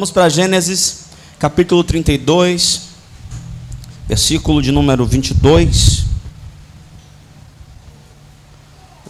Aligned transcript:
Vamos 0.00 0.10
para 0.10 0.30
Gênesis, 0.30 1.00
capítulo 1.38 1.84
32, 1.84 2.84
versículo 4.08 4.62
de 4.62 4.72
número 4.72 5.04
22. 5.04 6.06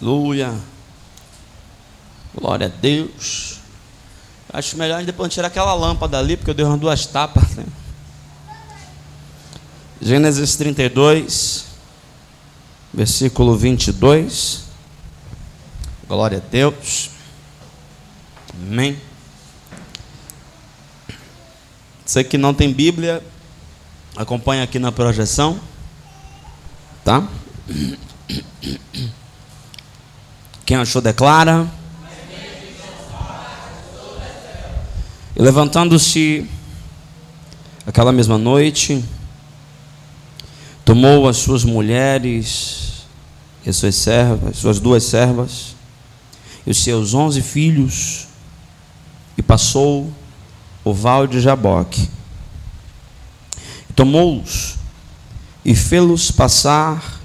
Aleluia. 0.01 0.53
Glória 2.35 2.67
a 2.67 2.69
Deus. 2.69 3.61
Acho 4.53 4.77
melhor 4.77 5.05
depois 5.05 5.33
tirar 5.33 5.47
aquela 5.47 5.75
lâmpada 5.75 6.19
ali, 6.19 6.37
porque 6.37 6.51
eu 6.51 6.55
dei 6.55 6.67
umas 6.67 6.81
duas 6.81 7.07
tapas. 7.07 7.51
Né? 7.51 7.67
Gênesis 10.03 10.57
32, 10.57 11.67
versículo 12.93 13.57
22. 13.57 14.65
Glória 16.09 16.39
a 16.39 16.51
Deus. 16.51 17.11
Amém. 18.61 19.10
Você 22.11 22.25
que 22.25 22.37
não 22.37 22.53
tem 22.53 22.73
Bíblia, 22.73 23.23
acompanha 24.17 24.65
aqui 24.65 24.81
na 24.81 24.91
projeção. 24.91 25.61
Tá? 27.05 27.25
Quem 30.67 30.77
achou, 30.77 31.01
declara. 31.01 31.71
E 35.37 35.41
levantando-se 35.41 36.51
aquela 37.87 38.11
mesma 38.11 38.37
noite, 38.37 39.05
tomou 40.85 41.29
as 41.29 41.37
suas 41.37 41.63
mulheres 41.63 43.05
e 43.65 43.71
as 43.71 43.77
suas 43.77 43.95
servas, 43.95 44.57
suas 44.57 44.81
duas 44.81 45.05
servas, 45.05 45.77
e 46.67 46.73
os 46.73 46.83
seus 46.83 47.15
onze 47.15 47.41
filhos, 47.41 48.27
e 49.39 49.43
passou 49.43 50.13
o 50.85 50.93
val 50.93 51.27
de 51.27 51.41
Jaboque. 51.41 52.09
Tomou-os 53.95 54.77
e 55.65 55.75
fê-los 55.75 56.31
passar 56.31 57.21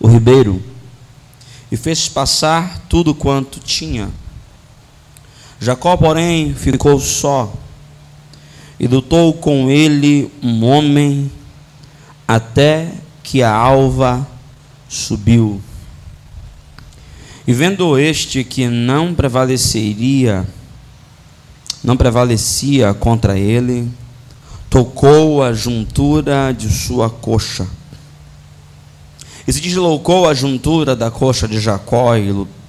o 0.00 0.08
ribeiro, 0.08 0.62
e 1.70 1.76
fez 1.76 2.08
passar 2.08 2.80
tudo 2.88 3.14
quanto 3.14 3.60
tinha. 3.60 4.10
Jacó, 5.60 5.96
porém, 5.96 6.54
ficou 6.54 7.00
só, 7.00 7.52
e 8.78 8.86
lutou 8.86 9.32
com 9.32 9.70
ele 9.70 10.30
um 10.42 10.64
homem, 10.64 11.30
até 12.28 12.92
que 13.22 13.42
a 13.42 13.52
alva 13.52 14.26
subiu. 14.88 15.60
E 17.46 17.52
vendo 17.52 17.98
este 17.98 18.44
que 18.44 18.68
não 18.68 19.14
prevaleceria, 19.14 20.46
não 21.86 21.96
prevalecia 21.96 22.92
contra 22.92 23.38
ele, 23.38 23.88
tocou 24.68 25.40
a 25.40 25.52
juntura 25.52 26.52
de 26.52 26.68
sua 26.68 27.08
coxa. 27.08 27.64
E 29.46 29.52
se 29.52 29.60
deslocou 29.60 30.28
a 30.28 30.34
juntura 30.34 30.96
da 30.96 31.12
coxa 31.12 31.46
de 31.46 31.60
Jacó, 31.60 32.08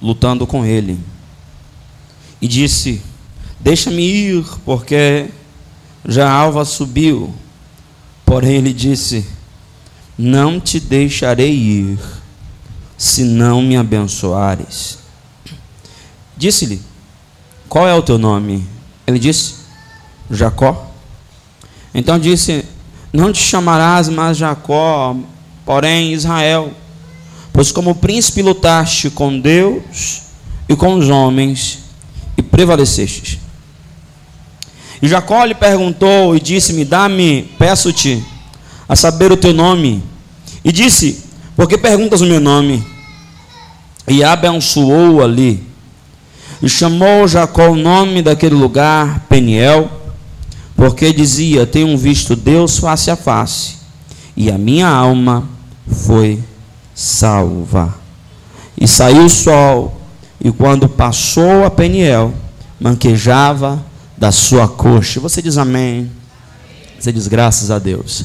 lutando 0.00 0.46
com 0.46 0.64
ele. 0.64 1.00
E 2.40 2.46
disse: 2.46 3.02
Deixa-me 3.58 4.02
ir, 4.02 4.44
porque 4.64 5.26
já 6.06 6.30
a 6.30 6.32
alva 6.32 6.64
subiu. 6.64 7.34
Porém 8.24 8.58
ele 8.58 8.72
disse: 8.72 9.26
Não 10.16 10.60
te 10.60 10.78
deixarei 10.78 11.52
ir, 11.52 11.98
se 12.96 13.24
não 13.24 13.60
me 13.62 13.76
abençoares. 13.76 15.00
Disse-lhe: 16.36 16.80
Qual 17.68 17.88
é 17.88 17.94
o 17.94 18.02
teu 18.02 18.16
nome? 18.16 18.77
Ele 19.08 19.18
disse: 19.18 19.54
Jacó. 20.30 20.86
Então 21.94 22.18
disse: 22.18 22.62
Não 23.10 23.32
te 23.32 23.42
chamarás 23.42 24.10
mais 24.10 24.36
Jacó, 24.36 25.16
porém 25.64 26.12
Israel, 26.12 26.70
pois 27.50 27.72
como 27.72 27.94
príncipe 27.94 28.42
lutaste 28.42 29.08
com 29.08 29.40
Deus 29.40 30.24
e 30.68 30.76
com 30.76 30.92
os 30.92 31.08
homens 31.08 31.78
e 32.36 32.42
prevalecestes. 32.42 33.38
E 35.00 35.08
Jacó 35.08 35.42
lhe 35.42 35.54
perguntou 35.54 36.36
e 36.36 36.40
disse-me: 36.40 36.84
Dá-me, 36.84 37.44
peço-te, 37.58 38.22
a 38.86 38.94
saber 38.94 39.32
o 39.32 39.38
teu 39.38 39.54
nome. 39.54 40.02
E 40.62 40.70
disse: 40.70 41.24
Por 41.56 41.66
que 41.66 41.78
perguntas 41.78 42.20
o 42.20 42.26
meu 42.26 42.40
nome? 42.40 42.86
E 44.06 44.22
abençoou 44.22 45.22
ali 45.22 45.66
e 46.62 46.68
chamou 46.68 47.28
Jacó 47.28 47.70
o 47.70 47.76
nome 47.76 48.22
daquele 48.22 48.54
lugar 48.54 49.20
Peniel, 49.28 49.90
porque 50.74 51.12
dizia: 51.12 51.66
Tenho 51.66 51.96
visto 51.96 52.34
Deus 52.34 52.78
face 52.78 53.10
a 53.10 53.16
face, 53.16 53.76
e 54.36 54.50
a 54.50 54.58
minha 54.58 54.88
alma 54.88 55.48
foi 55.86 56.42
salva. 56.94 57.94
E 58.76 58.86
saiu 58.86 59.24
o 59.24 59.30
sol, 59.30 60.00
e 60.40 60.50
quando 60.52 60.88
passou 60.88 61.64
a 61.64 61.70
Peniel, 61.70 62.32
manquejava 62.80 63.84
da 64.16 64.32
sua 64.32 64.68
coxa. 64.68 65.20
Você 65.20 65.40
diz 65.40 65.56
amém. 65.56 66.10
Você 66.98 67.12
diz 67.12 67.28
graças 67.28 67.70
a 67.70 67.78
Deus. 67.78 68.24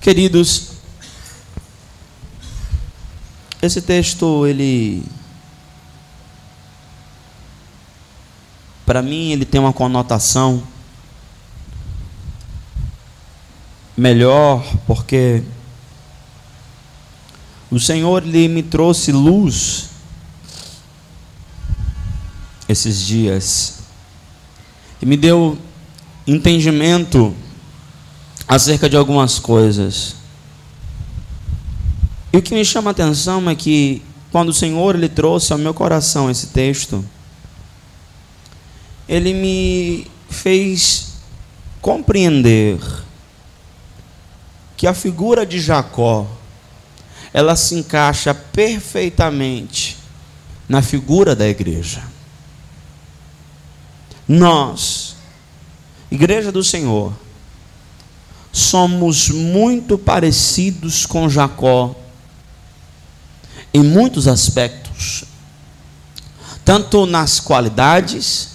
Queridos, 0.00 0.68
esse 3.60 3.82
texto 3.82 4.46
ele 4.46 5.04
para 8.90 9.02
mim 9.02 9.30
ele 9.30 9.44
tem 9.44 9.60
uma 9.60 9.72
conotação 9.72 10.60
melhor, 13.96 14.66
porque 14.84 15.44
o 17.70 17.78
Senhor 17.78 18.24
ele 18.24 18.48
me 18.48 18.64
trouxe 18.64 19.12
luz 19.12 19.90
esses 22.68 23.06
dias 23.06 23.78
e 25.00 25.06
me 25.06 25.16
deu 25.16 25.56
entendimento 26.26 27.32
acerca 28.48 28.90
de 28.90 28.96
algumas 28.96 29.38
coisas. 29.38 30.16
E 32.32 32.38
o 32.38 32.42
que 32.42 32.52
me 32.52 32.64
chama 32.64 32.90
a 32.90 32.92
atenção 32.92 33.48
é 33.48 33.54
que 33.54 34.02
quando 34.32 34.48
o 34.48 34.52
Senhor 34.52 34.96
ele 34.96 35.08
trouxe 35.08 35.52
ao 35.52 35.60
meu 35.60 35.72
coração 35.72 36.28
esse 36.28 36.48
texto, 36.48 37.04
ele 39.10 39.34
me 39.34 40.08
fez 40.30 41.14
compreender 41.82 42.78
que 44.76 44.86
a 44.86 44.94
figura 44.94 45.44
de 45.44 45.60
Jacó 45.60 46.28
ela 47.34 47.56
se 47.56 47.74
encaixa 47.74 48.32
perfeitamente 48.32 49.98
na 50.68 50.80
figura 50.80 51.34
da 51.34 51.48
igreja. 51.48 52.04
Nós, 54.28 55.16
igreja 56.08 56.52
do 56.52 56.62
Senhor, 56.62 57.12
somos 58.52 59.28
muito 59.28 59.98
parecidos 59.98 61.04
com 61.04 61.28
Jacó 61.28 61.96
em 63.74 63.82
muitos 63.82 64.28
aspectos, 64.28 65.24
tanto 66.64 67.06
nas 67.06 67.40
qualidades 67.40 68.49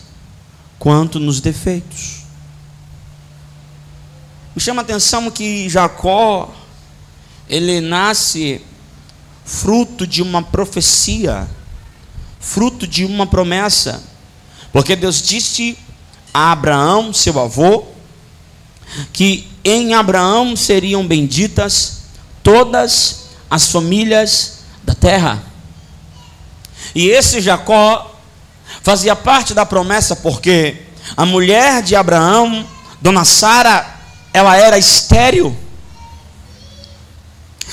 quanto 0.85 1.19
nos 1.19 1.41
defeitos. 1.41 2.17
Me 4.55 4.61
chama 4.61 4.83
a 4.83 4.83
atenção 4.83 5.31
que 5.31 5.67
Jacó, 5.67 6.53
ele 7.49 7.81
nasce 7.81 8.61
fruto 9.43 10.05
de 10.05 10.21
uma 10.21 10.43
profecia, 10.43 11.49
fruto 12.39 12.85
de 12.85 13.03
uma 13.03 13.25
promessa, 13.25 14.03
porque 14.71 14.95
Deus 14.95 15.23
disse 15.23 15.75
a 16.31 16.51
Abraão, 16.51 17.11
seu 17.11 17.39
avô, 17.39 17.85
que 19.11 19.47
em 19.63 19.95
Abraão 19.95 20.55
seriam 20.55 21.07
benditas 21.07 22.01
todas 22.43 23.29
as 23.49 23.71
famílias 23.71 24.59
da 24.83 24.93
terra. 24.93 25.43
E 26.93 27.07
esse 27.07 27.41
Jacó 27.41 28.14
fazia 28.81 29.15
parte 29.15 29.53
da 29.53 29.65
promessa 29.65 30.15
porque 30.15 30.77
a 31.15 31.25
mulher 31.25 31.81
de 31.81 31.95
Abraão, 31.95 32.65
Dona 33.01 33.25
Sara, 33.25 33.85
ela 34.33 34.55
era 34.57 34.77
estéril. 34.77 35.55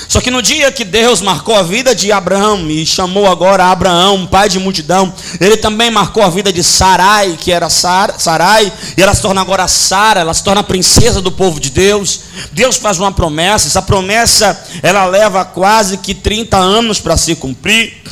Só 0.09 0.21
que 0.21 0.31
no 0.31 0.43
dia 0.43 0.73
que 0.73 0.85
Deus 0.85 1.21
marcou 1.21 1.55
a 1.55 1.63
vida 1.63 1.95
de 1.95 2.11
Abraão 2.11 2.69
e 2.71 2.85
chamou 2.85 3.27
agora 3.27 3.67
Abraão, 3.67 4.27
pai 4.27 4.49
de 4.49 4.59
multidão, 4.59 5.13
ele 5.41 5.57
também 5.57 5.91
marcou 5.91 6.23
a 6.23 6.31
vida 6.31 6.53
de 6.53 6.63
Sarai, 6.63 7.37
que 7.39 7.53
era 7.53 7.69
Sarai, 7.69 8.73
e 8.97 9.03
ela 9.03 9.15
se 9.15 9.23
torna 9.23 9.41
agora 9.41 9.69
Sara, 9.69 10.21
ela 10.21 10.35
se 10.35 10.43
torna 10.43 10.63
princesa 10.63 11.21
do 11.21 11.31
povo 11.31 11.61
de 11.61 11.71
Deus. 11.71 12.21
Deus 12.53 12.77
faz 12.77 12.99
uma 12.99 13.13
promessa, 13.13 13.69
essa 13.69 13.83
promessa 13.83 14.59
ela 14.83 15.05
leva 15.07 15.45
quase 15.45 15.99
que 15.99 16.15
30 16.15 16.57
anos 16.57 16.99
para 16.99 17.17
se 17.17 17.35
cumprir. 17.35 18.03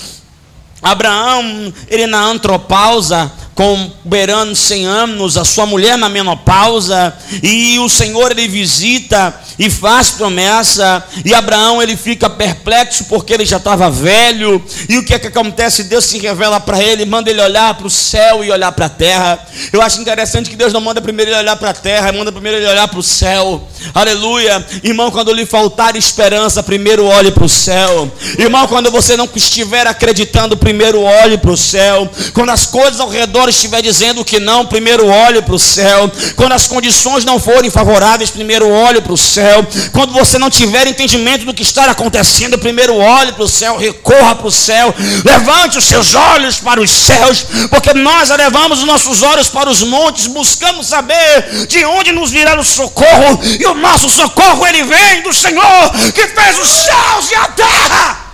Abraão, 0.83 1.73
ele 1.89 2.07
na 2.07 2.21
antropausa 2.23 3.31
com 3.55 3.91
beirando 4.05 4.55
100 4.57 4.87
anos, 4.87 5.37
a 5.37 5.45
sua 5.45 5.67
mulher 5.67 5.99
na 5.99 6.09
menopausa, 6.09 7.15
e 7.43 7.79
o 7.79 7.89
Senhor 7.89 8.31
ele 8.31 8.49
visita 8.49 9.35
e 9.59 9.69
faz 9.69 10.11
promessa, 10.11 11.05
e 11.25 11.35
Abraão 11.35 11.83
ele 11.83 11.97
fica 11.97 12.31
perplexo 12.31 13.05
porque 13.05 13.35
ele 13.35 13.45
já 13.45 13.59
estava 13.59 13.91
velho, 13.91 14.65
e 14.89 14.99
o 14.99 15.05
que 15.05 15.15
é 15.15 15.19
que 15.19 15.27
acontece? 15.27 15.85
Deus 15.85 16.05
se 16.07 16.19
revela 16.19 16.59
para 16.59 16.83
ele, 16.83 17.05
manda 17.05 17.31
ele 17.31 17.43
olhar 17.43 17.75
para 17.75 17.87
o 17.87 17.91
céu 17.91 18.43
e 18.43 18.51
olhar 18.51 18.73
para 18.73 18.87
a 18.87 18.91
terra. 18.91 19.39
Eu 19.73 19.83
acho 19.83 20.01
interessante 20.01 20.49
que 20.49 20.57
Deus 20.57 20.73
não 20.73 20.81
manda 20.81 21.01
primeiro 21.01 21.31
ele 21.31 21.39
olhar 21.39 21.57
para 21.57 21.71
a 21.71 21.75
terra, 21.75 22.13
manda 22.13 22.33
primeiro 22.33 22.59
ele 22.59 22.67
olhar 22.67 22.89
para 22.89 22.99
o 22.99 23.03
céu. 23.03 23.69
Aleluia. 23.95 24.65
Irmão, 24.83 25.11
quando 25.11 25.33
lhe 25.33 25.45
faltar 25.45 25.97
esperança, 25.97 26.63
primeiro 26.63 27.05
olhe 27.05 27.31
para 27.31 27.45
o 27.45 27.49
céu. 27.49 28.11
Irmão, 28.39 28.67
quando 28.67 28.91
você 28.91 29.17
não 29.17 29.29
estiver 29.35 29.87
acreditando, 29.87 30.57
primeiro 30.57 31.03
olhe 31.03 31.37
para 31.37 31.51
o 31.51 31.57
céu. 31.57 32.09
Quando 32.33 32.51
as 32.51 32.67
coisas 32.67 33.01
ao 33.01 33.09
redor 33.09 33.40
estiver 33.49 33.83
dizendo 33.83 34.25
que 34.25 34.39
não, 34.39 34.67
primeiro 34.67 35.07
olhe 35.07 35.41
para 35.43 35.55
o 35.55 35.59
céu. 35.59 36.11
Quando 36.37 36.53
as 36.53 36.67
condições 36.67 37.25
não 37.25 37.39
forem 37.39 37.71
favoráveis, 37.71 38.31
primeiro 38.31 38.69
olhe 38.69 39.01
para 39.01 39.13
o 39.13 39.19
céu. 39.19 39.67
Quando 39.93 40.13
você 40.13 40.39
não 40.39 40.51
tiver 40.51 40.87
entendimento 40.87 41.45
do 41.45 41.55
que 41.55 41.63
está 41.63 41.91
acontecendo, 41.91 42.59
primeiro 42.59 42.97
olhe 42.97 43.33
para 43.33 43.45
o 43.45 43.49
céu, 43.49 43.77
recorra 43.77 44.35
para 44.35 44.47
o 44.47 44.53
céu, 44.53 44.95
levante 45.25 45.79
os 45.79 45.85
seus 45.85 46.15
olhos 46.15 46.59
para 46.59 46.81
os 46.81 46.91
céus, 46.91 47.47
porque 47.71 47.95
nós 47.95 48.29
levamos 48.31 48.81
os 48.81 48.87
nossos 48.87 49.23
olhos 49.23 49.49
para 49.49 49.71
os 49.71 49.83
montes, 49.83 50.27
buscamos 50.27 50.87
saber 50.87 51.67
de 51.67 51.85
onde 51.85 52.13
nos 52.13 52.31
virá 52.31 52.59
o 52.59 52.65
socorro, 52.65 53.41
e 53.59 53.65
o 53.67 53.75
nosso 53.75 54.09
socorro 54.09 54.67
ele 54.67 54.83
vem 54.85 55.23
do 55.23 55.33
Senhor 55.33 55.91
que 56.15 56.27
fez 56.29 56.59
os 56.59 56.69
céus 56.69 57.31
e 57.31 57.35
a 57.35 57.49
terra. 57.49 58.31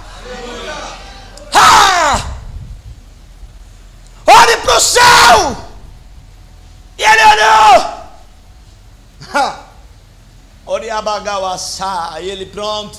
Ah! 1.55 2.36
Olhe 4.27 4.57
para 4.59 4.77
o 4.77 4.81
céu! 4.81 5.67
E 6.99 7.03
ele 7.03 7.23
olhou! 7.25 7.97
Oriabagauaçá, 10.67 12.19
e 12.21 12.29
ele 12.29 12.47
pronto. 12.47 12.99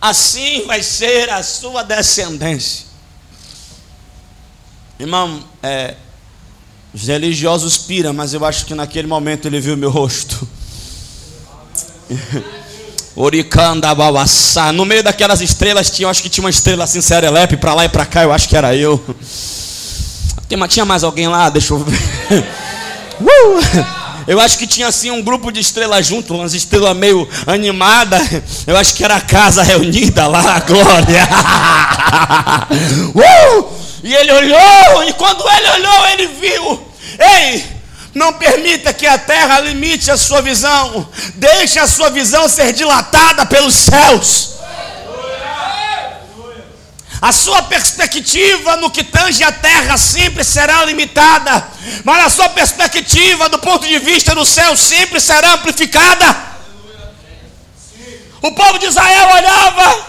Assim 0.00 0.66
vai 0.66 0.82
ser 0.82 1.30
a 1.30 1.42
sua 1.42 1.82
descendência. 1.82 2.86
Irmão, 4.98 5.42
é, 5.62 5.96
os 6.94 7.06
religiosos 7.08 7.78
piram, 7.78 8.12
mas 8.12 8.34
eu 8.34 8.44
acho 8.44 8.66
que 8.66 8.74
naquele 8.74 9.08
momento 9.08 9.46
ele 9.46 9.60
viu 9.60 9.76
meu 9.76 9.90
rosto. 9.90 10.46
Oricanda 13.16 13.94
Babassá. 13.94 14.72
No 14.72 14.84
meio 14.84 15.02
daquelas 15.02 15.40
estrelas 15.40 15.90
tinha, 15.90 16.06
eu 16.06 16.10
acho 16.10 16.22
que 16.22 16.28
tinha 16.28 16.44
uma 16.44 16.50
estrela 16.50 16.84
assim, 16.84 17.00
serelepe, 17.00 17.56
para 17.56 17.74
lá 17.74 17.84
e 17.84 17.88
para 17.88 18.06
cá, 18.06 18.22
eu 18.22 18.32
acho 18.32 18.48
que 18.48 18.56
era 18.56 18.76
eu. 18.76 19.02
Tinha 20.68 20.84
mais 20.84 21.04
alguém 21.04 21.28
lá? 21.28 21.48
Deixa 21.48 21.74
eu 21.74 21.78
ver. 21.78 22.44
Uh! 23.22 24.02
Eu 24.26 24.40
acho 24.40 24.58
que 24.58 24.66
tinha 24.66 24.88
assim 24.88 25.10
um 25.10 25.22
grupo 25.22 25.52
de 25.52 25.60
estrelas 25.60 26.06
junto, 26.06 26.34
umas 26.34 26.54
estrelas 26.54 26.96
meio 26.96 27.28
animadas. 27.46 28.22
Eu 28.66 28.76
acho 28.76 28.94
que 28.94 29.04
era 29.04 29.16
a 29.16 29.20
casa 29.20 29.62
reunida 29.62 30.26
lá, 30.26 30.60
glória. 30.60 31.28
Uh! 33.14 33.82
E 34.02 34.12
ele 34.12 34.32
olhou, 34.32 35.04
e 35.06 35.12
quando 35.12 35.44
ele 35.48 35.70
olhou, 35.70 36.06
ele 36.08 36.26
viu. 36.28 36.86
Ei, 37.18 37.64
não 38.14 38.32
permita 38.32 38.92
que 38.92 39.06
a 39.06 39.16
terra 39.16 39.60
limite 39.60 40.10
a 40.10 40.16
sua 40.16 40.42
visão. 40.42 41.06
Deixe 41.34 41.78
a 41.78 41.86
sua 41.86 42.10
visão 42.10 42.48
ser 42.48 42.72
dilatada 42.72 43.46
pelos 43.46 43.74
céus. 43.74 44.51
A 47.22 47.30
sua 47.30 47.62
perspectiva 47.62 48.76
no 48.78 48.90
que 48.90 49.04
tange 49.04 49.44
a 49.44 49.52
terra 49.52 49.96
sempre 49.96 50.42
será 50.42 50.84
limitada, 50.84 51.68
mas 52.02 52.26
a 52.26 52.28
sua 52.28 52.48
perspectiva 52.48 53.48
do 53.48 53.60
ponto 53.60 53.86
de 53.86 53.96
vista 54.00 54.34
do 54.34 54.44
céu 54.44 54.76
sempre 54.76 55.20
será 55.20 55.52
amplificada. 55.52 56.36
O 58.42 58.50
povo 58.50 58.76
de 58.76 58.86
Israel 58.86 59.36
olhava 59.36 60.04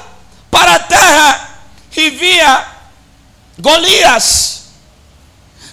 para 0.50 0.74
a 0.74 0.80
terra 0.80 1.50
e 1.96 2.10
via 2.10 2.66
Golias. 3.60 4.64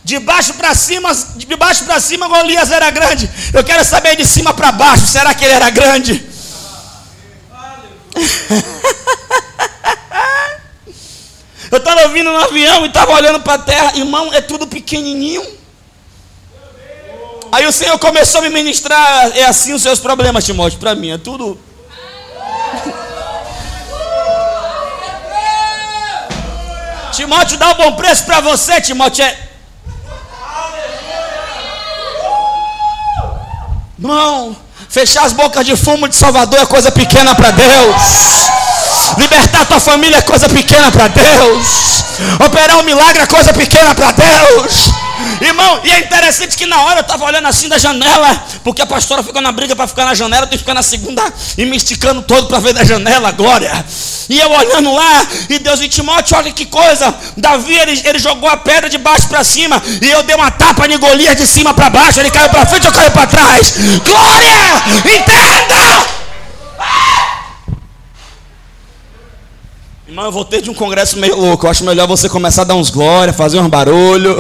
De 0.05 0.19
baixo 0.19 0.53
para 0.55 0.75
cima, 0.75 1.11
de 1.37 1.57
baixo 1.57 1.85
para 1.87 2.01
cima, 2.01 2.29
Golias 2.29 2.71
era 2.71 2.91
grande. 2.91 3.31
Eu 3.55 3.65
quero 3.65 3.83
saber 3.83 4.15
de 4.15 4.27
cima 4.27 4.53
para 4.53 4.73
baixo, 4.73 5.07
será 5.07 5.33
que 5.33 5.43
ele 5.43 5.55
era 5.55 5.71
grande? 5.71 6.23
Eu 11.71 11.79
estava 11.79 12.09
vindo 12.09 12.33
no 12.33 12.39
avião 12.39 12.85
e 12.85 12.89
estava 12.89 13.13
olhando 13.13 13.41
para 13.41 13.55
a 13.55 13.59
terra, 13.59 13.93
irmão, 13.95 14.33
é 14.33 14.41
tudo 14.41 14.67
pequenininho. 14.67 15.47
Aí 17.53 17.67
o 17.67 17.73
Senhor 17.73 17.99
começou 17.99 18.41
a 18.41 18.45
me 18.45 18.51
ministrar, 18.51 19.37
é 19.37 19.45
assim 19.45 19.73
os 19.73 19.83
seus 19.83 20.01
problemas, 20.01 20.45
Timóteo, 20.45 20.79
para 20.79 20.95
mim, 20.95 21.11
é 21.11 21.19
tudo. 21.19 21.59
Timóteo 27.13 27.59
dá 27.59 27.71
um 27.71 27.75
bom 27.75 27.93
preço 27.93 28.25
para 28.25 28.41
você, 28.41 28.81
Timóteo. 28.81 29.25
É... 29.25 29.39
Irmão, 33.99 34.57
fechar 34.89 35.25
as 35.25 35.33
bocas 35.33 35.65
de 35.67 35.77
fumo 35.77 36.09
de 36.09 36.17
Salvador 36.17 36.61
é 36.61 36.67
coisa 36.67 36.91
pequena 36.91 37.35
para 37.35 37.51
Deus. 37.51 38.60
Libertar 39.19 39.67
tua 39.67 39.81
família 39.81 40.19
é 40.19 40.23
coisa 40.23 40.49
pequena 40.49 40.91
para 40.91 41.09
Deus. 41.09 42.05
Operar 42.45 42.79
um 42.79 42.83
milagre 42.83 43.23
é 43.23 43.27
coisa 43.27 43.53
pequena 43.53 43.95
para 43.95 44.13
Deus. 44.13 44.91
Irmão, 45.41 45.81
e 45.85 45.91
é 45.91 46.01
interessante 46.01 46.57
que 46.57 46.67
na 46.67 46.81
hora 46.83 47.01
eu 47.01 47.03
estava 47.03 47.25
olhando 47.25 47.47
assim 47.47 47.69
da 47.69 47.79
janela, 47.79 48.45
porque 48.65 48.83
a 48.83 48.87
pastora 48.87 49.23
ficou 49.23 49.41
na 49.41 49.53
briga 49.53 49.77
para 49.77 49.87
ficar 49.87 50.05
na 50.05 50.15
janela, 50.15 50.45
eu 50.45 50.47
tenho 50.49 50.59
que 50.59 50.65
ficar 50.65 50.75
na 50.75 50.83
segunda 50.83 51.23
e 51.59 51.65
me 51.67 51.77
esticando 51.77 52.23
todo 52.23 52.47
para 52.47 52.59
ver 52.59 52.73
da 52.73 52.85
janela, 52.85 53.31
glória. 53.33 53.85
E 54.29 54.39
eu 54.39 54.51
olhando 54.51 54.95
lá, 54.95 55.27
e 55.49 55.59
Deus 55.59 55.81
em 55.81 55.89
Timóteo, 55.89 56.37
olha 56.37 56.53
que 56.53 56.65
coisa. 56.67 57.15
Davi, 57.37 57.75
ele, 57.75 58.01
ele 58.05 58.19
jogou 58.19 58.49
a 58.49 58.57
pedra 58.57 58.89
de 58.89 58.99
baixo 58.99 59.29
para 59.29 59.43
cima, 59.45 59.83
e 60.01 60.11
eu 60.11 60.23
dei 60.23 60.37
uma 60.37 60.51
tapa 60.51 60.87
em 60.87 60.99
Golias 60.99 61.37
de 61.37 61.47
cima 61.47 61.75
para 61.75 61.91
baixo, 61.91 62.21
ele 62.21 62.31
caiu 62.31 62.49
para 62.49 62.67
frente, 62.67 62.87
eu 62.87 62.93
caí 62.93 63.11
para 63.11 63.27
trás. 63.27 63.75
Glória! 64.05 64.83
Entenda! 65.05 66.20
Irmão, 70.11 70.25
eu 70.25 70.33
voltei 70.33 70.61
de 70.61 70.69
um 70.69 70.75
congresso 70.75 71.17
meio 71.21 71.37
louco. 71.37 71.65
Eu 71.65 71.71
acho 71.71 71.85
melhor 71.85 72.09
você 72.09 72.29
começar 72.29 72.63
a 72.63 72.65
dar 72.65 72.75
uns 72.75 72.91
glória, 72.91 73.33
fazer 73.33 73.61
um 73.61 73.69
barulho. 73.69 74.37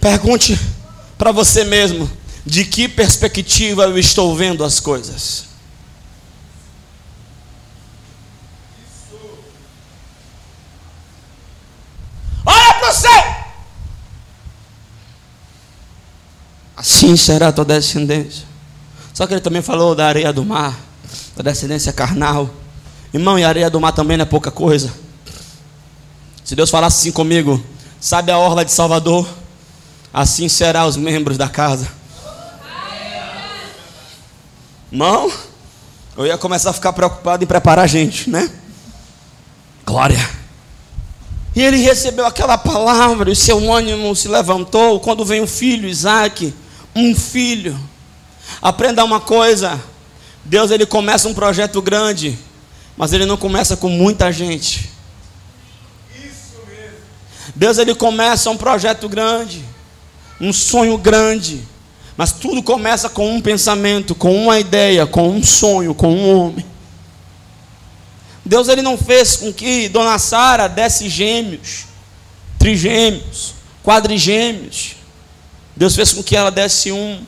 Pergunte 0.00 0.58
para 1.16 1.30
você 1.30 1.62
mesmo: 1.62 2.10
de 2.44 2.64
que 2.64 2.88
perspectiva 2.88 3.84
eu 3.84 3.96
estou 3.96 4.34
vendo 4.34 4.64
as 4.64 4.80
coisas? 4.80 5.44
Olha 12.44 12.74
para 12.74 12.92
céu! 12.92 13.34
Assim 16.76 17.16
será 17.16 17.46
a 17.46 17.52
tua 17.52 17.64
descendência. 17.64 18.44
Só 19.12 19.24
que 19.24 19.34
ele 19.34 19.40
também 19.40 19.62
falou 19.62 19.94
da 19.94 20.08
areia 20.08 20.32
do 20.32 20.44
mar 20.44 20.93
da 21.36 21.42
descendência 21.42 21.92
carnal. 21.92 22.50
Irmão, 23.12 23.38
e 23.38 23.44
areia 23.44 23.70
do 23.70 23.80
mar 23.80 23.92
também 23.92 24.16
não 24.16 24.22
é 24.22 24.26
pouca 24.26 24.50
coisa. 24.50 24.92
Se 26.44 26.54
Deus 26.54 26.70
falasse 26.70 26.98
assim 26.98 27.12
comigo, 27.12 27.62
sabe 28.00 28.30
a 28.30 28.38
orla 28.38 28.64
de 28.64 28.72
Salvador? 28.72 29.26
Assim 30.12 30.48
será 30.48 30.86
os 30.86 30.96
membros 30.96 31.38
da 31.38 31.48
casa. 31.48 31.88
Irmão, 34.92 35.32
eu 36.16 36.26
ia 36.26 36.38
começar 36.38 36.70
a 36.70 36.72
ficar 36.72 36.92
preocupado 36.92 37.42
em 37.42 37.46
preparar 37.46 37.84
a 37.84 37.88
gente, 37.88 38.30
né? 38.30 38.50
Glória. 39.84 40.30
E 41.56 41.62
ele 41.62 41.78
recebeu 41.78 42.26
aquela 42.26 42.58
palavra, 42.58 43.30
e 43.30 43.36
seu 43.36 43.72
ânimo 43.72 44.14
se 44.14 44.28
levantou. 44.28 45.00
Quando 45.00 45.24
vem 45.24 45.40
o 45.40 45.46
filho, 45.46 45.88
Isaac, 45.88 46.54
um 46.94 47.14
filho. 47.14 47.78
Aprenda 48.60 49.04
uma 49.04 49.20
coisa: 49.20 49.80
Deus 50.44 50.70
ele 50.70 50.84
começa 50.84 51.28
um 51.28 51.34
projeto 51.34 51.80
grande, 51.80 52.38
mas 52.96 53.12
ele 53.12 53.26
não 53.26 53.36
começa 53.36 53.76
com 53.76 53.88
muita 53.88 54.30
gente. 54.30 54.90
Deus 57.54 57.78
ele 57.78 57.94
começa 57.94 58.50
um 58.50 58.56
projeto 58.56 59.08
grande, 59.08 59.64
um 60.40 60.52
sonho 60.52 60.98
grande, 60.98 61.62
mas 62.16 62.32
tudo 62.32 62.62
começa 62.62 63.08
com 63.08 63.34
um 63.34 63.40
pensamento, 63.40 64.14
com 64.14 64.34
uma 64.34 64.58
ideia, 64.58 65.06
com 65.06 65.28
um 65.28 65.42
sonho, 65.42 65.94
com 65.94 66.12
um 66.12 66.36
homem. 66.36 66.64
Deus 68.44 68.68
ele 68.68 68.82
não 68.82 68.98
fez 68.98 69.36
com 69.36 69.52
que 69.52 69.88
Dona 69.88 70.18
Sara 70.18 70.68
desse 70.68 71.08
gêmeos, 71.08 71.86
trigêmeos, 72.58 73.54
quadrigêmeos. 73.82 74.96
Deus 75.74 75.96
fez 75.96 76.12
com 76.12 76.22
que 76.22 76.36
ela 76.36 76.50
desse 76.50 76.92
um. 76.92 77.24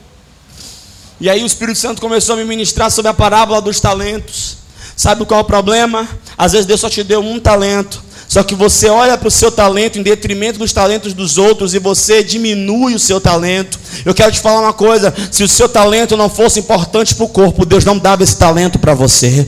E 1.19 1.29
aí 1.29 1.41
o 1.41 1.45
Espírito 1.45 1.79
Santo 1.79 2.01
começou 2.01 2.33
a 2.33 2.37
me 2.37 2.43
ministrar 2.45 2.91
sobre 2.91 3.09
a 3.09 3.13
parábola 3.13 3.61
dos 3.61 3.79
talentos. 3.79 4.57
Sabe 4.95 5.25
qual 5.25 5.39
é 5.39 5.43
o 5.43 5.45
problema? 5.45 6.07
Às 6.37 6.51
vezes 6.51 6.65
Deus 6.65 6.79
só 6.79 6.89
te 6.89 7.03
deu 7.03 7.21
um 7.21 7.39
talento. 7.39 8.03
Só 8.27 8.43
que 8.43 8.53
você 8.53 8.89
olha 8.89 9.17
para 9.17 9.27
o 9.27 9.31
seu 9.31 9.51
talento 9.51 9.97
em 9.97 10.03
detrimento 10.03 10.59
dos 10.59 10.73
talentos 10.73 11.13
dos 11.13 11.37
outros 11.37 11.73
e 11.73 11.79
você 11.79 12.21
diminui 12.21 12.93
o 12.93 12.99
seu 12.99 13.21
talento. 13.21 13.79
Eu 14.03 14.13
quero 14.13 14.31
te 14.31 14.39
falar 14.39 14.61
uma 14.61 14.73
coisa: 14.73 15.13
se 15.31 15.43
o 15.43 15.47
seu 15.47 15.69
talento 15.69 16.17
não 16.17 16.29
fosse 16.29 16.59
importante 16.59 17.15
para 17.15 17.25
o 17.25 17.29
corpo, 17.29 17.65
Deus 17.65 17.85
não 17.85 17.97
dava 17.97 18.23
esse 18.23 18.37
talento 18.37 18.77
para 18.77 18.93
você. 18.93 19.47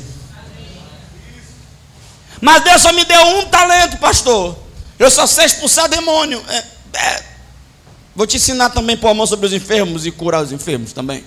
Mas 2.41 2.63
Deus 2.63 2.81
só 2.81 2.93
me 2.93 3.03
deu 3.03 3.21
um 3.38 3.45
talento, 3.47 3.97
pastor. 3.97 4.57
Eu 4.97 5.11
só 5.11 5.27
sei 5.27 5.45
expulsar 5.45 5.89
demônio. 5.89 6.41
É, 6.47 6.63
é. 6.93 7.28
Vou 8.19 8.27
te 8.27 8.35
ensinar 8.35 8.67
também 8.71 8.97
pôr 8.97 9.07
a 9.07 9.13
mão 9.13 9.25
sobre 9.25 9.45
os 9.45 9.53
enfermos 9.53 10.05
e 10.05 10.11
curar 10.11 10.43
os 10.43 10.51
enfermos 10.51 10.91
também. 10.91 11.23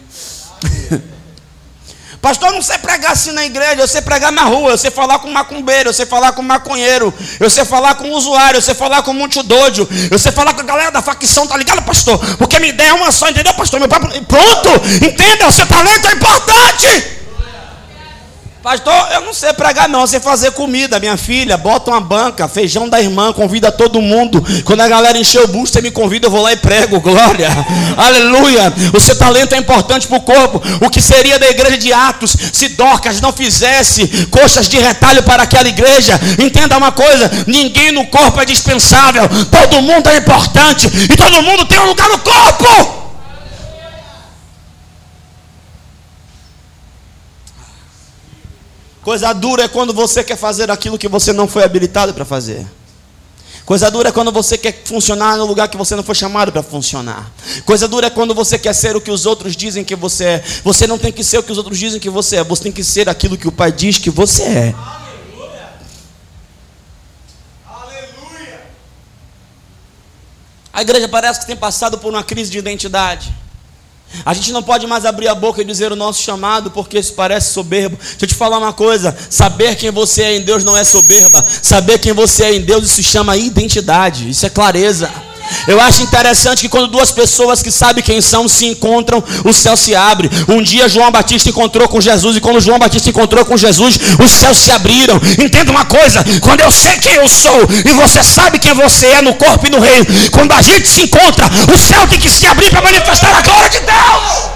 Pastor, 2.20 2.50
eu 2.50 2.54
não 2.56 2.60
sei 2.60 2.76
pregar 2.76 3.12
assim 3.12 3.32
na 3.32 3.46
igreja, 3.46 3.80
eu 3.80 3.88
sei 3.88 4.02
pregar 4.02 4.30
na 4.30 4.44
rua, 4.44 4.72
eu 4.72 4.76
sei 4.76 4.90
falar 4.90 5.18
com 5.18 5.30
macumbeiro, 5.30 5.88
eu 5.88 5.94
sei 5.94 6.04
falar 6.04 6.32
com 6.32 6.42
maconheiro, 6.42 7.10
eu 7.40 7.48
sei 7.48 7.64
falar 7.64 7.94
com 7.94 8.10
usuário, 8.10 8.58
eu 8.58 8.62
sei 8.62 8.74
falar 8.74 9.02
com 9.02 9.14
multidódio, 9.14 9.88
eu 10.10 10.18
sei 10.18 10.32
falar 10.32 10.52
com 10.52 10.60
a 10.60 10.64
galera 10.64 10.90
da 10.90 11.00
facção, 11.00 11.46
tá 11.46 11.56
ligado, 11.56 11.80
pastor? 11.80 12.18
Porque 12.36 12.58
me 12.58 12.68
ideia 12.68 12.90
é 12.90 12.92
uma 12.92 13.10
só, 13.10 13.26
entendeu, 13.30 13.54
pastor? 13.54 13.80
Meu 13.80 13.88
papo, 13.88 14.08
pronto, 14.24 14.68
entenda, 15.02 15.48
o 15.48 15.50
seu 15.50 15.66
talento 15.66 16.08
é 16.08 16.12
importante. 16.12 17.21
Pastor, 18.62 18.94
eu 19.12 19.22
não 19.22 19.34
sei 19.34 19.52
pregar, 19.52 19.88
não. 19.88 20.02
Eu 20.02 20.06
sei 20.06 20.20
fazer 20.20 20.52
comida. 20.52 21.00
Minha 21.00 21.16
filha, 21.16 21.56
bota 21.56 21.90
uma 21.90 22.00
banca, 22.00 22.46
feijão 22.46 22.88
da 22.88 23.00
irmã, 23.00 23.32
convida 23.32 23.72
todo 23.72 24.00
mundo. 24.00 24.42
Quando 24.64 24.82
a 24.82 24.88
galera 24.88 25.18
encher 25.18 25.42
o 25.42 25.48
busto, 25.48 25.74
você 25.74 25.80
me 25.82 25.90
convida, 25.90 26.28
eu 26.28 26.30
vou 26.30 26.42
lá 26.42 26.52
e 26.52 26.56
prego. 26.56 27.00
Glória. 27.02 27.48
Aleluia. 27.96 28.72
O 28.94 29.00
seu 29.00 29.16
talento 29.18 29.56
é 29.56 29.58
importante 29.58 30.06
para 30.06 30.16
o 30.16 30.20
corpo. 30.20 30.62
O 30.80 30.88
que 30.88 31.02
seria 31.02 31.40
da 31.40 31.50
igreja 31.50 31.76
de 31.76 31.92
Atos 31.92 32.36
se 32.52 32.68
Dorcas 32.68 33.20
não 33.20 33.32
fizesse 33.32 34.28
coxas 34.30 34.68
de 34.68 34.78
retalho 34.78 35.24
para 35.24 35.42
aquela 35.42 35.68
igreja? 35.68 36.18
Entenda 36.38 36.78
uma 36.78 36.92
coisa: 36.92 37.28
ninguém 37.48 37.90
no 37.90 38.06
corpo 38.06 38.40
é 38.40 38.44
dispensável. 38.44 39.28
Todo 39.50 39.82
mundo 39.82 40.08
é 40.08 40.18
importante. 40.18 40.86
E 40.86 41.16
todo 41.16 41.42
mundo 41.42 41.64
tem 41.64 41.80
um 41.80 41.86
lugar 41.86 42.08
no 42.08 42.18
corpo. 42.20 43.01
Coisa 49.02 49.32
dura 49.32 49.64
é 49.64 49.68
quando 49.68 49.92
você 49.92 50.22
quer 50.22 50.36
fazer 50.36 50.70
aquilo 50.70 50.96
que 50.96 51.08
você 51.08 51.32
não 51.32 51.48
foi 51.48 51.64
habilitado 51.64 52.14
para 52.14 52.24
fazer. 52.24 52.64
Coisa 53.64 53.90
dura 53.90 54.08
é 54.08 54.12
quando 54.12 54.30
você 54.32 54.56
quer 54.56 54.82
funcionar 54.84 55.36
no 55.36 55.44
lugar 55.44 55.68
que 55.68 55.76
você 55.76 55.94
não 55.96 56.02
foi 56.02 56.14
chamado 56.14 56.52
para 56.52 56.62
funcionar. 56.62 57.30
Coisa 57.64 57.88
dura 57.88 58.06
é 58.06 58.10
quando 58.10 58.34
você 58.34 58.58
quer 58.58 58.72
ser 58.74 58.96
o 58.96 59.00
que 59.00 59.10
os 59.10 59.26
outros 59.26 59.56
dizem 59.56 59.84
que 59.84 59.96
você 59.96 60.24
é. 60.24 60.44
Você 60.64 60.86
não 60.86 60.98
tem 60.98 61.12
que 61.12 61.22
ser 61.24 61.38
o 61.38 61.42
que 61.42 61.50
os 61.50 61.58
outros 61.58 61.78
dizem 61.78 62.00
que 62.00 62.10
você 62.10 62.36
é. 62.36 62.44
Você 62.44 62.64
tem 62.64 62.72
que 62.72 62.84
ser 62.84 63.08
aquilo 63.08 63.36
que 63.36 63.46
o 63.46 63.52
Pai 63.52 63.72
diz 63.72 63.98
que 63.98 64.10
você 64.10 64.42
é. 64.42 64.74
Aleluia. 64.76 65.72
Aleluia. 67.68 68.60
A 70.72 70.82
igreja 70.82 71.08
parece 71.08 71.40
que 71.40 71.46
tem 71.46 71.56
passado 71.56 71.98
por 71.98 72.12
uma 72.12 72.22
crise 72.22 72.50
de 72.50 72.58
identidade. 72.58 73.32
A 74.24 74.34
gente 74.34 74.52
não 74.52 74.62
pode 74.62 74.86
mais 74.86 75.04
abrir 75.04 75.28
a 75.28 75.34
boca 75.34 75.60
e 75.62 75.64
dizer 75.64 75.92
o 75.92 75.96
nosso 75.96 76.22
chamado, 76.22 76.70
porque 76.70 76.98
isso 76.98 77.14
parece 77.14 77.52
soberbo. 77.52 77.96
Deixa 77.96 78.16
eu 78.22 78.28
te 78.28 78.34
falar 78.34 78.58
uma 78.58 78.72
coisa: 78.72 79.16
saber 79.30 79.76
quem 79.76 79.90
você 79.90 80.22
é 80.22 80.36
em 80.36 80.42
Deus 80.42 80.64
não 80.64 80.76
é 80.76 80.84
soberba. 80.84 81.44
Saber 81.62 81.98
quem 81.98 82.12
você 82.12 82.44
é 82.44 82.54
em 82.54 82.60
Deus, 82.60 82.84
isso 82.84 83.02
chama 83.02 83.36
identidade, 83.36 84.28
isso 84.28 84.44
é 84.46 84.50
clareza. 84.50 85.10
Eu 85.66 85.80
acho 85.80 86.02
interessante 86.02 86.62
que 86.62 86.68
quando 86.68 86.88
duas 86.88 87.10
pessoas 87.10 87.62
que 87.62 87.70
sabem 87.70 88.02
quem 88.02 88.20
são 88.20 88.48
se 88.48 88.66
encontram, 88.66 89.22
o 89.44 89.52
céu 89.52 89.76
se 89.76 89.94
abre. 89.94 90.30
Um 90.48 90.62
dia 90.62 90.88
João 90.88 91.10
Batista 91.10 91.48
encontrou 91.48 91.88
com 91.88 92.00
Jesus, 92.00 92.36
e 92.36 92.40
quando 92.40 92.60
João 92.60 92.78
Batista 92.78 93.10
encontrou 93.10 93.44
com 93.44 93.56
Jesus, 93.56 93.98
os 94.22 94.30
céus 94.30 94.58
se 94.58 94.70
abriram. 94.70 95.20
Entenda 95.38 95.70
uma 95.70 95.84
coisa: 95.84 96.24
quando 96.40 96.60
eu 96.60 96.70
sei 96.70 96.98
quem 96.98 97.14
eu 97.14 97.28
sou, 97.28 97.60
e 97.84 97.92
você 97.92 98.22
sabe 98.22 98.58
quem 98.58 98.74
você 98.74 99.06
é 99.06 99.22
no 99.22 99.34
corpo 99.34 99.66
e 99.66 99.70
no 99.70 99.80
reino, 99.80 100.06
quando 100.30 100.52
a 100.52 100.62
gente 100.62 100.88
se 100.88 101.02
encontra, 101.02 101.46
o 101.72 101.78
céu 101.78 102.06
tem 102.08 102.18
que 102.18 102.30
se 102.30 102.46
abrir 102.46 102.70
para 102.70 102.82
manifestar 102.82 103.34
a 103.36 103.42
glória 103.42 103.68
de 103.68 103.80
Deus. 103.80 104.52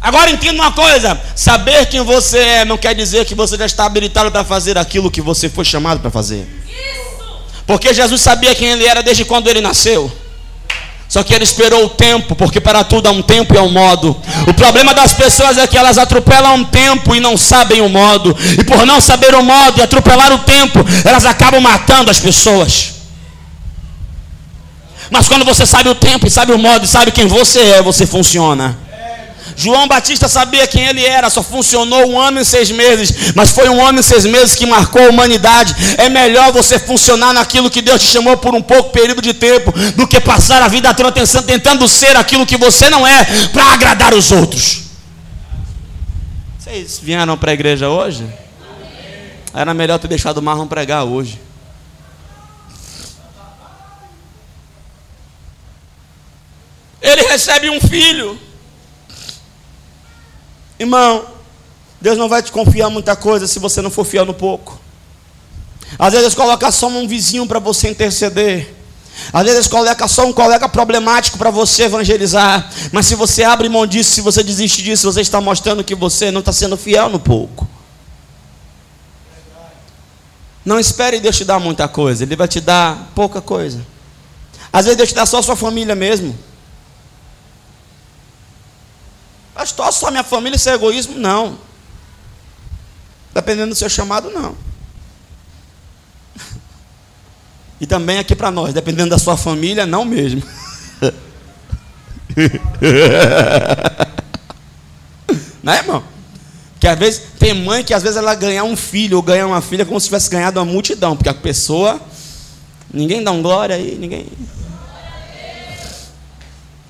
Agora 0.00 0.30
entenda 0.30 0.60
uma 0.60 0.72
coisa: 0.72 1.18
saber 1.36 1.86
quem 1.86 2.02
você 2.02 2.38
é 2.38 2.64
não 2.64 2.76
quer 2.76 2.94
dizer 2.94 3.24
que 3.24 3.34
você 3.34 3.56
já 3.56 3.66
está 3.66 3.84
habilitado 3.84 4.30
para 4.30 4.44
fazer 4.44 4.76
aquilo 4.76 5.10
que 5.10 5.20
você 5.20 5.48
foi 5.48 5.64
chamado 5.64 6.00
para 6.00 6.10
fazer. 6.10 6.46
Porque 7.66 7.94
Jesus 7.94 8.20
sabia 8.20 8.54
quem 8.54 8.68
ele 8.68 8.86
era 8.86 9.02
desde 9.02 9.24
quando 9.24 9.48
ele 9.48 9.60
nasceu. 9.60 10.10
Só 11.08 11.22
que 11.22 11.34
ele 11.34 11.44
esperou 11.44 11.84
o 11.84 11.90
tempo, 11.90 12.34
porque 12.34 12.58
para 12.58 12.82
tudo 12.82 13.06
há 13.06 13.10
um 13.10 13.20
tempo 13.20 13.54
e 13.54 13.58
há 13.58 13.62
um 13.62 13.70
modo. 13.70 14.16
O 14.48 14.54
problema 14.54 14.94
das 14.94 15.12
pessoas 15.12 15.58
é 15.58 15.66
que 15.66 15.76
elas 15.76 15.98
atropelam 15.98 16.54
um 16.54 16.64
tempo 16.64 17.14
e 17.14 17.20
não 17.20 17.36
sabem 17.36 17.82
o 17.82 17.88
modo. 17.88 18.34
E 18.58 18.64
por 18.64 18.86
não 18.86 18.98
saber 18.98 19.34
o 19.34 19.42
modo 19.42 19.78
e 19.78 19.82
atropelar 19.82 20.32
o 20.32 20.38
tempo, 20.38 20.78
elas 21.04 21.26
acabam 21.26 21.60
matando 21.60 22.10
as 22.10 22.18
pessoas. 22.18 22.94
Mas 25.10 25.28
quando 25.28 25.44
você 25.44 25.66
sabe 25.66 25.90
o 25.90 25.94
tempo 25.94 26.26
e 26.26 26.30
sabe 26.30 26.52
o 26.52 26.58
modo 26.58 26.86
e 26.86 26.88
sabe 26.88 27.10
quem 27.10 27.26
você 27.26 27.60
é, 27.60 27.82
você 27.82 28.06
funciona. 28.06 28.78
João 29.56 29.86
Batista 29.86 30.28
sabia 30.28 30.66
quem 30.66 30.86
ele 30.86 31.04
era, 31.04 31.30
só 31.30 31.42
funcionou 31.42 32.08
um 32.08 32.18
ano 32.18 32.40
e 32.40 32.44
seis 32.44 32.70
meses, 32.70 33.32
mas 33.34 33.50
foi 33.50 33.68
um 33.68 33.84
ano 33.84 34.00
e 34.00 34.02
seis 34.02 34.24
meses 34.24 34.54
que 34.54 34.66
marcou 34.66 35.02
a 35.02 35.08
humanidade. 35.10 35.74
É 35.98 36.08
melhor 36.08 36.52
você 36.52 36.78
funcionar 36.78 37.32
naquilo 37.32 37.70
que 37.70 37.82
Deus 37.82 38.02
te 38.02 38.08
chamou 38.08 38.36
por 38.36 38.54
um 38.54 38.62
pouco 38.62 38.90
período 38.90 39.22
de 39.22 39.34
tempo, 39.34 39.72
do 39.96 40.06
que 40.06 40.20
passar 40.20 40.62
a 40.62 40.68
vida 40.68 40.94
tentando 41.46 41.88
ser 41.88 42.16
aquilo 42.16 42.46
que 42.46 42.56
você 42.56 42.88
não 42.90 43.06
é, 43.06 43.24
para 43.52 43.72
agradar 43.72 44.14
os 44.14 44.30
outros. 44.30 44.82
Vocês 46.58 46.98
vieram 47.02 47.36
para 47.36 47.50
a 47.50 47.54
igreja 47.54 47.88
hoje? 47.88 48.26
Era 49.54 49.74
melhor 49.74 49.98
ter 49.98 50.08
deixado 50.08 50.38
o 50.38 50.42
Marlon 50.42 50.66
pregar 50.66 51.04
hoje. 51.04 51.38
Ele 57.02 57.22
recebe 57.22 57.68
um 57.68 57.80
filho. 57.80 58.38
Irmão, 60.82 61.24
Deus 62.00 62.18
não 62.18 62.28
vai 62.28 62.42
te 62.42 62.50
confiar 62.50 62.90
muita 62.90 63.14
coisa 63.14 63.46
se 63.46 63.60
você 63.60 63.80
não 63.80 63.90
for 63.90 64.04
fiel 64.04 64.24
no 64.24 64.34
pouco. 64.34 64.80
Às 65.96 66.12
vezes 66.12 66.34
coloca 66.34 66.70
só 66.72 66.88
um 66.88 67.06
vizinho 67.06 67.46
para 67.46 67.60
você 67.60 67.88
interceder. 67.88 68.74
Às 69.32 69.44
vezes 69.44 69.68
coloca 69.68 70.08
só 70.08 70.26
um 70.26 70.32
colega 70.32 70.68
problemático 70.68 71.38
para 71.38 71.50
você 71.50 71.84
evangelizar. 71.84 72.68
Mas 72.90 73.06
se 73.06 73.14
você 73.14 73.44
abre 73.44 73.68
mão 73.68 73.86
disso, 73.86 74.10
se 74.10 74.20
você 74.20 74.42
desiste 74.42 74.82
disso, 74.82 75.12
você 75.12 75.20
está 75.20 75.40
mostrando 75.40 75.84
que 75.84 75.94
você 75.94 76.32
não 76.32 76.40
está 76.40 76.52
sendo 76.52 76.76
fiel 76.76 77.08
no 77.08 77.20
pouco. 77.20 77.68
Não 80.64 80.80
espere 80.80 81.20
Deus 81.20 81.36
te 81.36 81.44
dar 81.44 81.60
muita 81.60 81.86
coisa, 81.86 82.24
Ele 82.24 82.34
vai 82.34 82.48
te 82.48 82.60
dar 82.60 83.12
pouca 83.14 83.40
coisa. 83.40 83.86
Às 84.72 84.86
vezes 84.86 84.96
Deus 84.96 85.08
te 85.10 85.14
dá 85.14 85.26
só 85.26 85.38
a 85.38 85.42
sua 85.42 85.54
família 85.54 85.94
mesmo. 85.94 86.36
Pastor, 89.54 89.92
só 89.92 90.10
minha 90.10 90.24
família, 90.24 90.56
isso 90.56 90.68
é 90.68 90.74
egoísmo? 90.74 91.18
Não. 91.18 91.58
Dependendo 93.34 93.70
do 93.70 93.74
seu 93.74 93.88
chamado, 93.88 94.30
não. 94.30 94.56
E 97.80 97.86
também 97.86 98.18
aqui 98.18 98.36
para 98.36 98.50
nós, 98.50 98.72
dependendo 98.72 99.10
da 99.10 99.18
sua 99.18 99.36
família, 99.36 99.84
não 99.84 100.04
mesmo. 100.04 100.42
não 105.62 105.72
é, 105.72 105.78
irmão? 105.78 106.04
Que 106.78 106.86
às 106.86 106.98
vezes 106.98 107.22
tem 107.38 107.54
mãe 107.54 107.82
que 107.84 107.92
às 107.92 108.02
vezes 108.02 108.16
ela 108.16 108.34
ganha 108.34 108.62
um 108.64 108.76
filho 108.76 109.16
ou 109.16 109.22
ganha 109.22 109.46
uma 109.46 109.60
filha 109.60 109.84
como 109.84 110.00
se 110.00 110.06
tivesse 110.06 110.30
ganhado 110.30 110.60
uma 110.60 110.64
multidão, 110.64 111.16
porque 111.16 111.28
a 111.28 111.34
pessoa 111.34 112.00
ninguém 112.92 113.22
dá 113.22 113.30
um 113.32 113.42
glória 113.42 113.74
aí, 113.76 113.96
ninguém. 113.98 114.26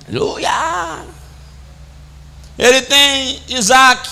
Aleluia! 0.08 1.04
Ele 2.62 2.80
tem 2.80 3.42
Isaac. 3.48 4.08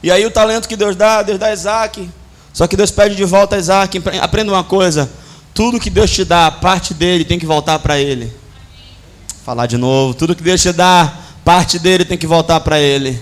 E 0.00 0.08
aí 0.08 0.24
o 0.24 0.30
talento 0.30 0.68
que 0.68 0.76
Deus 0.76 0.94
dá, 0.94 1.20
Deus 1.20 1.36
dá 1.36 1.52
Isaac. 1.52 2.08
Só 2.52 2.68
que 2.68 2.76
Deus 2.76 2.92
pede 2.92 3.16
de 3.16 3.24
volta 3.24 3.56
a 3.56 3.58
Isaac. 3.58 4.00
Aprenda 4.22 4.52
uma 4.52 4.62
coisa: 4.62 5.10
tudo 5.52 5.80
que 5.80 5.90
Deus 5.90 6.12
te 6.12 6.24
dá, 6.24 6.48
parte 6.48 6.94
dele 6.94 7.24
tem 7.24 7.40
que 7.40 7.46
voltar 7.46 7.80
para 7.80 7.98
ele. 7.98 8.32
Falar 9.44 9.66
de 9.66 9.76
novo: 9.76 10.14
tudo 10.14 10.36
que 10.36 10.44
Deus 10.44 10.62
te 10.62 10.72
dá, 10.72 11.12
parte 11.44 11.76
dele 11.76 12.04
tem 12.04 12.16
que 12.16 12.26
voltar 12.26 12.60
para 12.60 12.78
ele. 12.78 13.20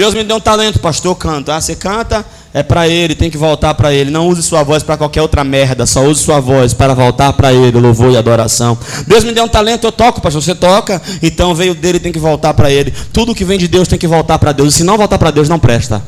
Deus 0.00 0.14
me 0.14 0.24
deu 0.24 0.36
um 0.36 0.40
talento, 0.40 0.78
pastor, 0.78 1.14
canto. 1.14 1.52
Ah, 1.52 1.60
você 1.60 1.76
canta, 1.76 2.24
é 2.54 2.62
para 2.62 2.88
Ele, 2.88 3.14
tem 3.14 3.28
que 3.30 3.36
voltar 3.36 3.74
para 3.74 3.92
Ele. 3.92 4.10
Não 4.10 4.28
use 4.28 4.42
sua 4.42 4.62
voz 4.62 4.82
para 4.82 4.96
qualquer 4.96 5.20
outra 5.20 5.44
merda, 5.44 5.84
só 5.84 6.02
use 6.06 6.22
sua 6.22 6.40
voz 6.40 6.72
para 6.72 6.94
voltar 6.94 7.34
para 7.34 7.52
Ele, 7.52 7.78
louvor 7.78 8.10
e 8.10 8.16
adoração. 8.16 8.78
Deus 9.06 9.24
me 9.24 9.32
deu 9.32 9.44
um 9.44 9.48
talento, 9.48 9.84
eu 9.84 9.92
toco, 9.92 10.22
pastor. 10.22 10.42
Você 10.42 10.54
toca, 10.54 11.02
então 11.22 11.54
veio 11.54 11.74
dele, 11.74 12.00
tem 12.00 12.10
que 12.10 12.18
voltar 12.18 12.54
para 12.54 12.70
Ele. 12.70 12.94
Tudo 13.12 13.34
que 13.34 13.44
vem 13.44 13.58
de 13.58 13.68
Deus 13.68 13.86
tem 13.86 13.98
que 13.98 14.06
voltar 14.06 14.38
para 14.38 14.52
Deus. 14.52 14.72
E 14.72 14.78
se 14.78 14.84
não 14.84 14.96
voltar 14.96 15.18
para 15.18 15.30
Deus, 15.30 15.50
não 15.50 15.58
presta. 15.58 16.02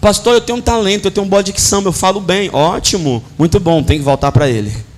Pastor, 0.00 0.34
eu 0.34 0.40
tenho 0.40 0.58
um 0.58 0.62
talento, 0.62 1.04
eu 1.04 1.12
tenho 1.12 1.24
um 1.24 1.30
boa 1.30 1.44
dicção, 1.44 1.80
eu 1.84 1.92
falo 1.92 2.20
bem. 2.20 2.50
Ótimo, 2.52 3.22
muito 3.38 3.60
bom, 3.60 3.84
tem 3.84 3.98
que 3.98 4.04
voltar 4.04 4.32
para 4.32 4.48
Ele. 4.48 4.89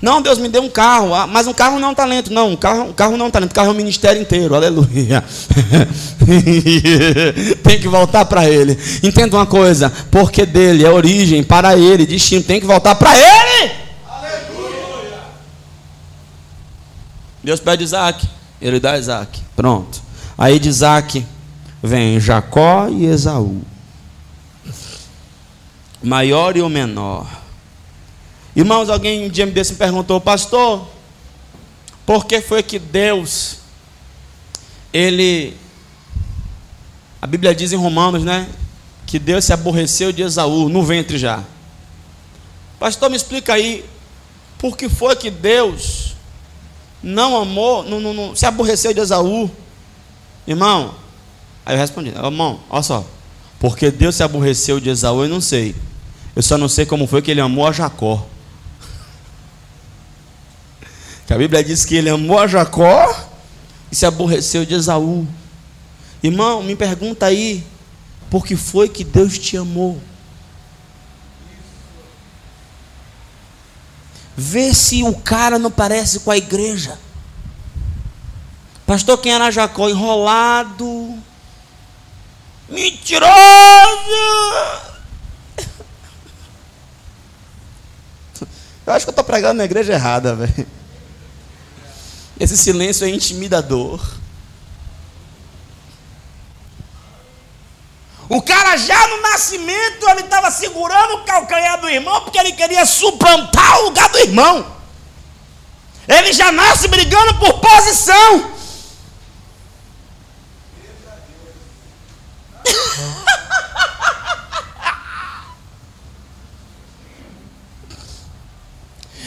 Não, 0.00 0.20
Deus 0.20 0.38
me 0.38 0.48
deu 0.48 0.62
um 0.62 0.68
carro, 0.68 1.14
ah, 1.14 1.26
mas 1.26 1.46
um 1.46 1.54
carro 1.54 1.78
não 1.78 1.88
é 1.88 1.90
um 1.92 1.94
talento. 1.94 2.32
Não, 2.32 2.52
um 2.52 2.56
carro, 2.56 2.90
um 2.90 2.92
carro 2.92 3.16
não 3.16 3.26
é 3.26 3.28
um 3.28 3.30
talento, 3.30 3.52
um 3.52 3.54
carro 3.54 3.68
é 3.68 3.70
um 3.70 3.76
ministério 3.76 4.20
inteiro, 4.20 4.54
aleluia. 4.54 5.24
tem 7.64 7.80
que 7.80 7.88
voltar 7.88 8.26
para 8.26 8.48
Ele. 8.48 8.78
Entenda 9.02 9.36
uma 9.36 9.46
coisa, 9.46 9.90
porque 10.10 10.44
dele 10.44 10.84
é 10.84 10.90
origem, 10.90 11.42
para 11.42 11.76
Ele, 11.78 12.04
destino, 12.04 12.42
tem 12.42 12.60
que 12.60 12.66
voltar 12.66 12.94
para 12.94 13.16
Ele. 13.16 13.72
Aleluia. 14.06 15.18
Deus 17.42 17.60
pede 17.60 17.82
Isaac, 17.82 18.28
Ele 18.60 18.78
dá 18.78 18.98
Isaac, 18.98 19.40
pronto. 19.56 20.02
Aí 20.36 20.58
de 20.58 20.68
Isaac 20.68 21.24
vem 21.82 22.20
Jacó 22.20 22.88
e 22.90 23.06
Esaú. 23.06 23.62
Maior 26.02 26.54
e 26.54 26.60
o 26.60 26.68
menor. 26.68 27.45
Irmãos, 28.56 28.88
alguém 28.88 29.26
um 29.26 29.28
dia 29.28 29.44
me 29.44 29.52
desse 29.52 29.74
me 29.74 29.78
perguntou, 29.78 30.18
pastor, 30.18 30.88
por 32.06 32.24
que 32.24 32.40
foi 32.40 32.62
que 32.62 32.78
Deus, 32.78 33.58
ele, 34.90 35.54
a 37.20 37.26
Bíblia 37.26 37.54
diz 37.54 37.70
em 37.74 37.76
Romanos, 37.76 38.24
né, 38.24 38.48
que 39.04 39.18
Deus 39.18 39.44
se 39.44 39.52
aborreceu 39.52 40.10
de 40.10 40.22
Esaú 40.22 40.70
no 40.70 40.82
ventre 40.82 41.18
já. 41.18 41.44
Pastor, 42.80 43.10
me 43.10 43.16
explica 43.16 43.52
aí, 43.52 43.84
por 44.56 44.74
que 44.74 44.88
foi 44.88 45.14
que 45.16 45.30
Deus 45.30 46.16
não 47.02 47.36
amou, 47.36 47.84
não, 47.84 48.00
não, 48.00 48.14
não 48.14 48.34
se 48.34 48.46
aborreceu 48.46 48.94
de 48.94 49.00
Esaú? 49.00 49.50
Irmão, 50.46 50.94
aí 51.66 51.74
eu 51.74 51.78
respondi, 51.78 52.08
irmão, 52.08 52.60
olha 52.70 52.82
só, 52.82 53.06
porque 53.60 53.90
Deus 53.90 54.14
se 54.14 54.22
aborreceu 54.22 54.80
de 54.80 54.88
Esaú, 54.88 55.24
eu 55.24 55.28
não 55.28 55.42
sei. 55.42 55.76
Eu 56.34 56.42
só 56.42 56.56
não 56.56 56.70
sei 56.70 56.86
como 56.86 57.06
foi 57.06 57.20
que 57.20 57.30
ele 57.30 57.40
amou 57.42 57.66
a 57.66 57.72
Jacó. 57.72 58.26
Que 61.26 61.34
a 61.34 61.38
Bíblia 61.38 61.64
diz 61.64 61.84
que 61.84 61.96
ele 61.96 62.08
amou 62.08 62.38
a 62.38 62.46
Jacó 62.46 63.28
e 63.90 63.96
se 63.96 64.06
aborreceu 64.06 64.64
de 64.64 64.74
Esaú. 64.74 65.26
Irmão, 66.22 66.62
me 66.62 66.76
pergunta 66.76 67.26
aí, 67.26 67.66
por 68.30 68.46
que 68.46 68.54
foi 68.54 68.88
que 68.88 69.02
Deus 69.02 69.36
te 69.36 69.56
amou? 69.56 70.00
Vê 74.36 74.72
se 74.72 75.02
o 75.02 75.16
cara 75.16 75.58
não 75.58 75.70
parece 75.70 76.20
com 76.20 76.30
a 76.30 76.36
igreja. 76.36 76.96
Pastor, 78.86 79.18
quem 79.18 79.32
era 79.32 79.50
Jacó? 79.50 79.88
Enrolado. 79.88 81.18
Mentiroso. 82.68 83.26
Eu 88.86 88.92
acho 88.92 89.04
que 89.04 89.08
eu 89.08 89.12
estou 89.12 89.24
pregando 89.24 89.54
na 89.54 89.64
igreja 89.64 89.94
errada, 89.94 90.36
velho. 90.36 90.75
Esse 92.38 92.56
silêncio 92.56 93.06
é 93.06 93.10
intimidador. 93.10 94.00
O 98.28 98.42
cara 98.42 98.76
já 98.76 99.06
no 99.08 99.22
nascimento 99.22 100.08
ele 100.10 100.22
estava 100.22 100.50
segurando 100.50 101.14
o 101.14 101.24
calcanhar 101.24 101.80
do 101.80 101.88
irmão 101.88 102.22
porque 102.22 102.38
ele 102.38 102.52
queria 102.52 102.84
suplantar 102.84 103.80
o 103.80 103.84
lugar 103.84 104.08
do 104.08 104.18
irmão. 104.18 104.76
Ele 106.08 106.32
já 106.32 106.50
nasce 106.52 106.88
brigando 106.88 107.34
por 107.38 107.60
posição. 107.60 108.56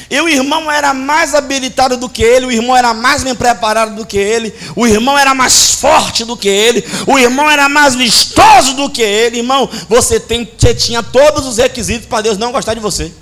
E 0.10 0.20
o 0.20 0.28
irmão 0.28 0.72
era 0.72 0.92
mais 0.92 1.36
habilitado 1.36 1.96
do 1.96 2.10
que 2.10 2.24
ele, 2.24 2.48
o 2.48 2.52
irmão 2.52 2.76
era 2.76 2.94
mais 2.96 3.24
bem 3.24 3.36
preparado 3.36 3.96
do 3.96 4.06
que 4.06 4.18
ele, 4.18 4.52
o 4.76 4.88
irmão 4.88 5.16
era 5.16 5.36
mais 5.36 5.76
forte 5.76 6.26
do 6.26 6.36
que 6.36 6.50
ele, 6.50 6.84
o 7.06 7.20
irmão 7.20 7.50
era 7.50 7.70
mais 7.70 7.94
vistoso 7.94 8.74
do 8.74 8.90
que 8.90 9.04
ele. 9.04 9.38
Irmão, 9.38 9.70
você, 9.88 10.20
tem, 10.20 10.52
você 10.58 10.74
tinha 10.74 11.04
todos 11.04 11.46
os 11.46 11.58
requisitos 11.58 12.08
para 12.08 12.22
Deus 12.22 12.38
não 12.38 12.52
gostar 12.52 12.74
de 12.74 12.80
você. 12.80 13.14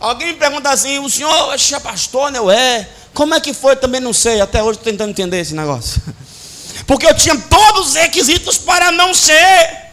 Alguém 0.00 0.34
pergunta 0.34 0.70
assim: 0.70 0.98
o 0.98 1.08
senhor 1.10 1.54
é 1.54 1.78
pastor, 1.78 2.32
né? 2.32 2.40
É. 2.52 2.88
Como 3.12 3.34
é 3.34 3.40
que 3.40 3.52
foi? 3.52 3.76
Também 3.76 4.00
não 4.00 4.12
sei. 4.12 4.40
Até 4.40 4.62
hoje 4.62 4.78
estou 4.78 4.90
tentando 4.90 5.10
entender 5.10 5.38
esse 5.38 5.54
negócio. 5.54 6.00
Porque 6.86 7.06
eu 7.06 7.14
tinha 7.14 7.36
todos 7.36 7.88
os 7.88 7.94
requisitos 7.94 8.56
para 8.56 8.90
não 8.90 9.12
ser. 9.12 9.89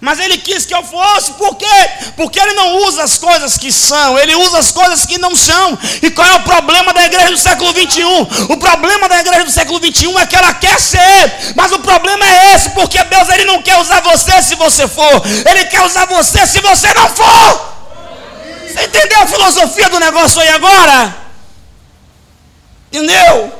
Mas 0.00 0.18
ele 0.18 0.38
quis 0.38 0.64
que 0.64 0.74
eu 0.74 0.82
fosse, 0.82 1.32
por 1.32 1.56
quê? 1.56 1.66
Porque 2.16 2.40
ele 2.40 2.54
não 2.54 2.78
usa 2.86 3.02
as 3.02 3.18
coisas 3.18 3.58
que 3.58 3.70
são, 3.70 4.18
ele 4.18 4.34
usa 4.34 4.58
as 4.58 4.72
coisas 4.72 5.04
que 5.04 5.18
não 5.18 5.36
são. 5.36 5.78
E 6.02 6.10
qual 6.10 6.26
é 6.26 6.36
o 6.36 6.42
problema 6.42 6.94
da 6.94 7.04
igreja 7.04 7.30
do 7.30 7.36
século 7.36 7.70
21? 7.74 8.22
O 8.48 8.56
problema 8.56 9.10
da 9.10 9.20
igreja 9.20 9.44
do 9.44 9.50
século 9.50 9.78
21 9.78 10.18
é 10.18 10.24
que 10.24 10.34
ela 10.34 10.54
quer 10.54 10.80
ser, 10.80 11.52
mas 11.54 11.70
o 11.72 11.80
problema 11.80 12.24
é 12.24 12.54
esse, 12.54 12.70
porque 12.70 13.02
Deus 13.04 13.28
ele 13.28 13.44
não 13.44 13.62
quer 13.62 13.78
usar 13.78 14.00
você 14.00 14.40
se 14.40 14.54
você 14.54 14.88
for, 14.88 15.22
ele 15.50 15.66
quer 15.66 15.82
usar 15.82 16.06
você 16.06 16.46
se 16.46 16.60
você 16.60 16.94
não 16.94 17.08
for. 17.10 17.70
Você 18.66 18.84
entendeu 18.84 19.20
a 19.20 19.26
filosofia 19.26 19.90
do 19.90 20.00
negócio 20.00 20.40
aí 20.40 20.48
agora? 20.48 21.14
Entendeu? 22.90 23.52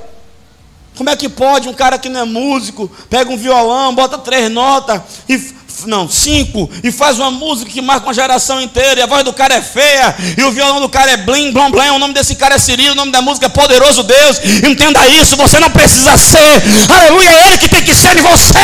Como 0.96 1.08
é 1.08 1.16
que 1.16 1.28
pode 1.28 1.68
um 1.68 1.72
cara 1.74 1.98
que 1.98 2.08
não 2.08 2.20
é 2.20 2.24
músico, 2.24 2.86
pega 3.08 3.30
um 3.30 3.36
violão, 3.36 3.94
bota 3.94 4.18
três 4.18 4.50
notas 4.50 5.00
e 5.28 5.59
não, 5.86 6.08
cinco, 6.08 6.70
e 6.82 6.90
faz 6.90 7.18
uma 7.18 7.30
música 7.30 7.70
que 7.70 7.80
marca 7.80 8.06
uma 8.06 8.14
geração 8.14 8.60
inteira, 8.60 9.00
e 9.00 9.02
a 9.02 9.06
voz 9.06 9.24
do 9.24 9.32
cara 9.32 9.54
é 9.54 9.62
feia, 9.62 10.14
e 10.36 10.42
o 10.42 10.50
violão 10.50 10.80
do 10.80 10.88
cara 10.88 11.10
é 11.12 11.16
blim, 11.16 11.52
blom, 11.52 11.70
blém, 11.70 11.90
o 11.90 11.98
nome 11.98 12.14
desse 12.14 12.34
cara 12.34 12.56
é 12.56 12.58
Cirilo, 12.58 12.92
o 12.92 12.96
nome 12.96 13.12
da 13.12 13.22
música 13.22 13.46
é 13.46 13.48
Poderoso 13.48 14.02
Deus, 14.02 14.40
entenda 14.66 15.06
isso, 15.08 15.36
você 15.36 15.58
não 15.58 15.70
precisa 15.70 16.16
ser, 16.16 16.62
aleluia, 16.88 17.28
é 17.30 17.46
Ele 17.46 17.58
que 17.58 17.68
tem 17.68 17.82
que 17.82 17.94
ser 17.94 18.16
em 18.16 18.22
você, 18.22 18.58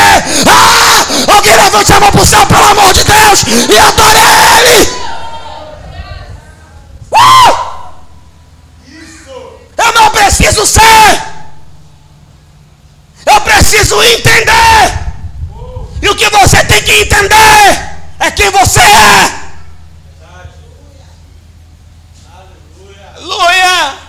ah, 0.46 1.32
alguém 1.34 1.56
levante 1.56 1.92
a 1.92 2.00
mão 2.00 2.10
para 2.10 2.22
o 2.22 2.26
céu, 2.26 2.46
pelo 2.46 2.64
amor 2.66 2.92
de 2.92 3.04
Deus, 3.04 3.40
e 3.70 3.78
adore 3.78 4.18
a 4.18 4.60
Ele, 4.60 4.88
uh! 7.12 7.66
eu 9.78 9.92
não 9.92 10.10
preciso 10.10 10.66
ser, 10.66 11.22
eu 13.26 13.40
preciso 13.40 14.02
entender, 14.02 15.05
e 16.06 16.08
o 16.08 16.14
que 16.14 16.28
você 16.30 16.64
tem 16.64 16.80
que 16.84 16.92
entender 16.92 17.96
é 18.20 18.30
quem 18.30 18.48
você 18.50 18.80
é. 18.80 19.46
Aleluia. 23.16 24.05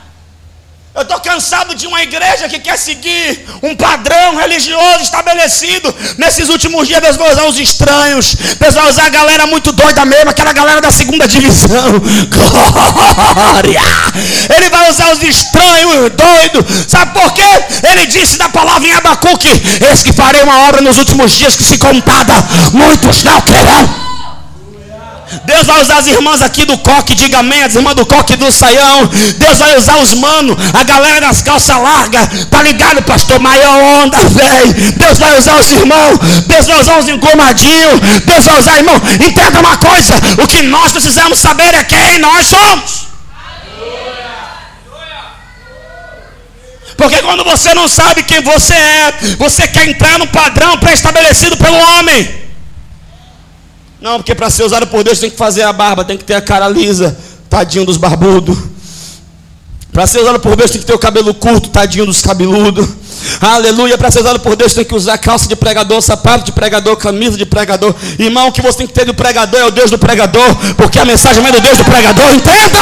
Eu 0.97 1.03
estou 1.03 1.19
cansado 1.19 1.75
de 1.75 1.85
uma 1.85 2.01
igreja 2.01 2.49
que 2.49 2.57
quer 2.57 2.75
seguir 2.75 3.45
um 3.61 3.75
padrão 3.75 4.35
religioso 4.35 5.03
estabelecido. 5.03 5.93
Nesses 6.17 6.49
últimos 6.49 6.87
dias, 6.87 6.99
Deus 6.99 7.15
vai 7.15 7.31
usar 7.31 7.45
os 7.45 7.59
estranhos. 7.59 8.33
Deus 8.59 8.73
vai 8.73 8.89
usar 8.89 9.05
a 9.05 9.09
galera 9.09 9.45
muito 9.45 9.71
doida 9.71 10.03
mesmo, 10.05 10.31
aquela 10.31 10.51
galera 10.53 10.81
da 10.81 10.91
segunda 10.91 11.27
divisão. 11.27 12.01
Glória! 12.33 13.79
Ele 14.55 14.69
vai 14.71 14.89
usar 14.89 15.13
os 15.13 15.21
estranhos, 15.21 16.09
doidos. 16.17 16.85
Sabe 16.87 17.13
por 17.13 17.31
quê? 17.31 17.63
Ele 17.91 18.07
disse 18.07 18.39
na 18.39 18.49
palavra 18.49 18.87
em 18.87 18.93
Abacuque: 18.93 19.49
Eis 19.87 20.01
que 20.01 20.11
farei 20.11 20.41
uma 20.41 20.67
obra 20.67 20.81
nos 20.81 20.97
últimos 20.97 21.31
dias 21.31 21.55
que 21.55 21.63
se 21.63 21.77
contada, 21.77 22.33
muitos 22.73 23.23
não 23.23 23.39
terão. 23.41 24.16
Deus 25.43 25.65
vai 25.65 25.81
usar 25.81 25.97
as 25.97 26.07
irmãs 26.07 26.41
aqui 26.41 26.65
do 26.65 26.77
coque, 26.77 27.13
diga 27.13 27.39
amém, 27.39 27.63
as 27.63 27.75
irmãs 27.75 27.95
do 27.95 28.05
coque 28.05 28.35
do 28.35 28.51
saião. 28.51 29.07
Deus 29.37 29.57
vai 29.57 29.77
usar 29.77 29.97
os 29.97 30.13
manos, 30.13 30.55
a 30.73 30.83
galera 30.83 31.21
das 31.21 31.41
calças 31.41 31.75
largas. 31.75 32.45
Tá 32.49 32.61
ligado, 32.61 33.01
pastor? 33.03 33.39
Maior 33.39 34.03
onda, 34.03 34.17
velho. 34.17 34.73
Deus 34.93 35.17
vai 35.17 35.37
usar 35.37 35.59
os 35.59 35.69
irmãos. 35.71 36.19
Deus 36.47 36.65
vai 36.65 36.79
usar 36.79 36.99
os 36.99 37.09
engomadinhos. 37.09 37.99
Deus 38.25 38.45
vai 38.45 38.59
usar, 38.59 38.77
irmão. 38.77 38.95
Entenda 39.25 39.59
uma 39.59 39.77
coisa: 39.77 40.13
o 40.43 40.47
que 40.47 40.61
nós 40.63 40.91
precisamos 40.91 41.39
saber 41.39 41.73
é 41.73 41.83
quem 41.83 42.19
nós 42.19 42.47
somos. 42.47 43.07
Porque 46.95 47.21
quando 47.21 47.43
você 47.43 47.73
não 47.75 47.87
sabe 47.87 48.23
quem 48.23 48.41
você 48.41 48.73
é, 48.73 49.13
você 49.37 49.67
quer 49.67 49.87
entrar 49.87 50.17
no 50.17 50.27
padrão 50.27 50.77
pré-estabelecido 50.79 51.55
pelo 51.55 51.77
homem. 51.77 52.36
Não, 53.99 54.17
porque 54.17 54.35
para 54.35 54.49
ser 54.49 54.63
usado 54.63 54.87
por 54.87 55.03
Deus 55.03 55.19
tem 55.19 55.29
que 55.29 55.37
fazer 55.37 55.63
a 55.63 55.73
barba, 55.73 56.05
tem 56.05 56.17
que 56.17 56.23
ter 56.23 56.35
a 56.35 56.41
cara 56.41 56.69
lisa, 56.69 57.17
tadinho 57.49 57.85
dos 57.85 57.97
barbudos. 57.97 58.57
Para 59.91 60.05
ser 60.05 60.19
usado 60.19 60.39
por 60.39 60.55
Deus 60.55 60.69
tem 60.69 60.79
que 60.79 60.85
ter 60.85 60.93
o 60.93 60.99
cabelo 60.99 61.33
curto, 61.33 61.69
tadinho 61.69 62.05
dos 62.05 62.21
cabeludos. 62.21 62.87
Aleluia, 63.41 63.97
para 63.97 64.11
ser 64.11 64.19
usado 64.19 64.39
por 64.39 64.55
Deus 64.55 64.75
tem 64.75 64.85
que 64.85 64.93
usar 64.93 65.17
calça 65.17 65.47
de 65.47 65.55
pregador, 65.55 65.99
sapato 66.03 66.45
de 66.45 66.51
pregador, 66.51 66.95
camisa 66.97 67.35
de 67.35 67.47
pregador. 67.47 67.95
Irmão, 68.19 68.49
o 68.49 68.51
que 68.51 68.61
você 68.61 68.77
tem 68.77 68.87
que 68.87 68.93
ter 68.93 69.05
do 69.05 69.15
pregador 69.15 69.59
é 69.59 69.65
o 69.65 69.71
Deus 69.71 69.89
do 69.89 69.97
pregador, 69.97 70.55
porque 70.75 70.99
a 70.99 71.05
mensagem 71.05 71.43
é 71.43 71.51
do 71.51 71.59
Deus 71.59 71.79
do 71.79 71.83
pregador, 71.83 72.31
entenda! 72.31 72.79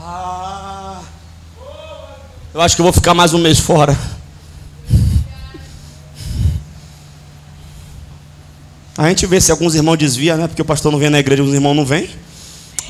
Ah, 0.00 0.98
eu 2.54 2.60
acho 2.60 2.76
que 2.76 2.82
eu 2.82 2.84
vou 2.84 2.92
ficar 2.92 3.14
mais 3.14 3.34
um 3.34 3.38
mês 3.38 3.58
fora. 3.58 3.98
A 9.00 9.08
gente 9.08 9.24
vê 9.24 9.40
se 9.40 9.50
alguns 9.50 9.74
irmãos 9.74 9.96
desviam, 9.96 10.36
né? 10.36 10.46
Porque 10.46 10.60
o 10.60 10.64
pastor 10.64 10.92
não 10.92 10.98
vem 10.98 11.08
na 11.08 11.18
igreja, 11.18 11.42
os 11.42 11.54
irmãos 11.54 11.72
não 11.72 11.86
vêm. 11.86 12.10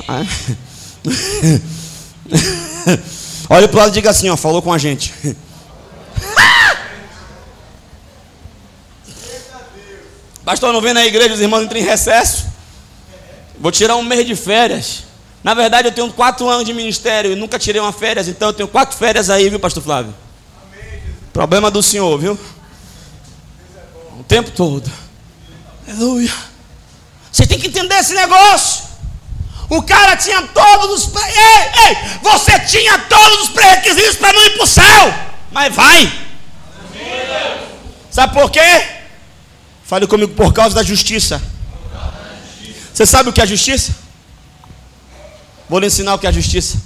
Ah. 0.05 0.25
Olha 3.49 3.69
para 3.69 3.77
o 3.77 3.79
lado 3.79 3.91
e 3.91 3.93
diga 3.93 4.09
assim, 4.09 4.29
ó, 4.29 4.35
falou 4.35 4.61
com 4.61 4.73
a 4.73 4.77
gente. 4.77 5.13
Pastor, 10.43 10.73
não 10.73 10.81
vem 10.81 10.93
na 10.93 11.05
igreja, 11.05 11.33
os 11.33 11.39
irmãos 11.39 11.63
entram 11.63 11.79
em 11.79 11.85
recesso. 11.85 12.45
Vou 13.57 13.71
tirar 13.71 13.95
um 13.95 14.03
mês 14.03 14.27
de 14.27 14.35
férias. 14.35 15.05
Na 15.41 15.53
verdade, 15.53 15.87
eu 15.87 15.93
tenho 15.93 16.11
quatro 16.11 16.49
anos 16.49 16.65
de 16.65 16.73
ministério 16.73 17.31
e 17.31 17.37
nunca 17.37 17.57
tirei 17.57 17.79
uma 17.79 17.93
férias, 17.93 18.27
então 18.27 18.49
eu 18.49 18.53
tenho 18.53 18.67
quatro 18.67 18.97
férias 18.97 19.29
aí, 19.29 19.49
viu, 19.49 19.61
Pastor 19.61 19.81
Flávio? 19.81 20.13
Problema 21.31 21.71
do 21.71 21.81
Senhor, 21.81 22.19
viu? 22.19 22.37
O 24.19 24.23
tempo 24.23 24.51
todo. 24.51 24.91
Aleluia. 25.91 26.33
Você 27.31 27.45
tem 27.45 27.59
que 27.59 27.67
entender 27.67 27.95
esse 27.95 28.13
negócio. 28.13 28.85
O 29.69 29.81
cara 29.81 30.15
tinha 30.15 30.41
todos 30.41 31.05
os. 31.05 31.15
Ei, 31.15 31.87
ei, 31.87 31.97
você 32.23 32.57
tinha 32.59 32.97
todos 32.99 33.41
os 33.43 33.49
pré-requisitos 33.49 34.15
para 34.15 34.31
não 34.33 34.45
ir 34.45 34.51
para 34.51 34.63
o 34.63 34.67
céu. 34.67 35.13
Mas 35.51 35.75
vai. 35.75 36.27
Sabe 38.09 38.33
por 38.33 38.49
quê? 38.49 38.85
Fale 39.83 40.07
comigo, 40.07 40.33
por 40.33 40.53
causa 40.53 40.73
da 40.73 40.83
justiça. 40.83 41.41
Você 42.93 43.05
sabe 43.05 43.29
o 43.29 43.33
que 43.33 43.41
é 43.41 43.47
justiça? 43.47 43.93
Vou 45.69 45.79
lhe 45.79 45.87
ensinar 45.87 46.13
o 46.13 46.19
que 46.19 46.27
é 46.27 46.31
justiça. 46.31 46.81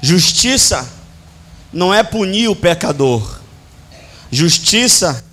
Justiça 0.00 0.88
não 1.72 1.92
é 1.92 2.04
punir 2.04 2.48
o 2.48 2.56
pecador. 2.56 3.40
Justiça 4.30 5.24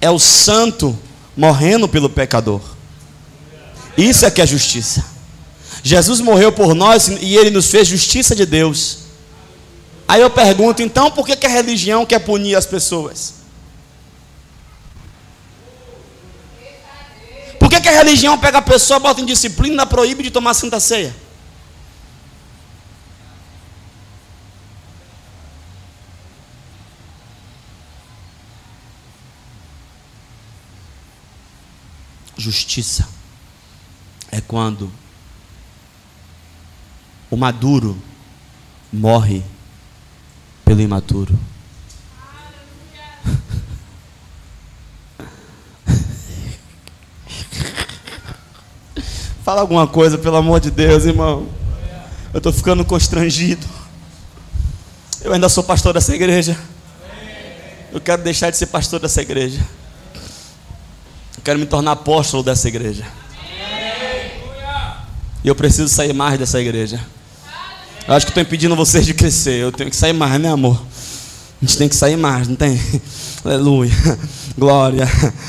é 0.00 0.10
o 0.10 0.18
santo 0.18 0.96
morrendo 1.40 1.88
pelo 1.88 2.10
pecador. 2.10 2.60
Isso 3.96 4.26
é 4.26 4.30
que 4.30 4.42
é 4.42 4.46
justiça. 4.46 5.02
Jesus 5.82 6.20
morreu 6.20 6.52
por 6.52 6.74
nós 6.74 7.08
e 7.08 7.34
ele 7.34 7.48
nos 7.48 7.70
fez 7.70 7.88
justiça 7.88 8.36
de 8.36 8.44
Deus. 8.44 8.98
Aí 10.06 10.20
eu 10.20 10.28
pergunto, 10.28 10.82
então 10.82 11.10
por 11.10 11.24
que, 11.24 11.34
que 11.34 11.46
a 11.46 11.48
religião 11.48 12.04
quer 12.04 12.18
punir 12.18 12.56
as 12.56 12.66
pessoas? 12.66 13.36
Por 17.58 17.70
que, 17.70 17.80
que 17.80 17.88
a 17.88 17.92
religião 17.92 18.36
pega 18.36 18.58
a 18.58 18.62
pessoa, 18.62 18.98
bota 19.00 19.22
em 19.22 19.24
disciplina 19.24 19.86
proíbe 19.86 20.22
de 20.22 20.30
tomar 20.30 20.52
santa 20.52 20.78
ceia? 20.78 21.16
Justiça 32.40 33.06
é 34.32 34.40
quando 34.40 34.90
o 37.30 37.36
maduro 37.36 38.00
morre 38.90 39.42
pelo 40.64 40.80
imaturo. 40.80 41.38
Fala 49.44 49.60
alguma 49.60 49.86
coisa, 49.86 50.16
pelo 50.16 50.36
amor 50.36 50.60
de 50.60 50.70
Deus, 50.70 51.04
irmão. 51.04 51.46
Eu 52.32 52.38
estou 52.38 52.54
ficando 52.54 52.86
constrangido. 52.86 53.66
Eu 55.20 55.34
ainda 55.34 55.50
sou 55.50 55.62
pastor 55.62 55.92
dessa 55.92 56.14
igreja. 56.14 56.58
Eu 57.92 58.00
quero 58.00 58.22
deixar 58.22 58.48
de 58.50 58.56
ser 58.56 58.64
pastor 58.68 58.98
dessa 58.98 59.20
igreja. 59.20 59.60
Quero 61.50 61.58
me 61.58 61.66
tornar 61.66 61.90
apóstolo 61.90 62.44
dessa 62.44 62.68
igreja. 62.68 63.04
E 65.42 65.48
eu 65.48 65.52
preciso 65.52 65.88
sair 65.88 66.12
mais 66.12 66.38
dessa 66.38 66.60
igreja. 66.60 67.04
Eu 68.06 68.14
acho 68.14 68.24
que 68.24 68.30
estou 68.30 68.40
impedindo 68.40 68.76
vocês 68.76 69.04
de 69.04 69.12
crescer. 69.12 69.60
Eu 69.60 69.72
tenho 69.72 69.90
que 69.90 69.96
sair 69.96 70.12
mais, 70.12 70.40
né, 70.40 70.48
amor? 70.48 70.80
A 71.60 71.66
gente 71.66 71.76
tem 71.76 71.88
que 71.88 71.96
sair 71.96 72.16
mais, 72.16 72.46
não 72.46 72.54
tem? 72.54 72.80
Aleluia. 73.44 73.90
Glória. 74.56 75.04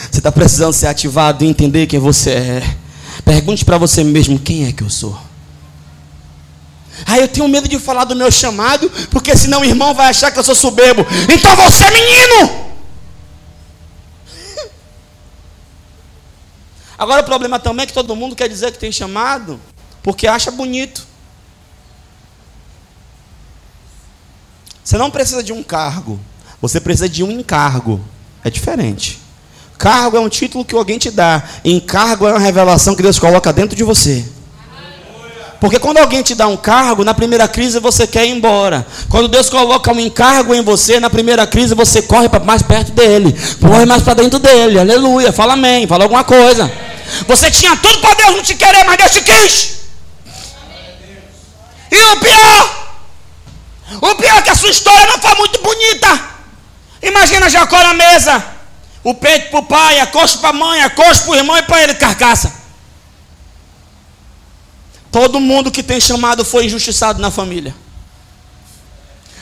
Você 0.10 0.18
está 0.18 0.32
precisando 0.32 0.74
ser 0.74 0.88
ativado 0.88 1.44
e 1.44 1.48
entender 1.48 1.86
quem 1.86 2.00
você 2.00 2.32
é. 2.32 2.76
Pergunte 3.24 3.64
para 3.64 3.78
você 3.78 4.04
mesmo: 4.04 4.40
quem 4.40 4.66
é 4.66 4.72
que 4.72 4.82
eu 4.82 4.90
sou? 4.90 5.16
Ah, 7.06 7.20
eu 7.20 7.28
tenho 7.28 7.48
medo 7.48 7.68
de 7.68 7.78
falar 7.78 8.06
do 8.06 8.16
meu 8.16 8.32
chamado, 8.32 8.92
porque 9.12 9.38
senão 9.38 9.62
o 9.62 9.66
irmão 9.66 9.94
vai 9.94 10.10
achar 10.10 10.32
que 10.32 10.40
eu 10.40 10.44
sou 10.44 10.56
soberbo. 10.56 11.06
Então 11.32 11.56
você 11.58 11.86
menino! 11.92 12.71
Agora 17.02 17.22
o 17.22 17.26
problema 17.26 17.58
também 17.58 17.82
é 17.82 17.88
que 17.88 17.94
todo 17.94 18.16
mundo 18.16 18.36
quer 18.36 18.48
dizer 18.48 18.72
que 18.72 18.78
tem 18.78 18.92
chamado 18.92 19.60
porque 20.04 20.28
acha 20.28 20.52
bonito. 20.52 21.08
Você 24.84 25.00
não 25.00 25.10
precisa 25.10 25.42
de 25.42 25.52
um 25.52 25.64
cargo, 25.64 26.20
você 26.62 26.80
precisa 26.80 27.10
de 27.10 27.24
um 27.24 27.32
encargo. 27.32 28.00
É 28.44 28.52
diferente. 28.52 29.20
Cargo 29.80 30.16
é 30.16 30.20
um 30.20 30.30
título 30.30 30.64
que 30.64 30.76
alguém 30.76 31.00
te 31.00 31.10
dá, 31.10 31.42
encargo 31.66 32.28
é 32.28 32.34
uma 32.34 32.40
revelação 32.40 32.94
que 32.94 33.02
Deus 33.02 33.18
coloca 33.18 33.52
dentro 33.52 33.76
de 33.76 33.84
você. 33.84 34.24
Porque 35.60 35.80
quando 35.80 35.98
alguém 35.98 36.22
te 36.22 36.36
dá 36.36 36.48
um 36.48 36.58
cargo, 36.58 37.04
na 37.04 37.16
primeira 37.16 37.48
crise 37.48 37.80
você 37.80 38.06
quer 38.06 38.28
ir 38.28 38.30
embora. 38.30 38.86
Quando 39.10 39.28
Deus 39.28 39.50
coloca 39.50 39.92
um 39.92 40.00
encargo 40.00 40.54
em 40.54 40.62
você, 40.62 41.00
na 41.00 41.10
primeira 41.10 41.48
crise 41.48 41.74
você 41.74 42.04
corre 42.04 42.30
mais 42.46 42.62
perto 42.62 42.92
dele, 42.92 43.36
corre 43.60 43.88
mais 43.88 44.04
para 44.04 44.14
dentro 44.14 44.38
dele. 44.38 44.78
Aleluia. 44.78 45.34
Fala 45.34 45.54
amém, 45.54 45.88
fala 45.88 46.04
alguma 46.04 46.24
coisa. 46.24 46.91
Você 47.28 47.52
tinha 47.52 47.76
tudo 47.76 48.00
para 48.00 48.16
Deus 48.16 48.36
não 48.36 48.44
te 48.44 48.56
querer, 48.56 48.84
mas 48.84 48.98
Deus 48.98 49.12
te 49.12 49.22
quis. 49.22 49.82
E 51.92 51.98
o 51.98 52.20
pior, 52.20 52.94
o 54.02 54.16
pior 54.16 54.38
é 54.38 54.42
que 54.42 54.50
a 54.50 54.56
sua 54.56 54.70
história 54.70 55.06
não 55.08 55.20
foi 55.20 55.36
muito 55.36 55.62
bonita. 55.62 56.30
Imagina 57.02 57.50
Jacó 57.50 57.82
na 57.84 57.94
mesa, 57.94 58.44
o 59.04 59.14
peito 59.14 59.50
para 59.50 59.60
o 59.60 59.64
pai, 59.64 60.00
a 60.00 60.08
coxa 60.08 60.38
para 60.38 60.50
a 60.50 60.54
mãe, 60.54 60.82
a 60.82 60.90
coxa 60.90 61.24
para 61.24 61.32
o 61.32 61.36
irmão 61.36 61.58
e 61.58 61.64
para 61.64 61.84
ele 61.84 61.96
carcaça. 61.96 62.54
Todo 65.12 65.40
mundo 65.40 65.72
que 65.72 65.84
tem 65.84 66.00
chamado 66.00 66.46
foi 66.46 66.66
injustiçado 66.66 67.22
na 67.22 67.30
família. 67.30 67.76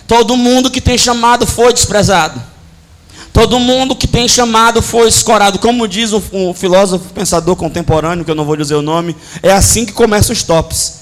Todo 0.08 0.36
mundo 0.36 0.71
que 0.71 0.82
tem 0.82 0.97
chamado 0.97 1.45
foi 1.45 1.71
desprezado. 1.71 2.41
Todo 3.32 3.60
mundo 3.60 3.96
que 3.96 4.08
tem 4.08 4.28
chamado 4.28 4.82
foi 4.82 5.08
escorado. 5.08 5.60
Como 5.60 5.88
diz 5.88 6.12
um, 6.13 6.54
filósofo 6.54 7.13
pensador 7.13 7.56
contemporâneo, 7.56 8.26
que 8.26 8.32
eu 8.32 8.36
não 8.36 8.46
vou 8.46 8.56
dizer 8.56 8.76
o 8.76 8.82
nome, 8.82 9.15
é 9.42 9.52
assim 9.52 9.86
que 9.86 9.94
começam 9.94 10.34
os 10.34 10.44
tops. 10.44 11.00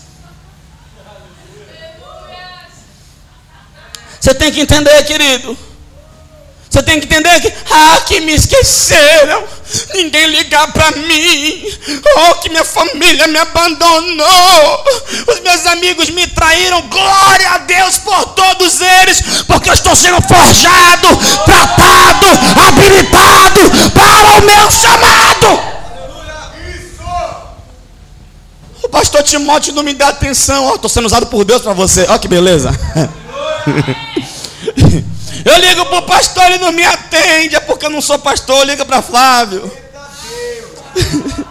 Você 4.20 4.34
tem 4.34 4.52
que 4.52 4.60
entender, 4.60 5.04
querido. 5.04 5.58
Você 6.78 6.84
tem 6.84 7.00
que 7.00 7.08
entender 7.08 7.40
que, 7.40 7.52
ah, 7.72 8.02
que 8.06 8.20
me 8.20 8.36
esqueceram, 8.36 9.44
ninguém 9.96 10.28
ligar 10.28 10.72
para 10.72 10.92
mim, 10.92 11.66
oh, 12.18 12.36
que 12.36 12.50
minha 12.50 12.64
família 12.64 13.26
me 13.26 13.40
abandonou, 13.40 14.86
os 15.28 15.40
meus 15.40 15.66
amigos 15.66 16.12
me 16.12 16.28
traíram, 16.28 16.84
glória 16.84 17.50
a 17.50 17.58
Deus 17.58 17.98
por 17.98 18.26
todos 18.36 18.80
eles, 18.80 19.24
porque 19.48 19.72
eu 19.72 19.74
estou 19.74 19.96
sendo 19.96 20.22
forjado, 20.22 21.08
tratado, 21.46 22.28
habilitado 22.68 23.60
para 23.96 24.38
o 24.38 24.42
meu 24.46 24.70
chamado. 24.70 25.60
O 28.84 28.90
pastor 28.90 29.24
Timóteo 29.24 29.74
não 29.74 29.82
me 29.82 29.96
dá 29.96 30.10
atenção, 30.10 30.76
estou 30.76 30.90
sendo 30.90 31.08
usado 31.08 31.26
por 31.26 31.44
Deus 31.44 31.64
para 31.64 31.74
você, 31.74 32.06
olha 32.08 32.20
que 32.20 32.28
beleza. 32.28 32.70
Eu 35.48 35.58
ligo 35.60 35.86
para 35.86 36.00
o 36.00 36.02
pastor, 36.02 36.44
ele 36.48 36.58
não 36.58 36.74
me 36.74 36.84
atende, 36.84 37.56
é 37.56 37.62
porque 37.62 37.86
eu 37.86 37.90
não 37.90 38.02
sou 38.02 38.20
pastor, 38.20 38.66
liga 38.66 38.84
para 38.84 39.02
Flávio. 39.02 39.72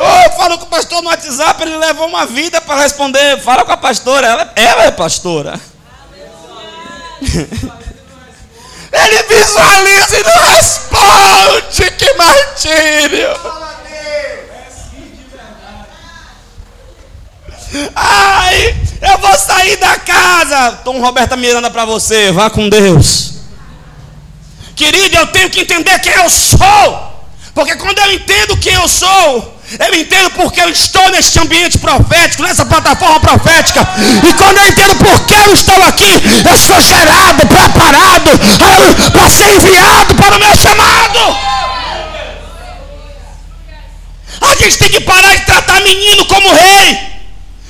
Oh, 0.00 0.22
eu 0.24 0.30
falo 0.36 0.56
com 0.58 0.64
o 0.64 0.68
pastor 0.68 1.02
no 1.02 1.08
WhatsApp, 1.08 1.60
ele 1.60 1.76
levou 1.76 2.06
uma 2.06 2.24
vida 2.24 2.60
para 2.60 2.82
responder. 2.82 3.42
Fala 3.42 3.64
com 3.64 3.72
a 3.72 3.76
pastora, 3.76 4.28
ela, 4.28 4.52
ela 4.54 4.84
é 4.84 4.92
pastora. 4.92 5.60
ele 8.92 9.22
visualiza 9.24 10.20
e 10.20 10.22
não 10.22 10.40
responde. 10.54 11.90
Que 11.98 12.14
martírio. 12.14 13.28
Ai, 17.96 18.87
eu 19.00 19.18
vou 19.18 19.38
sair 19.38 19.76
da 19.76 19.96
casa. 19.98 20.72
Tom 20.84 21.00
Roberta 21.00 21.36
Miranda 21.36 21.70
para 21.70 21.84
você. 21.84 22.32
Vá 22.32 22.50
com 22.50 22.68
Deus. 22.68 23.34
Querido, 24.74 25.16
eu 25.16 25.26
tenho 25.28 25.50
que 25.50 25.60
entender 25.60 25.98
quem 26.00 26.12
eu 26.12 26.30
sou. 26.30 27.08
Porque 27.54 27.74
quando 27.76 27.98
eu 27.98 28.12
entendo 28.12 28.56
quem 28.58 28.74
eu 28.74 28.86
sou, 28.86 29.58
Eu 29.78 29.94
entendo 29.94 30.30
porque 30.30 30.62
eu 30.62 30.70
estou 30.70 31.10
neste 31.10 31.38
ambiente 31.38 31.76
profético, 31.76 32.42
nessa 32.42 32.64
plataforma 32.64 33.20
profética. 33.20 33.86
E 34.26 34.32
quando 34.32 34.56
eu 34.56 34.66
entendo 34.66 34.96
porque 34.96 35.34
eu 35.34 35.52
estou 35.52 35.82
aqui, 35.84 36.10
eu 36.48 36.56
sou 36.56 36.80
gerado, 36.80 37.46
preparado 37.46 38.30
para 39.12 39.28
ser 39.28 39.56
enviado 39.56 40.14
para 40.14 40.36
o 40.36 40.38
meu 40.38 40.56
chamado. 40.56 41.36
A 44.40 44.54
gente 44.54 44.78
tem 44.78 44.88
que 44.88 45.00
parar 45.00 45.36
de 45.36 45.44
tratar 45.44 45.80
menino 45.82 46.24
como 46.24 46.50
rei. 46.54 47.17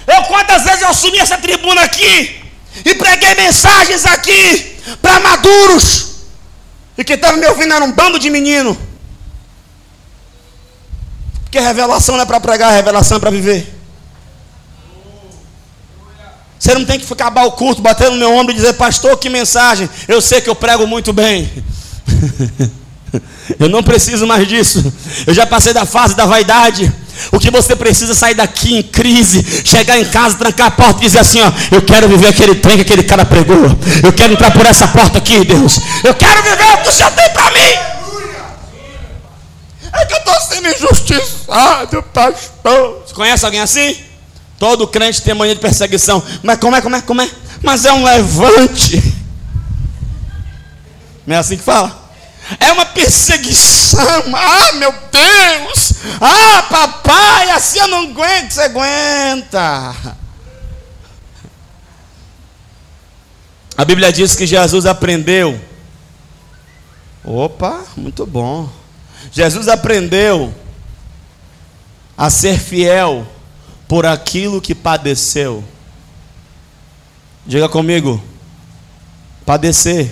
Eu 0.08 0.22
quantas 0.24 0.64
vezes 0.64 0.82
eu 0.82 0.88
assumi 0.88 1.18
essa 1.18 1.36
tribuna 1.36 1.82
aqui 1.82 2.42
e 2.84 2.94
preguei 2.94 3.34
mensagens 3.34 4.06
aqui 4.06 4.76
para 5.02 5.20
maduros. 5.20 6.08
E 6.96 7.04
que 7.04 7.12
estavam 7.12 7.38
me 7.38 7.46
ouvindo 7.46 7.74
era 7.74 7.84
um 7.84 7.92
bando 7.92 8.18
de 8.18 8.30
menino. 8.30 8.76
Porque 11.42 11.60
revelação 11.60 12.16
não 12.16 12.22
é 12.22 12.26
para 12.26 12.40
pregar, 12.40 12.72
revelação 12.72 13.18
é 13.18 13.20
para 13.20 13.30
viver. 13.30 13.74
Você 16.58 16.74
não 16.74 16.84
tem 16.84 16.98
que 16.98 17.10
acabar 17.12 17.44
o 17.44 17.52
culto 17.52 17.80
batendo 17.80 18.12
no 18.12 18.18
meu 18.18 18.32
ombro 18.32 18.52
e 18.52 18.56
dizer, 18.56 18.72
pastor, 18.74 19.16
que 19.16 19.28
mensagem. 19.28 19.88
Eu 20.08 20.20
sei 20.20 20.40
que 20.40 20.50
eu 20.50 20.56
prego 20.56 20.86
muito 20.86 21.12
bem. 21.12 21.50
eu 23.60 23.68
não 23.68 23.82
preciso 23.82 24.26
mais 24.26 24.46
disso. 24.48 24.92
Eu 25.26 25.32
já 25.32 25.46
passei 25.46 25.72
da 25.72 25.86
fase 25.86 26.16
da 26.16 26.26
vaidade. 26.26 26.92
O 27.33 27.38
que 27.38 27.50
você 27.50 27.74
precisa 27.76 28.12
é 28.12 28.14
sair 28.14 28.35
daqui 28.35 28.76
em 28.76 28.83
crise, 28.83 29.44
chegar 29.64 29.98
em 29.98 30.04
casa, 30.04 30.37
trancar 30.37 30.68
a 30.68 30.70
porta 30.70 31.00
e 31.00 31.07
dizer 31.07 31.20
assim: 31.20 31.40
ó, 31.40 31.52
eu 31.70 31.83
quero 31.83 32.09
viver 32.09 32.28
aquele 32.28 32.54
trem 32.54 32.76
que 32.76 32.83
aquele 32.83 33.02
cara 33.02 33.24
pregou. 33.24 33.76
Eu 34.02 34.12
quero 34.12 34.33
entrar 34.33 34.50
por 34.52 34.66
essa 34.66 34.88
porta 34.88 35.18
aqui, 35.18 35.44
Deus. 35.44 35.78
Eu 36.04 36.14
quero 36.14 36.42
viver 36.42 36.74
o 36.74 36.83
que 36.83 36.88
o 36.88 36.92
Senhor 36.92 37.11
tem 37.12 37.31
para 37.31 37.50
mim. 37.50 37.98
É 39.92 40.04
que 40.04 40.14
eu 40.14 40.18
estou 40.18 40.40
sendo 40.40 40.68
injustiçado, 40.68 42.02
pastor. 42.12 43.02
Você 43.07 43.14
conhece 43.14 43.44
alguém 43.44 43.61
assim? 43.61 43.96
Todo 44.59 44.87
crente 44.87 45.22
tem 45.22 45.35
mania 45.35 45.54
de 45.54 45.61
perseguição. 45.61 46.22
Mas 46.42 46.59
como 46.59 46.76
é, 46.76 46.81
como 46.81 46.96
é, 46.96 47.00
como 47.00 47.22
é? 47.22 47.31
Mas 47.62 47.85
é 47.85 47.92
um 47.92 48.04
levante. 48.04 49.14
Não 51.26 51.37
é 51.37 51.38
assim 51.38 51.57
que 51.57 51.62
fala? 51.62 51.97
É 52.61 52.72
uma 52.72 52.87
perseguição. 52.87 53.98
Ah, 54.34 54.72
meu 54.72 54.92
Deus. 54.92 55.92
Ah, 56.20 56.62
papai, 56.62 57.50
assim 57.50 57.78
eu 57.78 57.88
não 57.88 58.04
aguento. 58.04 58.52
Você 58.52 58.62
aguenta. 58.62 60.16
A 63.76 63.84
Bíblia 63.84 64.12
diz 64.12 64.34
que 64.34 64.46
Jesus 64.46 64.87
aprendeu. 64.87 65.61
Opa, 67.24 67.84
muito 67.96 68.26
bom. 68.26 68.68
Jesus 69.32 69.68
aprendeu 69.68 70.54
a 72.16 72.30
ser 72.30 72.58
fiel 72.58 73.26
por 73.87 74.04
aquilo 74.04 74.61
que 74.61 74.74
padeceu. 74.74 75.64
Diga 77.46 77.68
comigo. 77.68 78.22
Padecer. 79.46 80.11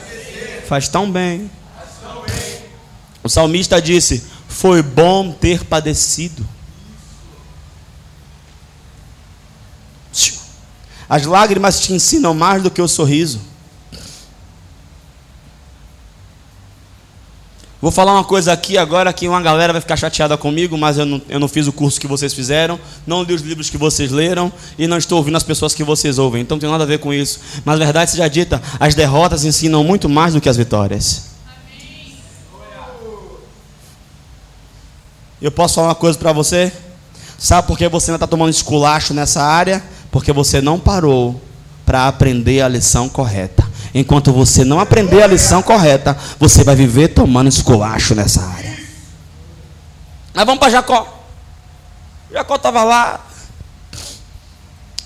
Padecer. 0.00 0.64
Faz 0.66 0.88
tão 0.88 1.10
bem. 1.10 1.50
O 3.22 3.28
salmista 3.28 3.80
disse: 3.80 4.24
Foi 4.48 4.82
bom 4.82 5.32
ter 5.32 5.64
padecido. 5.64 6.46
As 11.08 11.26
lágrimas 11.26 11.78
te 11.78 11.92
ensinam 11.92 12.32
mais 12.32 12.62
do 12.62 12.70
que 12.70 12.80
o 12.80 12.88
sorriso. 12.88 13.38
Vou 17.82 17.90
falar 17.90 18.14
uma 18.14 18.24
coisa 18.24 18.52
aqui 18.52 18.78
agora 18.78 19.12
que 19.12 19.28
uma 19.28 19.42
galera 19.42 19.72
vai 19.72 19.82
ficar 19.82 19.96
chateada 19.96 20.38
comigo, 20.38 20.78
mas 20.78 20.98
eu 20.98 21.04
não, 21.04 21.20
eu 21.28 21.40
não 21.40 21.48
fiz 21.48 21.66
o 21.66 21.72
curso 21.72 22.00
que 22.00 22.06
vocês 22.06 22.32
fizeram, 22.32 22.78
não 23.04 23.24
li 23.24 23.34
os 23.34 23.42
livros 23.42 23.68
que 23.68 23.76
vocês 23.76 24.12
leram 24.12 24.52
e 24.78 24.86
não 24.86 24.96
estou 24.96 25.18
ouvindo 25.18 25.36
as 25.36 25.42
pessoas 25.42 25.74
que 25.74 25.82
vocês 25.82 26.16
ouvem. 26.16 26.42
Então 26.42 26.54
não 26.54 26.60
tem 26.60 26.70
nada 26.70 26.84
a 26.84 26.86
ver 26.86 27.00
com 27.00 27.12
isso. 27.12 27.40
Mas 27.64 27.80
a 27.80 27.84
verdade 27.84 28.12
seja 28.12 28.28
dita, 28.28 28.62
as 28.78 28.94
derrotas 28.94 29.44
ensinam 29.44 29.82
muito 29.82 30.08
mais 30.08 30.32
do 30.32 30.40
que 30.40 30.48
as 30.48 30.56
vitórias. 30.56 31.31
Eu 35.42 35.50
posso 35.50 35.74
falar 35.74 35.88
uma 35.88 35.94
coisa 35.96 36.16
para 36.16 36.32
você? 36.32 36.72
Sabe 37.36 37.66
por 37.66 37.76
que 37.76 37.88
você 37.88 38.12
ainda 38.12 38.16
está 38.16 38.28
tomando 38.28 38.50
esculacho 38.50 39.12
nessa 39.12 39.42
área? 39.42 39.82
Porque 40.12 40.32
você 40.32 40.60
não 40.60 40.78
parou 40.78 41.42
para 41.84 42.06
aprender 42.06 42.60
a 42.60 42.68
lição 42.68 43.08
correta. 43.08 43.68
Enquanto 43.92 44.32
você 44.32 44.64
não 44.64 44.78
aprender 44.78 45.20
a 45.20 45.26
lição 45.26 45.60
correta, 45.60 46.16
você 46.38 46.62
vai 46.62 46.76
viver 46.76 47.08
tomando 47.08 47.48
esculacho 47.48 48.14
nessa 48.14 48.40
área. 48.40 48.78
Mas 50.32 50.46
vamos 50.46 50.60
para 50.60 50.70
Jacó. 50.70 51.24
Jacó 52.30 52.54
estava 52.54 52.84
lá. 52.84 53.20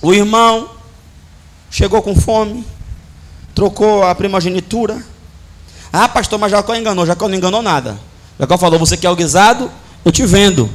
O 0.03 0.13
irmão 0.13 0.69
chegou 1.71 2.03
com 2.03 2.15
fome. 2.15 2.63
Trocou 3.55 4.03
a 4.03 4.15
primogenitura. 4.15 5.03
Ah, 5.91 6.07
pastor, 6.07 6.39
mas 6.39 6.51
Jacó 6.53 6.75
enganou. 6.75 7.07
Jacó 7.07 7.27
não 7.27 7.37
enganou 7.37 7.63
nada. 7.63 7.99
Jacó 8.39 8.59
falou: 8.59 8.79
Você 8.79 8.99
quer 8.99 9.09
o 9.09 9.17
guisado? 9.17 9.71
Eu 10.07 10.13
te 10.13 10.25
vendo. 10.25 10.71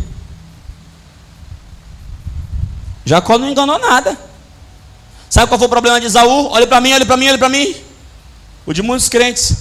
Jacó 3.05 3.37
não 3.37 3.49
enganou 3.49 3.79
nada. 3.79 4.19
Sabe 5.29 5.47
qual 5.47 5.57
foi 5.57 5.67
o 5.67 5.69
problema 5.69 6.01
de 6.01 6.07
Isaú? 6.07 6.49
Olha 6.51 6.67
para 6.67 6.81
mim, 6.81 6.91
olha 6.91 7.05
para 7.05 7.15
mim, 7.15 7.29
olha 7.29 7.37
para 7.37 7.47
mim 7.47 7.73
o 8.65 8.73
de 8.73 8.81
muitos 8.81 9.07
crentes. 9.07 9.55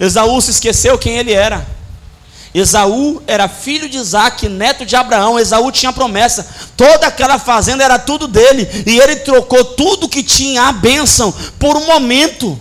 Esaú 0.00 0.40
se 0.42 0.50
esqueceu 0.50 0.98
quem 0.98 1.16
ele 1.18 1.32
era. 1.32 1.64
Esaú 2.52 3.22
era 3.28 3.46
filho 3.46 3.88
de 3.88 3.96
Isaac, 3.96 4.48
neto 4.48 4.84
de 4.84 4.96
Abraão. 4.96 5.38
Esaú 5.38 5.70
tinha 5.70 5.92
promessa. 5.92 6.44
Toda 6.76 7.06
aquela 7.06 7.38
fazenda 7.38 7.84
era 7.84 7.96
tudo 7.96 8.26
dele. 8.26 8.68
E 8.84 8.98
ele 8.98 9.14
trocou 9.14 9.64
tudo 9.64 10.08
que 10.08 10.24
tinha, 10.24 10.64
a 10.64 10.72
bênção, 10.72 11.32
por 11.60 11.76
um 11.76 11.86
momento. 11.86 12.58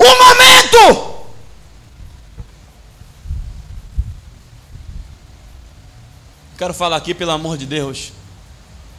Um 0.00 0.24
momento! 0.24 1.15
Quero 6.56 6.72
falar 6.72 6.96
aqui, 6.96 7.14
pelo 7.14 7.32
amor 7.32 7.58
de 7.58 7.66
Deus. 7.66 8.12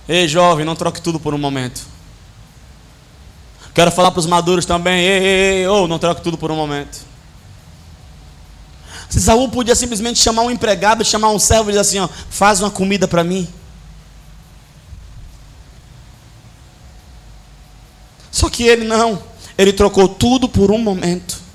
Ei, 0.07 0.27
jovem, 0.27 0.63
não 0.63 0.75
troque 0.75 1.01
tudo 1.01 1.19
por 1.19 1.33
um 1.33 1.37
momento. 1.37 1.81
Quero 3.73 3.91
falar 3.91 4.11
para 4.11 4.19
os 4.19 4.25
maduros 4.25 4.65
também, 4.65 4.99
ei, 4.99 5.17
ei, 5.17 5.59
ei, 5.61 5.67
oh, 5.67 5.87
não 5.87 5.99
troque 5.99 6.21
tudo 6.21 6.37
por 6.37 6.51
um 6.51 6.55
momento. 6.55 7.05
Se 9.09 9.21
Saul 9.21 9.49
podia 9.49 9.75
simplesmente 9.75 10.19
chamar 10.19 10.43
um 10.43 10.51
empregado, 10.51 11.03
chamar 11.03 11.29
um 11.29 11.39
servo 11.39 11.69
e 11.69 11.73
dizer 11.73 11.81
assim: 11.81 11.99
ó, 11.99 12.07
faz 12.29 12.59
uma 12.59 12.69
comida 12.69 13.07
para 13.07 13.23
mim. 13.23 13.47
Só 18.31 18.49
que 18.49 18.63
ele 18.63 18.85
não, 18.85 19.21
ele 19.57 19.73
trocou 19.73 20.07
tudo 20.07 20.47
por 20.47 20.71
um 20.71 20.77
momento. 20.77 21.46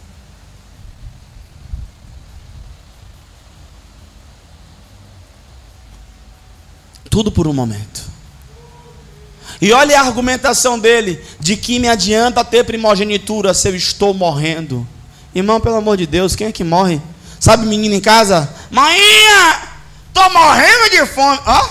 Tudo 7.12 7.30
por 7.30 7.46
um 7.46 7.52
momento. 7.52 8.00
E 9.60 9.70
olha 9.70 10.00
a 10.00 10.06
argumentação 10.06 10.78
dele: 10.78 11.22
de 11.38 11.58
que 11.58 11.78
me 11.78 11.86
adianta 11.86 12.42
ter 12.42 12.64
primogenitura 12.64 13.52
se 13.52 13.68
eu 13.68 13.76
estou 13.76 14.14
morrendo? 14.14 14.88
Irmão, 15.34 15.60
pelo 15.60 15.76
amor 15.76 15.98
de 15.98 16.06
Deus, 16.06 16.34
quem 16.34 16.46
é 16.46 16.52
que 16.52 16.64
morre? 16.64 17.02
Sabe, 17.38 17.66
menino 17.66 17.94
em 17.94 18.00
casa? 18.00 18.50
Mãe, 18.70 18.98
tô 20.14 20.26
morrendo 20.30 20.88
de 20.90 21.04
fome. 21.04 21.38
Ó. 21.44 21.68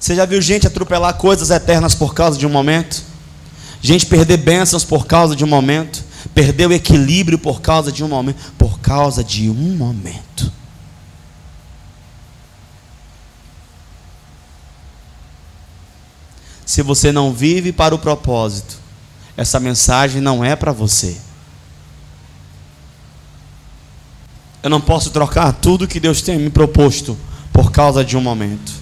Você 0.00 0.16
já 0.16 0.26
viu 0.26 0.42
gente 0.42 0.66
atropelar 0.66 1.14
coisas 1.14 1.50
eternas 1.50 1.94
por 1.94 2.14
causa 2.14 2.36
de 2.36 2.48
um 2.48 2.50
momento? 2.50 3.00
Gente 3.80 4.06
perder 4.06 4.38
bênçãos 4.38 4.82
por 4.82 5.06
causa 5.06 5.36
de 5.36 5.44
um 5.44 5.48
momento? 5.48 6.10
Perder 6.34 6.68
o 6.68 6.72
equilíbrio 6.72 7.38
por 7.38 7.60
causa 7.60 7.90
de 7.90 8.02
um 8.04 8.08
momento? 8.08 8.52
Por 8.58 8.80
causa 8.80 9.22
de 9.22 9.50
um 9.50 9.76
momento. 9.76 10.52
Se 16.64 16.82
você 16.82 17.12
não 17.12 17.32
vive 17.32 17.72
para 17.72 17.94
o 17.94 17.98
propósito, 17.98 18.78
essa 19.36 19.60
mensagem 19.60 20.20
não 20.20 20.44
é 20.44 20.56
para 20.56 20.72
você. 20.72 21.16
Eu 24.62 24.70
não 24.70 24.80
posso 24.80 25.10
trocar 25.10 25.52
tudo 25.52 25.88
que 25.88 26.00
Deus 26.00 26.22
tem 26.22 26.38
me 26.38 26.48
proposto 26.48 27.18
por 27.52 27.72
causa 27.72 28.04
de 28.04 28.16
um 28.16 28.20
momento. 28.20 28.81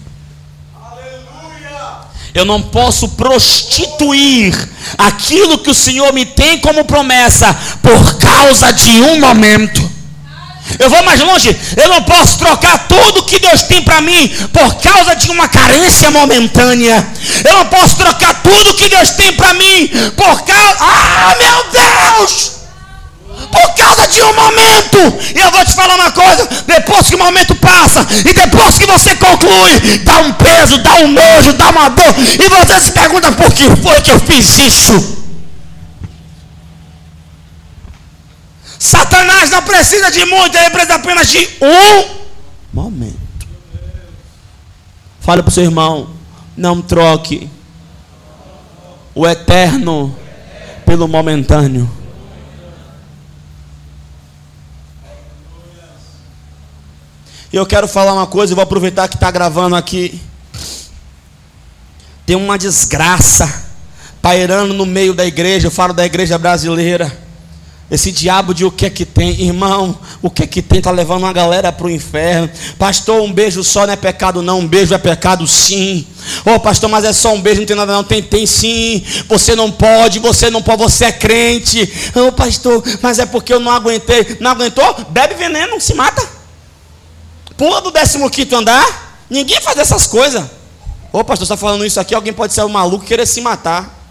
Eu 2.35 2.45
não 2.45 2.63
posso 2.63 3.09
prostituir 3.11 4.55
aquilo 4.97 5.59
que 5.59 5.71
o 5.71 5.75
Senhor 5.75 6.13
me 6.13 6.25
tem 6.25 6.59
como 6.59 6.85
promessa 6.85 7.57
por 7.83 8.19
causa 8.19 8.73
de 8.73 8.91
um 9.03 9.21
momento. 9.21 9.91
Eu 10.79 10.89
vou 10.89 11.03
mais 11.03 11.21
longe. 11.21 11.57
Eu 11.77 11.89
não 11.89 12.03
posso 12.03 12.39
trocar 12.39 12.87
tudo 12.87 13.25
que 13.25 13.41
Deus 13.41 13.63
tem 13.63 13.83
para 13.83 14.01
mim 14.01 14.29
por 14.53 14.75
causa 14.77 15.17
de 15.17 15.31
uma 15.31 15.49
carência 15.49 16.11
momentânea. 16.11 17.07
Eu 17.45 17.55
não 17.55 17.67
posso 17.67 17.97
trocar 17.97 18.43
tudo 18.43 18.75
que 18.75 18.89
Deus 18.89 19.11
tem 19.11 19.33
para 19.33 19.53
mim 19.55 19.91
por 20.17 20.43
causa. 20.43 20.77
Ah, 20.81 21.35
meu 21.39 21.65
Deus! 21.73 22.60
Por 23.51 23.75
causa 23.75 24.07
de 24.09 24.23
um 24.23 24.33
momento. 24.33 24.99
E 25.35 25.39
eu 25.39 25.51
vou 25.51 25.65
te 25.65 25.75
falar 25.75 25.95
uma 25.95 26.13
coisa: 26.13 26.49
depois 26.67 27.09
que 27.09 27.17
o 27.17 27.19
momento 27.19 27.55
passa, 27.57 28.07
e 28.25 28.33
depois 28.33 28.79
que 28.79 28.87
você 28.87 29.17
conclui, 29.17 29.99
dá 30.05 30.19
um 30.21 30.33
peso, 30.35 30.79
dá 30.79 30.95
um 30.97 31.09
nojo, 31.09 31.53
dá 31.55 31.71
uma 31.71 31.89
dor. 31.89 32.15
E 32.19 32.49
você 32.49 32.81
se 32.81 32.93
pergunta 32.93 33.33
por 33.33 33.53
que 33.53 33.65
foi 33.77 34.01
que 34.03 34.11
eu 34.11 34.21
fiz 34.21 34.59
isso. 34.59 35.21
Satanás 38.79 39.51
não 39.51 39.63
precisa 39.63 40.11
de 40.11 40.25
muito, 40.25 40.57
ele 40.57 40.71
precisa 40.71 40.95
apenas 40.95 41.29
de 41.29 41.49
um 41.61 42.05
momento. 42.73 43.19
Fale 45.21 45.43
para 45.43 45.51
o 45.51 45.53
seu 45.53 45.65
irmão: 45.65 46.09
não 46.57 46.81
troque 46.81 47.49
o 49.15 49.27
eterno 49.27 50.17
pelo 50.87 51.07
momentâneo. 51.07 52.00
E 57.53 57.57
eu 57.57 57.67
quero 57.67 57.89
falar 57.89 58.13
uma 58.13 58.27
coisa, 58.27 58.53
e 58.53 58.55
vou 58.55 58.63
aproveitar 58.63 59.09
que 59.09 59.17
está 59.17 59.31
gravando 59.31 59.77
aqui. 59.77 60.21
Tem 62.25 62.37
uma 62.37 62.59
desgraça 62.59 63.69
pairando 64.23 64.75
no 64.75 64.87
meio 64.87 65.15
da 65.15 65.27
igreja, 65.27 65.67
eu 65.67 65.71
falo 65.71 65.93
da 65.93 66.05
igreja 66.07 66.39
brasileira 66.39 67.11
esse 67.91 68.13
diabo 68.13 68.55
de 68.55 68.65
o 68.65 68.71
que 68.71 68.87
é 68.87 68.91
que 68.91 69.05
tem, 69.05 69.43
irmão, 69.43 69.99
o 70.23 70.31
que 70.31 70.45
é 70.45 70.47
que 70.47 70.63
tem 70.63 70.79
está 70.79 70.93
levando 70.93 71.25
uma 71.25 71.33
galera 71.33 71.73
para 71.73 71.87
o 71.87 71.91
inferno. 71.91 72.49
Pastor, 72.79 73.21
um 73.21 73.33
beijo 73.33 73.65
só 73.65 73.85
não 73.85 73.93
é 73.93 73.97
pecado, 73.97 74.43
não. 74.43 74.61
Um 74.61 74.67
beijo 74.67 74.95
é 74.95 74.99
pecado, 74.99 75.45
sim. 75.47 76.07
Ô 76.47 76.53
oh, 76.55 76.61
pastor, 76.61 76.89
mas 76.89 77.05
é 77.05 77.13
só 77.13 77.35
um 77.35 77.41
beijo, 77.41 77.61
não 77.61 77.67
tem 77.67 77.77
nada, 77.77 77.93
não. 77.93 78.05
Tem, 78.05 78.23
tem 78.23 78.47
sim. 78.47 79.03
Você 79.29 79.57
não 79.57 79.73
pode, 79.73 80.21
você 80.21 80.51
não 80.51 80.63
pode, 80.63 80.85
você 80.85 81.07
é 81.07 81.13
crente. 81.13 81.83
Ô 82.15 82.29
oh, 82.29 82.33
pastor, 82.33 82.83
mas 83.03 83.19
é 83.19 83.27
porque 83.27 83.53
eu 83.53 83.59
não 83.59 83.73
aguentei. 83.73 84.37
Não 84.39 84.53
aguentou? 84.53 85.07
Bebe 85.11 85.35
veneno, 85.35 85.81
se 85.81 85.93
mata. 85.95 86.40
Pula 87.61 87.83
do 87.83 87.93
15 87.93 88.55
andar. 88.55 89.19
Ninguém 89.29 89.61
faz 89.61 89.77
essas 89.77 90.07
coisas. 90.07 90.49
Ô 91.13 91.23
pastor, 91.23 91.45
está 91.45 91.59
falando 91.59 91.85
isso 91.85 92.01
aqui, 92.01 92.15
alguém 92.15 92.33
pode 92.33 92.55
ser 92.55 92.65
um 92.65 92.71
maluco 92.71 93.05
e 93.05 93.07
querer 93.07 93.27
se 93.27 93.39
matar. 93.43 94.03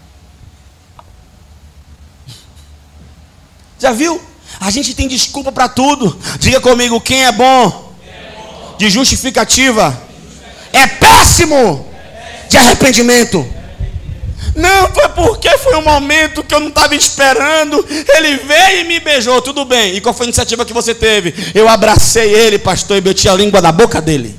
Já 3.76 3.90
viu? 3.90 4.22
A 4.60 4.70
gente 4.70 4.94
tem 4.94 5.08
desculpa 5.08 5.50
para 5.50 5.68
tudo. 5.68 6.16
Diga 6.38 6.60
comigo, 6.60 7.00
quem 7.00 7.24
é 7.24 7.32
bom? 7.32 7.92
De 8.78 8.88
justificativa. 8.88 10.00
É 10.72 10.86
péssimo 10.86 11.88
de 12.48 12.56
arrependimento. 12.56 13.44
Não, 14.60 14.92
foi 14.92 15.08
porque 15.08 15.48
foi 15.56 15.74
um 15.76 15.82
momento 15.82 16.44
que 16.44 16.54
eu 16.54 16.60
não 16.60 16.68
estava 16.68 16.94
esperando. 16.94 17.84
Ele 17.88 18.36
veio 18.36 18.80
e 18.80 18.84
me 18.84 19.00
beijou, 19.00 19.40
tudo 19.40 19.64
bem. 19.64 19.96
E 19.96 20.00
qual 20.02 20.14
foi 20.14 20.26
a 20.26 20.28
iniciativa 20.28 20.66
que 20.66 20.72
você 20.72 20.94
teve? 20.94 21.34
Eu 21.54 21.66
abracei 21.66 22.34
ele, 22.34 22.58
pastor, 22.58 22.98
e 22.98 23.00
meti 23.00 23.26
a 23.26 23.34
língua 23.34 23.62
na 23.62 23.72
boca 23.72 24.02
dele. 24.02 24.38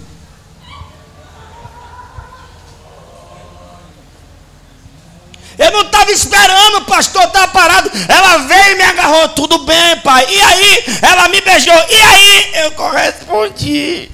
Eu 5.58 5.72
não 5.72 5.82
estava 5.82 6.12
esperando, 6.12 6.86
pastor, 6.86 7.24
estava 7.24 7.48
parado. 7.48 7.92
Ela 8.08 8.38
veio 8.40 8.74
e 8.74 8.76
me 8.76 8.84
agarrou. 8.84 9.30
Tudo 9.30 9.60
bem, 9.60 9.98
pai. 10.04 10.26
E 10.30 10.42
aí? 10.42 10.84
Ela 11.02 11.30
me 11.30 11.42
beijou. 11.42 11.74
E 11.90 12.02
aí? 12.02 12.52
Eu 12.64 12.72
correspondi. 12.74 14.12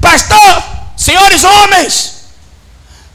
Pastor, 0.00 0.62
senhores 0.96 1.44
homens. 1.44 2.15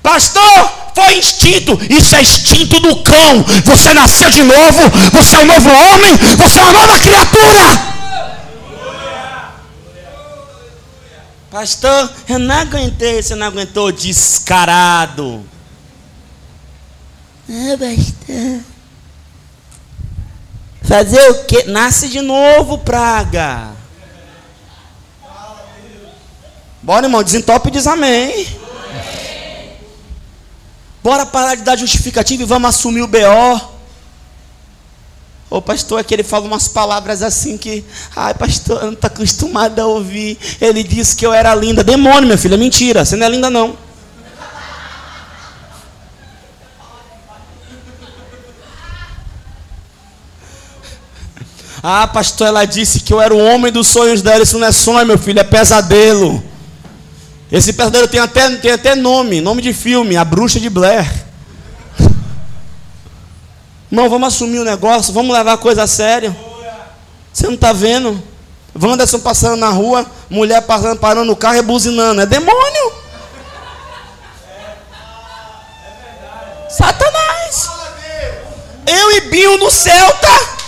Pastor, 0.02 0.72
foi 0.96 1.18
instinto. 1.18 1.80
Isso 1.90 2.16
é 2.16 2.22
instinto 2.22 2.80
do 2.80 3.04
cão. 3.04 3.44
Você 3.66 3.94
nasceu 3.94 4.30
de 4.30 4.44
novo. 4.44 4.90
Você 5.14 5.36
é 5.36 5.40
um 5.40 5.46
novo 5.46 5.70
homem. 5.70 6.16
Você 6.38 6.60
é 6.60 6.64
uma 6.64 6.74
nova 6.74 7.00
criatura. 7.00 7.92
Pastor, 11.52 12.12
eu 12.28 12.40
não 12.40 12.56
aguentei. 12.56 13.22
Você 13.22 13.36
não 13.36 13.48
aguentou 13.48 13.92
descarado. 13.92 15.46
Ah, 17.50 17.78
pastor. 17.78 18.62
Fazer 20.84 21.30
o 21.30 21.44
que? 21.46 21.64
Nasce 21.66 22.10
de 22.10 22.22
novo, 22.22 22.78
praga. 22.80 23.70
Bora, 26.82 27.06
irmão, 27.06 27.24
desentope 27.24 27.70
e 27.70 27.72
diz 27.72 27.86
amém. 27.86 28.61
Bora 31.04 31.26
parar 31.26 31.56
de 31.56 31.64
dar 31.64 31.78
justificativa 31.78 32.44
e 32.44 32.46
vamos 32.46 32.70
assumir 32.70 33.02
o 33.02 33.08
BO. 33.08 33.72
O 35.50 35.62
pastor 35.62 36.00
é 36.00 36.04
que 36.04 36.14
ele 36.14 36.24
fala 36.24 36.46
umas 36.46 36.68
palavras 36.68 37.22
assim 37.22 37.58
que, 37.58 37.84
ai 38.16 38.34
pastor, 38.34 38.78
eu 38.78 38.86
não 38.86 38.94
estou 38.94 39.08
acostumado 39.08 39.80
a 39.80 39.86
ouvir. 39.86 40.38
Ele 40.62 40.84
disse 40.84 41.16
que 41.16 41.26
eu 41.26 41.34
era 41.34 41.54
linda. 41.54 41.84
Demônio, 41.84 42.24
minha 42.24 42.38
filha, 42.38 42.56
mentira, 42.56 43.04
você 43.04 43.16
não 43.16 43.26
é 43.26 43.30
linda 43.30 43.50
não. 43.50 43.76
Ah, 51.84 52.08
pastor, 52.08 52.48
ela 52.48 52.64
disse 52.64 53.00
que 53.00 53.12
eu 53.12 53.20
era 53.20 53.34
o 53.34 53.40
homem 53.40 53.72
dos 53.72 53.88
sonhos 53.88 54.22
dela. 54.22 54.44
Isso 54.44 54.60
não 54.60 54.68
é 54.68 54.72
sonho, 54.72 55.06
meu 55.06 55.18
filho, 55.18 55.40
é 55.40 55.44
pesadelo. 55.44 56.51
Esse 57.52 57.74
pesadelo 57.74 58.08
tem 58.08 58.20
até, 58.20 58.50
tem 58.56 58.72
até 58.72 58.96
nome, 58.96 59.42
nome 59.42 59.62
de 59.62 59.74
filme, 59.74 60.16
A 60.16 60.24
Bruxa 60.24 60.60
de 60.60 60.70
Blair. 60.70 61.06
Irmão, 63.92 64.10
vamos 64.10 64.30
assumir 64.30 64.60
o 64.60 64.64
negócio, 64.64 65.12
vamos 65.12 65.36
levar 65.36 65.54
a 65.54 65.58
coisa 65.58 65.84
a 65.84 65.88
sério. 65.88 66.34
Você 67.34 67.48
não 67.48 67.56
está 67.56 67.74
vendo? 67.74 68.24
Wanderson 68.82 69.20
passando 69.20 69.58
na 69.58 69.68
rua, 69.68 70.06
mulher 70.30 70.62
passando, 70.62 70.98
parando 70.98 71.26
no 71.26 71.36
carro 71.36 71.58
e 71.58 71.62
buzinando. 71.62 72.22
É 72.22 72.26
demônio. 72.26 72.94
Satanás. 76.70 77.70
Eu 78.88 79.12
e 79.12 79.22
Binho 79.22 79.58
no 79.58 79.70
Celta. 79.70 80.61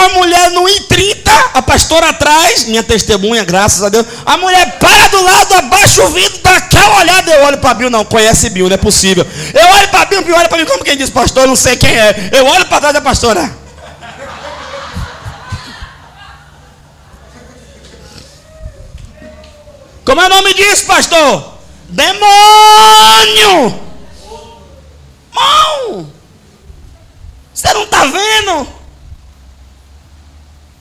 A 0.00 0.08
mulher 0.14 0.50
no 0.52 0.66
I-30, 0.66 1.30
a 1.52 1.60
pastora 1.60 2.08
atrás, 2.08 2.64
minha 2.64 2.82
testemunha, 2.82 3.44
graças 3.44 3.82
a 3.82 3.90
Deus. 3.90 4.06
A 4.24 4.38
mulher 4.38 4.78
para 4.78 5.08
do 5.08 5.22
lado, 5.22 5.54
abaixa 5.56 6.02
o 6.02 6.08
vidro, 6.08 6.38
dá 6.42 6.56
aquela 6.56 6.96
olhada. 7.00 7.30
Eu 7.30 7.44
olho 7.44 7.58
para 7.58 7.74
Bill, 7.74 7.90
não, 7.90 8.02
conhece 8.02 8.48
Bill, 8.48 8.66
não 8.66 8.74
é 8.74 8.78
possível. 8.78 9.26
Eu 9.52 9.66
olho 9.74 9.88
para 9.88 10.06
Bill, 10.06 10.22
Bill 10.22 10.36
olha 10.36 10.48
para 10.48 10.56
mim, 10.56 10.64
como 10.64 10.82
quem 10.82 10.96
diz, 10.96 11.10
pastor, 11.10 11.42
eu 11.42 11.48
não 11.48 11.56
sei 11.56 11.76
quem 11.76 11.90
é. 11.90 12.30
Eu 12.32 12.46
olho 12.46 12.64
para 12.64 12.80
trás 12.80 12.94
da 12.94 13.02
pastora. 13.02 13.54
Como 20.02 20.18
é 20.18 20.26
o 20.26 20.30
nome 20.30 20.54
disso, 20.54 20.86
pastor? 20.86 21.58
Demônio! 21.90 23.80
Mão! 25.30 26.10
Você 27.52 27.70
não 27.74 27.82
está 27.82 28.06
vendo? 28.06 28.79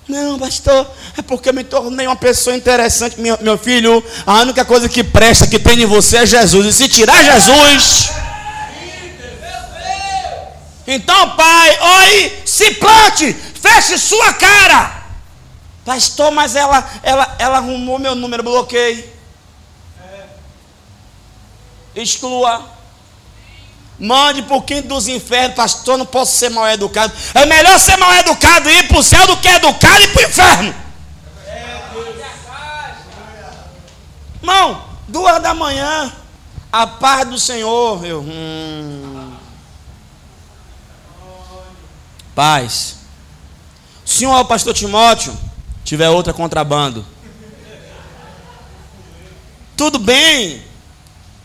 Não, 0.10 0.40
pastor, 0.40 0.90
é 1.16 1.22
porque 1.22 1.50
eu 1.50 1.54
me 1.54 1.64
tornei 1.64 2.08
uma 2.08 2.16
pessoa 2.16 2.56
interessante. 2.56 3.22
Meu, 3.22 3.38
meu 3.42 3.60
filho, 3.60 4.04
a 4.26 4.40
única 4.40 4.66
coisa 4.66 4.90
que 4.90 5.04
presta, 5.04 5.46
que 5.46 5.60
tem 5.60 5.84
em 5.84 5.86
você 5.86 6.18
é 6.18 6.26
Jesus. 6.26 6.66
E 6.66 6.74
se 6.74 6.90
tirar 6.90 7.24
Jesus. 7.24 8.10
Então, 10.88 11.36
pai, 11.36 11.78
oi, 11.80 12.42
se 12.44 12.72
plante, 12.74 13.34
feche 13.34 14.00
sua 14.00 14.34
cara. 14.34 15.04
Pastor, 15.86 16.32
mas 16.32 16.56
ela, 16.56 16.90
ela, 17.04 17.36
ela 17.38 17.58
arrumou 17.58 18.00
meu 18.00 18.16
número, 18.16 18.42
bloqueei. 18.42 19.14
Exclua. 21.96 22.79
Mande 24.00 24.44
para 24.44 24.56
o 24.56 24.62
quinto 24.62 24.88
dos 24.88 25.08
infernos, 25.10 25.56
pastor, 25.56 25.98
não 25.98 26.06
posso 26.06 26.38
ser 26.38 26.50
mal 26.50 26.68
educado. 26.70 27.12
É 27.34 27.46
melhor 27.46 27.78
ser 27.80 27.98
mal 27.98 28.14
educado 28.14 28.70
e 28.70 28.80
ir 28.80 28.88
para 28.88 28.98
o 28.98 29.04
céu 29.04 29.28
do 29.28 29.36
que 29.38 29.48
educado 29.48 30.00
e 30.00 30.04
ir 30.04 30.14
para 30.14 30.22
o 30.22 30.26
inferno. 30.26 30.76
Irmão, 34.42 34.86
duas 35.08 35.42
da 35.42 35.54
manhã, 35.54 36.14
a 36.72 36.88
paz 36.88 37.28
do 37.28 37.38
Senhor. 37.38 38.06
Eu, 38.06 38.22
hum. 38.22 39.36
Paz. 42.34 42.96
Senhor, 44.06 44.46
pastor 44.46 44.74
Timóteo, 44.74 45.38
tiver 45.84 46.10
outra 46.10 46.34
contrabando. 46.34 47.06
Tudo 49.76 50.00
bem, 50.00 50.64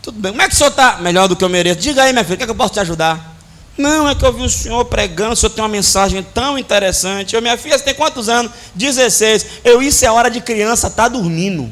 tudo 0.05 0.19
bem. 0.19 0.31
Como 0.31 0.41
é 0.43 0.47
que 0.47 0.53
o 0.53 0.57
senhor 0.57 0.69
está? 0.69 0.97
Melhor 0.97 1.27
do 1.27 1.35
que 1.35 1.43
eu 1.43 1.49
mereço. 1.49 1.79
Diga 1.79 2.03
aí, 2.03 2.13
minha 2.13 2.23
filha, 2.23 2.35
o 2.35 2.37
que, 2.37 2.43
é 2.43 2.45
que 2.45 2.51
eu 2.51 2.55
posso 2.55 2.73
te 2.73 2.79
ajudar? 2.79 3.35
Não, 3.75 4.07
é 4.07 4.13
que 4.13 4.23
eu 4.23 4.31
vi 4.31 4.43
o 4.43 4.49
senhor 4.49 4.85
pregando, 4.85 5.33
o 5.33 5.35
senhor 5.35 5.49
tem 5.49 5.63
uma 5.63 5.69
mensagem 5.69 6.21
tão 6.21 6.57
interessante. 6.57 7.35
Eu, 7.35 7.41
minha 7.41 7.57
filha, 7.57 7.77
você 7.77 7.83
tem 7.83 7.95
quantos 7.95 8.29
anos? 8.29 8.51
16. 8.75 9.45
Eu, 9.63 9.81
isso 9.81 10.05
é 10.05 10.11
hora 10.11 10.29
de 10.29 10.39
criança, 10.39 10.91
tá 10.91 11.07
dormindo. 11.07 11.69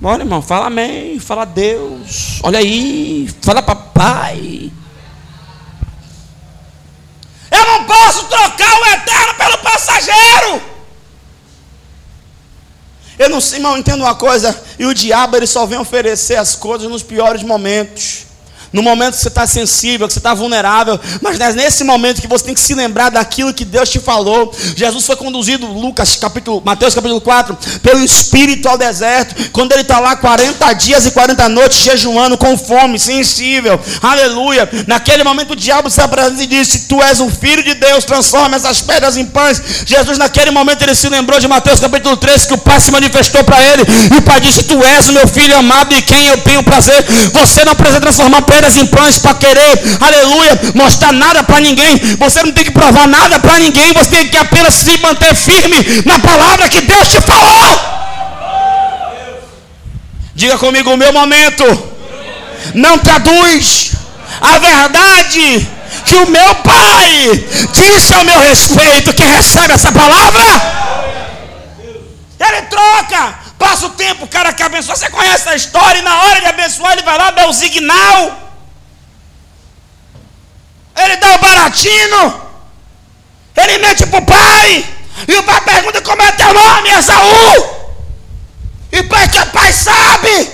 Bora, 0.00 0.22
irmão, 0.22 0.40
fala 0.40 0.66
amém, 0.66 1.18
fala 1.18 1.44
Deus. 1.44 2.38
Olha 2.42 2.60
aí, 2.60 3.28
fala 3.42 3.62
papai. 3.62 4.70
Eu 7.54 7.64
não 7.66 7.84
posso 7.84 8.24
trocar 8.24 8.80
o 8.80 8.86
eterno 8.86 9.34
pelo 9.34 9.58
passageiro. 9.58 10.62
Eu 13.18 13.28
não 13.28 13.40
sei, 13.40 13.58
irmão, 13.58 13.78
entendo 13.78 14.02
uma 14.02 14.14
coisa. 14.14 14.58
E 14.78 14.86
o 14.86 14.94
diabo 14.94 15.36
ele 15.36 15.46
só 15.46 15.66
vem 15.66 15.78
oferecer 15.78 16.36
as 16.36 16.54
coisas 16.54 16.88
nos 16.88 17.02
piores 17.02 17.42
momentos 17.42 18.26
no 18.74 18.82
momento 18.82 19.14
que 19.14 19.20
você 19.20 19.28
está 19.28 19.46
sensível, 19.46 20.08
que 20.08 20.12
você 20.12 20.18
está 20.18 20.34
vulnerável, 20.34 20.98
mas 21.22 21.38
é 21.38 21.52
nesse 21.52 21.84
momento 21.84 22.20
que 22.20 22.26
você 22.26 22.46
tem 22.46 22.54
que 22.54 22.60
se 22.60 22.74
lembrar 22.74 23.08
daquilo 23.08 23.54
que 23.54 23.64
Deus 23.64 23.88
te 23.88 24.00
falou. 24.00 24.52
Jesus 24.74 25.06
foi 25.06 25.14
conduzido, 25.14 25.64
Lucas 25.64 26.16
capítulo, 26.16 26.60
Mateus 26.64 26.92
capítulo 26.92 27.20
4, 27.20 27.56
pelo 27.80 28.02
Espírito 28.02 28.68
ao 28.68 28.76
deserto, 28.76 29.52
quando 29.52 29.70
ele 29.70 29.82
está 29.82 30.00
lá 30.00 30.16
40 30.16 30.72
dias 30.72 31.06
e 31.06 31.12
40 31.12 31.48
noites 31.50 31.78
jejuando 31.78 32.36
com 32.36 32.58
fome, 32.58 32.98
sensível, 32.98 33.80
aleluia. 34.02 34.68
Naquele 34.88 35.22
momento 35.22 35.52
o 35.52 35.56
diabo 35.56 35.88
se 35.88 36.00
apresenta 36.00 36.42
e 36.42 36.46
disse: 36.48 36.88
Tu 36.88 37.00
és 37.00 37.20
o 37.20 37.30
filho 37.30 37.62
de 37.62 37.74
Deus, 37.74 38.04
transforma 38.04 38.56
essas 38.56 38.82
pedras 38.82 39.16
em 39.16 39.24
pães. 39.24 39.62
Jesus, 39.86 40.18
naquele 40.18 40.50
momento, 40.50 40.82
ele 40.82 40.96
se 40.96 41.08
lembrou 41.08 41.38
de 41.38 41.46
Mateus 41.46 41.78
capítulo 41.78 42.16
3, 42.16 42.46
que 42.46 42.54
o 42.54 42.58
Pai 42.58 42.80
se 42.80 42.90
manifestou 42.90 43.44
para 43.44 43.62
ele, 43.62 43.84
e 44.12 44.16
o 44.16 44.22
Pai 44.22 44.40
disse: 44.40 44.64
Tu 44.64 44.82
és 44.82 45.08
o 45.08 45.12
meu 45.12 45.28
filho 45.28 45.56
amado 45.56 45.94
e 45.94 46.02
quem 46.02 46.26
eu 46.26 46.38
tenho 46.38 46.64
prazer. 46.64 47.04
Você 47.32 47.64
não 47.64 47.76
precisa 47.76 48.00
transformar 48.00 48.42
pedras 48.42 48.63
pedras 48.72 49.18
para 49.18 49.34
querer, 49.34 49.98
aleluia, 50.00 50.60
mostrar 50.74 51.12
nada 51.12 51.42
para 51.42 51.60
ninguém. 51.60 51.96
Você 52.18 52.42
não 52.42 52.52
tem 52.52 52.64
que 52.64 52.70
provar 52.70 53.06
nada 53.06 53.38
para 53.38 53.58
ninguém. 53.58 53.92
Você 53.92 54.10
tem 54.10 54.28
que 54.28 54.36
apenas 54.36 54.74
se 54.74 54.96
manter 54.98 55.34
firme 55.34 55.76
na 56.04 56.18
palavra 56.18 56.68
que 56.68 56.80
Deus 56.80 57.08
te 57.08 57.20
falou. 57.20 57.94
Diga 60.34 60.58
comigo, 60.58 60.92
o 60.92 60.96
meu 60.96 61.12
momento 61.12 61.64
não 62.74 62.98
traduz 62.98 63.92
a 64.40 64.58
verdade 64.58 65.68
que 66.06 66.16
o 66.16 66.30
meu 66.30 66.54
pai 66.56 67.44
disse 67.72 68.14
ao 68.14 68.24
meu 68.24 68.38
respeito. 68.40 69.14
Quem 69.14 69.26
recebe 69.26 69.74
essa 69.74 69.92
palavra? 69.92 70.44
Ele 72.40 72.62
troca. 72.62 73.44
Passa 73.56 73.86
o 73.86 73.90
tempo, 73.90 74.24
o 74.24 74.28
cara 74.28 74.52
que 74.52 74.62
abençoa. 74.62 74.96
Você 74.96 75.08
conhece 75.08 75.48
a 75.48 75.54
história, 75.54 76.00
e 76.00 76.02
na 76.02 76.22
hora 76.22 76.40
de 76.40 76.46
abençoar, 76.46 76.92
ele 76.92 77.02
vai 77.02 77.16
lá 77.16 77.30
dar 77.30 77.48
o 77.48 77.52
signal. 77.52 78.43
Ele 80.96 81.16
dá 81.16 81.34
o 81.34 81.38
baratinho. 81.38 82.42
Ele 83.56 83.78
mente 83.78 84.06
para 84.06 84.20
o 84.20 84.26
pai. 84.26 84.84
E 85.28 85.36
o 85.36 85.42
pai 85.42 85.60
pergunta 85.60 86.02
como 86.02 86.22
é 86.22 86.32
teu 86.32 86.52
nome, 86.52 86.90
Esaú. 86.90 87.74
E 88.92 89.02
pai 89.04 89.28
que 89.28 89.44
pai 89.46 89.72
sabe. 89.72 90.50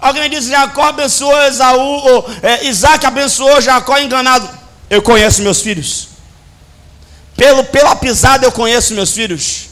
Alguém 0.00 0.28
diz 0.28 0.44
Jacó 0.46 0.82
abençoou 0.82 1.42
Esaú, 1.44 1.78
ou 1.80 2.30
é, 2.42 2.66
Isaac 2.66 3.06
abençoou 3.06 3.60
Jacó 3.60 3.96
enganado. 3.98 4.48
Eu 4.90 5.00
conheço 5.00 5.42
meus 5.42 5.62
filhos. 5.62 6.08
Pelo, 7.36 7.64
pela 7.64 7.96
pisada 7.96 8.46
eu 8.46 8.52
conheço 8.52 8.94
meus 8.94 9.12
filhos. 9.12 9.70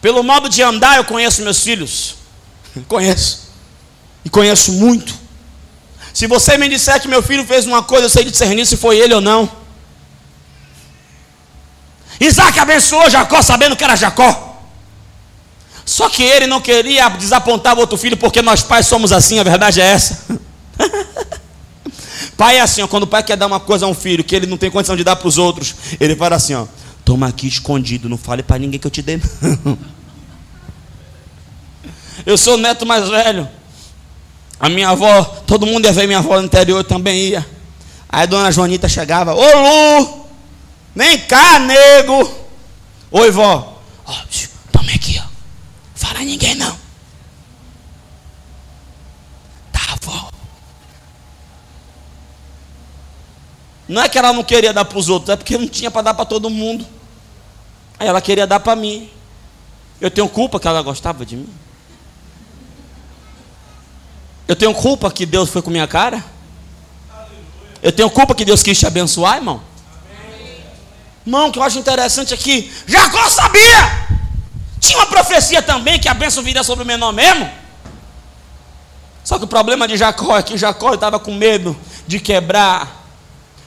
Pelo 0.00 0.22
modo 0.22 0.48
de 0.48 0.62
andar 0.62 0.96
eu 0.96 1.04
conheço 1.04 1.42
meus 1.42 1.62
filhos. 1.62 2.16
Conheço. 2.88 3.50
E 4.24 4.30
conheço 4.30 4.72
muito. 4.72 5.19
Se 6.12 6.26
você 6.26 6.58
me 6.58 6.68
disser 6.68 7.00
que 7.00 7.08
meu 7.08 7.22
filho 7.22 7.44
fez 7.46 7.66
uma 7.66 7.82
coisa, 7.82 8.06
eu 8.06 8.10
sei 8.10 8.24
discernir 8.24 8.66
se 8.66 8.76
foi 8.76 8.98
ele 8.98 9.14
ou 9.14 9.20
não. 9.20 9.50
Isaac 12.20 12.58
abençoou 12.58 13.08
Jacó 13.08 13.40
sabendo 13.40 13.76
que 13.76 13.84
era 13.84 13.96
Jacó. 13.96 14.50
Só 15.86 16.08
que 16.08 16.22
ele 16.22 16.46
não 16.46 16.60
queria 16.60 17.08
desapontar 17.08 17.76
o 17.76 17.80
outro 17.80 17.96
filho, 17.96 18.16
porque 18.16 18.42
nós 18.42 18.62
pais 18.62 18.86
somos 18.86 19.10
assim, 19.12 19.38
a 19.38 19.42
verdade 19.42 19.80
é 19.80 19.84
essa. 19.84 20.24
pai 22.36 22.58
é 22.58 22.60
assim, 22.60 22.82
ó, 22.82 22.86
quando 22.86 23.04
o 23.04 23.06
pai 23.06 23.22
quer 23.22 23.36
dar 23.36 23.46
uma 23.46 23.58
coisa 23.58 23.86
a 23.86 23.88
um 23.88 23.94
filho 23.94 24.22
que 24.22 24.36
ele 24.36 24.46
não 24.46 24.56
tem 24.56 24.70
condição 24.70 24.94
de 24.94 25.02
dar 25.02 25.16
para 25.16 25.26
os 25.26 25.36
outros, 25.38 25.74
ele 25.98 26.14
fala 26.14 26.36
assim: 26.36 26.54
ó, 26.54 26.66
toma 27.04 27.26
aqui 27.26 27.48
escondido, 27.48 28.08
não 28.08 28.18
fale 28.18 28.42
para 28.42 28.58
ninguém 28.58 28.78
que 28.78 28.86
eu 28.86 28.90
te 28.90 29.02
dei. 29.02 29.20
eu 32.24 32.38
sou 32.38 32.54
o 32.54 32.58
neto 32.58 32.86
mais 32.86 33.08
velho. 33.08 33.48
A 34.60 34.68
minha 34.68 34.90
avó, 34.90 35.24
todo 35.46 35.66
mundo 35.66 35.86
ia 35.86 35.92
ver 35.92 36.06
minha 36.06 36.18
avó 36.18 36.36
no 36.36 36.44
interior, 36.44 36.84
também 36.84 37.28
ia. 37.28 37.46
Aí 38.06 38.24
a 38.24 38.26
dona 38.26 38.52
Joanita 38.52 38.88
chegava, 38.90 39.34
ô 39.34 39.98
Lu, 39.98 40.26
vem 40.94 41.18
cá, 41.20 41.58
nego. 41.58 42.30
Oi, 43.10 43.30
vó. 43.30 43.80
Ó, 44.04 44.14
toma 44.70 44.92
aqui, 44.92 45.18
ó. 45.18 45.26
Fala 45.94 46.20
ninguém 46.20 46.54
não. 46.56 46.76
Tá, 49.72 49.96
vó. 50.02 50.30
Não 53.88 54.02
é 54.02 54.08
que 54.10 54.18
ela 54.18 54.34
não 54.34 54.44
queria 54.44 54.74
dar 54.74 54.84
para 54.84 54.98
os 54.98 55.08
outros, 55.08 55.30
é 55.30 55.36
porque 55.36 55.56
não 55.56 55.66
tinha 55.66 55.90
para 55.90 56.02
dar 56.02 56.14
para 56.14 56.26
todo 56.26 56.50
mundo. 56.50 56.86
Aí 57.98 58.06
ela 58.06 58.20
queria 58.20 58.46
dar 58.46 58.60
para 58.60 58.76
mim. 58.76 59.10
Eu 60.00 60.10
tenho 60.10 60.28
culpa 60.28 60.60
que 60.60 60.68
ela 60.68 60.82
gostava 60.82 61.24
de 61.24 61.36
mim. 61.36 61.48
Eu 64.50 64.56
tenho 64.56 64.74
culpa 64.74 65.08
que 65.12 65.24
Deus 65.24 65.48
foi 65.48 65.62
com 65.62 65.70
minha 65.70 65.86
cara? 65.86 66.24
Eu 67.80 67.92
tenho 67.92 68.10
culpa 68.10 68.34
que 68.34 68.44
Deus 68.44 68.64
quis 68.64 68.76
te 68.76 68.84
abençoar, 68.84 69.36
irmão? 69.36 69.62
Irmão, 71.24 71.46
o 71.46 71.52
que 71.52 71.60
eu 71.60 71.62
acho 71.62 71.78
interessante 71.78 72.34
aqui, 72.34 72.68
Jacó 72.84 73.28
sabia. 73.28 74.08
Tinha 74.80 74.98
uma 74.98 75.06
profecia 75.06 75.62
também 75.62 76.00
que 76.00 76.08
a 76.08 76.14
bênção 76.14 76.42
viria 76.42 76.64
sobre 76.64 76.82
o 76.82 76.86
menor 76.86 77.12
mesmo. 77.12 77.48
Só 79.22 79.38
que 79.38 79.44
o 79.44 79.46
problema 79.46 79.86
de 79.86 79.96
Jacó 79.96 80.36
é 80.36 80.42
que 80.42 80.58
Jacó 80.58 80.94
estava 80.94 81.20
com 81.20 81.32
medo 81.32 81.78
de 82.08 82.18
quebrar 82.18 83.06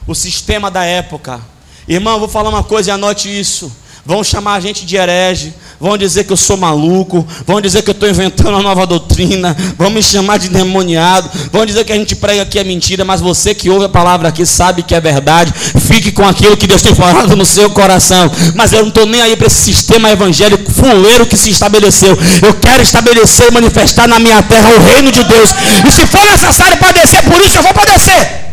o 0.06 0.14
sistema 0.14 0.70
da 0.70 0.84
época. 0.84 1.40
Irmão, 1.88 2.18
vou 2.18 2.28
falar 2.28 2.50
uma 2.50 2.62
coisa 2.62 2.90
e 2.90 2.92
anote 2.92 3.30
isso. 3.40 3.74
Vão 4.06 4.22
chamar 4.22 4.56
a 4.56 4.60
gente 4.60 4.84
de 4.84 4.96
herege, 4.96 5.54
vão 5.80 5.96
dizer 5.96 6.24
que 6.24 6.32
eu 6.32 6.36
sou 6.36 6.58
maluco, 6.58 7.26
vão 7.46 7.58
dizer 7.58 7.80
que 7.80 7.88
eu 7.88 7.92
estou 7.92 8.06
inventando 8.06 8.50
uma 8.50 8.62
nova 8.62 8.86
doutrina, 8.86 9.56
vão 9.78 9.88
me 9.88 10.02
chamar 10.02 10.38
de 10.38 10.50
demoniado, 10.50 11.30
vão 11.50 11.64
dizer 11.64 11.86
que 11.86 11.92
a 11.92 11.96
gente 11.96 12.14
prega 12.14 12.42
aqui 12.42 12.58
é 12.58 12.64
mentira, 12.64 13.02
mas 13.02 13.22
você 13.22 13.54
que 13.54 13.70
ouve 13.70 13.86
a 13.86 13.88
palavra 13.88 14.28
aqui 14.28 14.44
sabe 14.44 14.82
que 14.82 14.94
é 14.94 15.00
verdade. 15.00 15.54
Fique 15.80 16.12
com 16.12 16.28
aquilo 16.28 16.54
que 16.54 16.66
Deus 16.66 16.82
tem 16.82 16.94
falado 16.94 17.34
no 17.34 17.46
seu 17.46 17.70
coração. 17.70 18.30
Mas 18.54 18.74
eu 18.74 18.80
não 18.80 18.88
estou 18.88 19.06
nem 19.06 19.22
aí 19.22 19.36
para 19.36 19.46
esse 19.46 19.62
sistema 19.62 20.10
evangélico 20.10 20.70
fuleiro 20.70 21.24
que 21.24 21.36
se 21.36 21.48
estabeleceu. 21.48 22.14
Eu 22.42 22.52
quero 22.54 22.82
estabelecer 22.82 23.48
e 23.48 23.52
manifestar 23.52 24.06
na 24.06 24.18
minha 24.18 24.42
terra 24.42 24.68
o 24.68 24.84
reino 24.84 25.10
de 25.10 25.24
Deus. 25.24 25.50
E 25.88 25.90
se 25.90 26.06
for 26.06 26.24
necessário 26.26 26.76
padecer 26.76 27.22
por 27.24 27.40
isso, 27.40 27.56
eu 27.56 27.62
vou 27.62 27.72
padecer. 27.72 28.44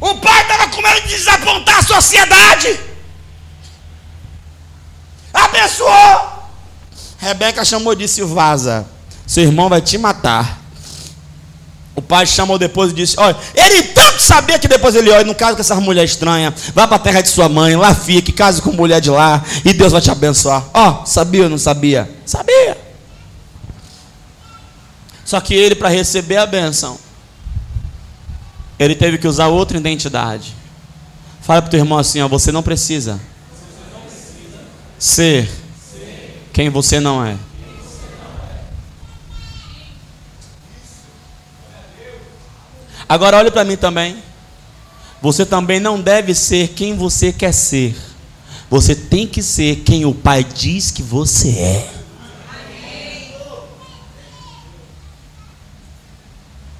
O 0.00 0.14
pai 0.14 0.40
estava 0.40 0.68
com 0.68 0.80
medo 0.80 1.02
de 1.02 1.16
desapontar 1.16 1.78
a 1.78 1.82
sociedade 1.82 2.93
abençoou. 5.34 6.34
Rebeca 7.18 7.64
chamou 7.64 7.92
e 7.92 7.96
disse: 7.96 8.22
Vaza, 8.22 8.86
seu 9.26 9.42
irmão 9.42 9.68
vai 9.68 9.80
te 9.80 9.98
matar. 9.98 10.62
O 11.96 12.02
pai 12.02 12.26
chamou 12.26 12.58
depois 12.58 12.92
e 12.92 12.94
disse: 12.94 13.16
Olha, 13.18 13.36
ele 13.54 13.82
tanto 13.82 14.20
sabia 14.20 14.58
que 14.58 14.68
depois 14.68 14.94
ele, 14.94 15.10
olha, 15.10 15.24
não 15.24 15.34
casa 15.34 15.54
com 15.54 15.60
essa 15.60 15.74
mulher 15.76 16.04
estranha, 16.04 16.54
vá 16.74 16.86
para 16.86 16.96
a 16.96 17.00
terra 17.00 17.20
de 17.20 17.28
sua 17.28 17.48
mãe, 17.48 17.76
lá 17.76 17.94
fique, 17.94 18.32
case 18.32 18.60
com 18.60 18.72
mulher 18.72 19.00
de 19.00 19.10
lá, 19.10 19.42
e 19.64 19.72
Deus 19.72 19.92
vai 19.92 20.00
te 20.00 20.10
abençoar. 20.10 20.64
Ó, 20.72 21.02
oh, 21.02 21.06
sabia 21.06 21.44
ou 21.44 21.48
não 21.48 21.58
sabia? 21.58 22.10
Sabia. 22.24 22.76
Só 25.24 25.40
que 25.40 25.54
ele, 25.54 25.74
para 25.74 25.88
receber 25.88 26.36
a 26.36 26.46
benção, 26.46 26.98
ele 28.78 28.94
teve 28.94 29.16
que 29.16 29.26
usar 29.26 29.46
outra 29.46 29.78
identidade. 29.78 30.54
Fala 31.40 31.62
para 31.62 31.68
o 31.68 31.70
teu 31.70 31.80
irmão 31.80 31.98
assim: 31.98 32.20
ó, 32.20 32.28
você 32.28 32.52
não 32.52 32.62
precisa 32.62 33.20
ser 35.04 35.50
quem 36.50 36.70
você 36.70 36.98
não 36.98 37.22
é. 37.22 37.36
Agora 43.06 43.36
olhe 43.36 43.50
para 43.50 43.64
mim 43.64 43.76
também. 43.76 44.22
Você 45.20 45.44
também 45.44 45.78
não 45.78 46.00
deve 46.00 46.34
ser 46.34 46.68
quem 46.68 46.96
você 46.96 47.30
quer 47.30 47.52
ser. 47.52 47.94
Você 48.70 48.94
tem 48.94 49.26
que 49.26 49.42
ser 49.42 49.80
quem 49.80 50.06
o 50.06 50.14
Pai 50.14 50.42
diz 50.42 50.90
que 50.90 51.02
você 51.02 51.50
é. 51.50 51.90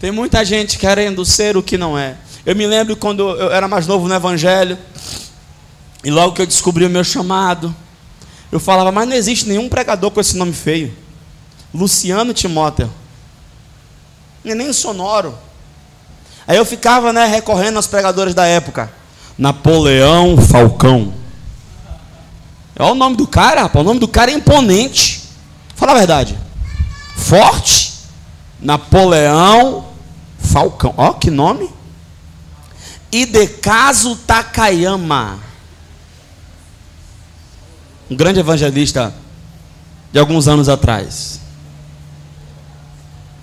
Tem 0.00 0.10
muita 0.10 0.42
gente 0.46 0.78
querendo 0.78 1.26
ser 1.26 1.58
o 1.58 1.62
que 1.62 1.76
não 1.76 1.96
é. 1.96 2.16
Eu 2.46 2.56
me 2.56 2.66
lembro 2.66 2.96
quando 2.96 3.28
eu 3.28 3.52
era 3.52 3.68
mais 3.68 3.86
novo 3.86 4.08
no 4.08 4.14
Evangelho, 4.14 4.78
e 6.02 6.10
logo 6.10 6.32
que 6.34 6.40
eu 6.40 6.46
descobri 6.46 6.86
o 6.86 6.90
meu 6.90 7.04
chamado, 7.04 7.74
Eu 8.54 8.60
falava, 8.60 8.92
mas 8.92 9.08
não 9.08 9.16
existe 9.16 9.48
nenhum 9.48 9.68
pregador 9.68 10.12
com 10.12 10.20
esse 10.20 10.36
nome 10.36 10.52
feio. 10.52 10.96
Luciano 11.74 12.32
Timóteo. 12.32 12.88
É 14.44 14.54
nem 14.54 14.72
sonoro. 14.72 15.36
Aí 16.46 16.56
eu 16.56 16.64
ficava, 16.64 17.12
né, 17.12 17.26
recorrendo 17.26 17.78
aos 17.78 17.88
pregadores 17.88 18.32
da 18.32 18.46
época. 18.46 18.92
Napoleão 19.36 20.36
Falcão. 20.36 21.12
Olha 22.78 22.92
o 22.92 22.94
nome 22.94 23.16
do 23.16 23.26
cara, 23.26 23.62
rapaz. 23.62 23.84
O 23.84 23.88
nome 23.88 23.98
do 23.98 24.06
cara 24.06 24.30
é 24.30 24.34
imponente. 24.34 25.24
Fala 25.74 25.90
a 25.90 25.96
verdade. 25.96 26.38
Forte. 27.16 27.92
Napoleão 28.60 29.86
Falcão. 30.38 30.94
Ó, 30.96 31.14
que 31.14 31.28
nome. 31.28 31.68
Idecaso 33.10 34.14
Takayama. 34.14 35.40
Um 38.10 38.16
grande 38.16 38.40
evangelista 38.40 39.14
de 40.12 40.18
alguns 40.18 40.46
anos 40.48 40.68
atrás. 40.68 41.40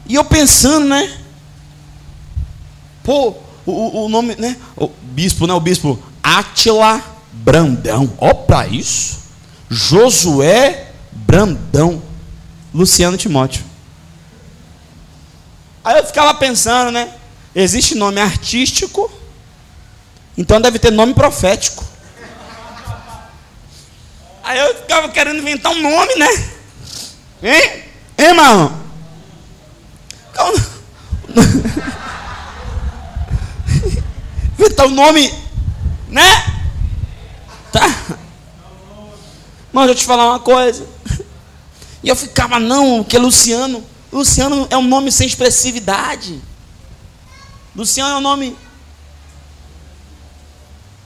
E 0.08 0.16
eu 0.16 0.24
pensando, 0.24 0.88
né? 0.88 1.18
Pô, 3.04 3.36
o, 3.66 4.06
o 4.06 4.10
nome, 4.10 4.36
né? 4.36 4.58
O 4.76 4.88
bispo, 4.88 5.48
né? 5.48 5.54
O 5.54 5.60
bispo 5.60 6.02
Atila 6.22 7.04
Brandão. 7.32 8.12
Ó, 8.18 8.34
para 8.34 8.68
isso. 8.68 9.20
Josué 9.70 10.92
Brandão. 11.12 12.02
Luciano 12.74 13.18
Timóteo. 13.18 13.64
Aí 15.84 15.98
eu 15.98 16.06
ficava 16.06 16.34
pensando, 16.34 16.92
né? 16.92 17.14
Existe 17.54 17.96
nome 17.96 18.22
artístico, 18.22 19.12
então 20.38 20.62
deve 20.62 20.80
ter 20.80 20.92
nome 20.92 21.14
profético. 21.14 21.84
Aí 24.52 24.60
eu 24.60 24.76
ficava 24.76 25.08
querendo 25.08 25.40
inventar 25.40 25.72
um 25.72 25.82
nome, 25.82 26.14
né? 26.16 26.28
Hein? 27.42 27.86
Hein, 28.18 28.28
irmão? 28.28 28.82
Inventar 34.60 34.88
um 34.88 34.90
nome, 34.90 35.34
né? 36.10 36.28
Tá? 37.72 37.88
Mas 39.72 39.86
deixa 39.86 39.92
eu 39.92 39.96
te 39.96 40.06
falar 40.06 40.32
uma 40.32 40.42
coisa. 40.42 40.86
E 42.04 42.10
eu 42.10 42.16
ficava, 42.18 42.60
não, 42.60 43.06
porque 43.06 43.18
Luciano, 43.18 43.82
Luciano 44.12 44.68
é 44.70 44.76
um 44.76 44.86
nome 44.86 45.14
sem 45.14 45.28
expressividade. 45.28 46.42
Luciano 47.74 48.16
é 48.16 48.18
um 48.18 48.22
nome. 48.22 48.58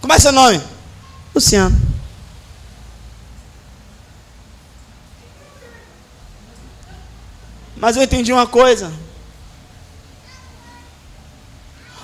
Como 0.01 0.11
é 0.11 0.17
seu 0.17 0.31
nome? 0.31 0.59
Luciano. 1.35 1.84
Mas 7.85 7.95
eu 7.95 8.01
entendi 8.01 8.33
uma 8.33 8.47
coisa. 8.47 8.91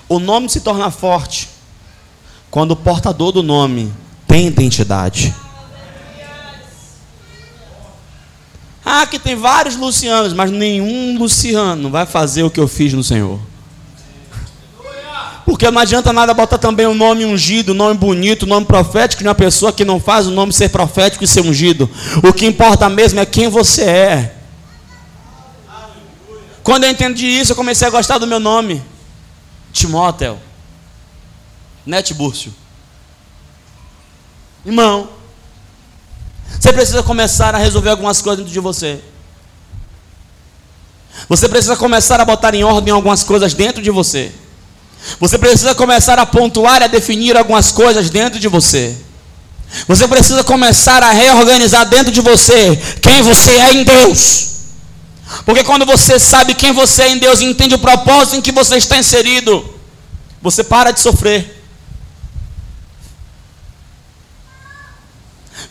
O 0.08 0.20
nome 0.20 0.48
se 0.48 0.60
torna 0.60 0.92
forte 0.92 1.50
quando 2.52 2.74
o 2.74 2.76
portador 2.76 3.32
do 3.32 3.42
nome 3.42 3.92
tem 4.28 4.46
identidade. 4.46 5.34
Ah, 8.86 9.08
que 9.08 9.18
tem 9.18 9.36
vários 9.36 9.76
Lucianos, 9.76 10.34
mas 10.34 10.52
nenhum 10.52 11.18
Luciano 11.18 11.90
vai 11.90 12.06
fazer 12.06 12.44
o 12.44 12.52
que 12.52 12.60
eu 12.60 12.68
fiz 12.68 12.94
no 12.94 13.04
Senhor. 13.04 13.40
Porque 15.48 15.72
não 15.72 15.82
adianta 15.82 16.14
nada 16.14 16.32
botar 16.32 16.60
também 16.60 16.86
um 16.86 16.94
nome 16.94 17.26
ungido, 17.26 17.72
um 17.72 17.76
nome 17.76 17.98
bonito, 17.98 18.46
um 18.46 18.50
nome 18.50 18.68
profético 18.68 19.24
de 19.24 19.28
uma 19.28 19.34
pessoa 19.34 19.74
que 19.74 19.84
não 19.84 20.00
faz 20.00 20.28
o 20.28 20.32
nome 20.32 20.54
ser 20.54 20.70
profético 20.70 21.24
e 21.24 21.28
ser 21.28 21.42
ungido. 21.42 21.90
O 22.24 22.32
que 22.32 22.46
importa 22.46 22.88
mesmo 22.88 23.20
é 23.20 23.26
quem 23.26 23.48
você 23.48 23.82
é. 23.82 24.41
Quando 26.64 26.84
eu 26.84 26.91
entendi 26.91 27.26
isso, 27.26 27.51
eu 27.51 27.55
comecei 27.55 27.88
a 27.88 27.91
gostar 27.91 28.18
do 28.18 28.28
meu 28.28 28.39
nome. 28.39 28.84
Timóteo. 29.74 30.39
Netbúrcio. 31.86 32.53
Irmão, 34.66 35.09
você 36.59 36.72
precisa 36.72 37.01
começar 37.01 37.55
a 37.55 37.57
resolver 37.57 37.89
algumas 37.89 38.22
coisas 38.22 38.39
dentro 38.39 38.53
de 38.53 38.59
você. 38.59 39.01
Você 41.28 41.49
precisa 41.49 41.76
começar 41.76 42.20
a 42.20 42.26
botar 42.26 42.53
em 42.53 42.64
ordem 42.64 42.93
algumas 42.93 43.24
coisas 43.24 43.53
dentro 43.53 43.82
de 43.82 43.89
você. 43.89 44.32
Você 45.20 45.38
precisa 45.38 45.74
começar 45.74 46.20
a 46.20 46.26
pontuar 46.26 46.82
e 46.82 46.86
a 46.86 46.88
definir 46.88 47.36
algumas 47.36 47.72
coisas 47.72 48.09
dentro 48.09 48.39
de 48.39 48.47
você. 48.47 48.95
Você 49.88 50.07
precisa 50.07 50.43
começar 50.43 51.01
a 51.01 51.12
reorganizar 51.12 51.88
dentro 51.88 52.12
de 52.12 52.22
você 52.22 52.76
quem 53.01 53.22
você 53.22 53.51
é 53.51 53.74
em 53.74 53.84
Deus. 53.84 54.51
Porque 55.46 55.64
quando 55.64 55.86
você 55.86 56.20
sabe 56.20 56.54
quem 56.54 56.72
você 56.72 57.04
é 57.04 57.12
em 57.12 57.18
Deus 57.18 57.42
e 57.42 57.46
entende 57.46 57.76
o 57.76 57.80
propósito 57.80 58.38
em 58.38 58.42
que 58.42 58.52
você 58.52 58.76
está 58.76 58.98
inserido, 58.98 59.64
você 60.42 60.64
para 60.64 60.92
de 60.92 61.00
sofrer. 61.00 61.62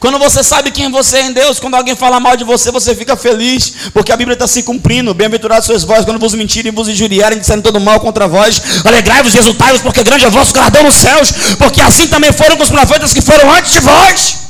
Quando 0.00 0.18
você 0.18 0.42
sabe 0.42 0.70
quem 0.70 0.90
você 0.90 1.18
é 1.18 1.26
em 1.26 1.32
Deus, 1.32 1.60
quando 1.60 1.74
alguém 1.74 1.94
fala 1.94 2.18
mal 2.18 2.34
de 2.34 2.42
você, 2.42 2.70
você 2.70 2.94
fica 2.94 3.16
feliz, 3.16 3.90
porque 3.92 4.10
a 4.10 4.16
Bíblia 4.16 4.32
está 4.32 4.46
se 4.46 4.62
cumprindo. 4.62 5.12
Bem-aventurados 5.12 5.66
sois 5.66 5.84
vós, 5.84 6.06
quando 6.06 6.18
vos 6.18 6.32
mentirem, 6.32 6.72
vos 6.72 6.88
injuriarem, 6.88 7.38
disserem 7.38 7.60
todo 7.60 7.78
mal 7.78 8.00
contra 8.00 8.26
vós. 8.26 8.82
Alegrai-vos 8.82 9.34
e 9.34 9.38
exultai-vos, 9.38 9.82
porque 9.82 10.02
grande 10.02 10.24
é 10.24 10.30
vosso 10.30 10.54
galardão 10.54 10.84
nos 10.84 10.94
céus, 10.94 11.30
porque 11.58 11.82
assim 11.82 12.06
também 12.06 12.32
foram 12.32 12.56
com 12.56 12.62
os 12.62 12.70
profetas 12.70 13.12
que 13.12 13.20
foram 13.20 13.52
antes 13.52 13.72
de 13.72 13.80
vós. 13.80 14.49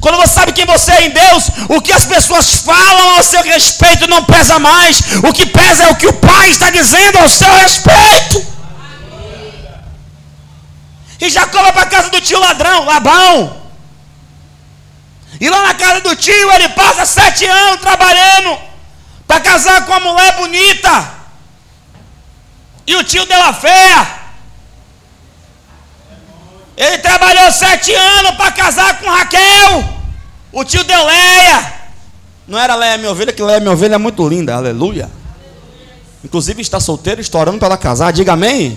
Quando 0.00 0.16
você 0.16 0.34
sabe 0.34 0.52
quem 0.52 0.64
você 0.64 0.92
é 0.92 1.04
em 1.06 1.10
Deus, 1.10 1.44
o 1.68 1.80
que 1.80 1.92
as 1.92 2.04
pessoas 2.04 2.54
falam 2.54 3.16
ao 3.16 3.22
seu 3.22 3.42
respeito 3.42 4.08
não 4.08 4.24
pesa 4.24 4.58
mais. 4.58 5.00
O 5.22 5.32
que 5.32 5.46
pesa 5.46 5.84
é 5.84 5.90
o 5.90 5.96
que 5.96 6.06
o 6.06 6.12
Pai 6.12 6.50
está 6.50 6.70
dizendo 6.70 7.18
ao 7.18 7.28
seu 7.28 7.52
respeito. 7.54 8.46
E 11.20 11.30
Jacó 11.30 11.62
vai 11.62 11.72
para 11.72 11.82
a 11.82 11.86
casa 11.86 12.10
do 12.10 12.20
tio 12.20 12.40
ladrão, 12.40 12.84
Labão. 12.84 13.62
E 15.40 15.48
lá 15.48 15.62
na 15.62 15.74
casa 15.74 16.00
do 16.00 16.14
tio 16.16 16.52
ele 16.52 16.68
passa 16.70 17.06
sete 17.06 17.46
anos 17.46 17.80
trabalhando 17.80 18.58
para 19.26 19.40
casar 19.40 19.86
com 19.86 19.92
uma 19.92 20.12
mulher 20.12 20.36
bonita. 20.36 21.10
E 22.86 22.96
o 22.96 23.04
tio 23.04 23.24
dela 23.26 23.52
feia. 23.52 24.21
Ele 26.82 26.98
trabalhou 26.98 27.52
sete 27.52 27.94
anos 27.94 28.32
para 28.32 28.50
casar 28.50 28.98
com 28.98 29.08
Raquel. 29.08 29.84
O 30.50 30.64
tio 30.64 30.82
deu 30.82 31.06
Leia. 31.06 31.74
Não 32.48 32.58
era 32.58 32.74
Leia 32.74 32.98
minha 32.98 33.12
ovelha, 33.12 33.32
que 33.32 33.40
Leia 33.40 33.60
minha 33.60 33.70
ovelha 33.70 33.94
é 33.94 33.98
muito 33.98 34.28
linda. 34.28 34.56
Aleluia. 34.56 35.08
Inclusive 36.24 36.60
está 36.60 36.80
solteiro, 36.80 37.20
estourando 37.20 37.58
para 37.58 37.68
ela 37.68 37.76
casar. 37.76 38.12
Diga 38.12 38.32
amém. 38.32 38.76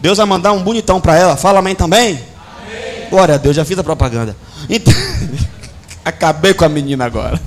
Deus 0.00 0.16
vai 0.16 0.26
mandar 0.26 0.52
um 0.52 0.62
bonitão 0.62 0.98
para 0.98 1.14
ela. 1.14 1.36
Fala 1.36 1.58
amém 1.58 1.74
também. 1.74 2.12
Amém. 2.12 3.08
Glória 3.10 3.34
a 3.34 3.38
Deus, 3.38 3.54
já 3.54 3.66
fiz 3.66 3.78
a 3.78 3.84
propaganda. 3.84 4.34
Então. 4.70 4.94
Acabei 6.02 6.54
com 6.54 6.64
a 6.64 6.68
menina 6.70 7.04
agora. 7.04 7.40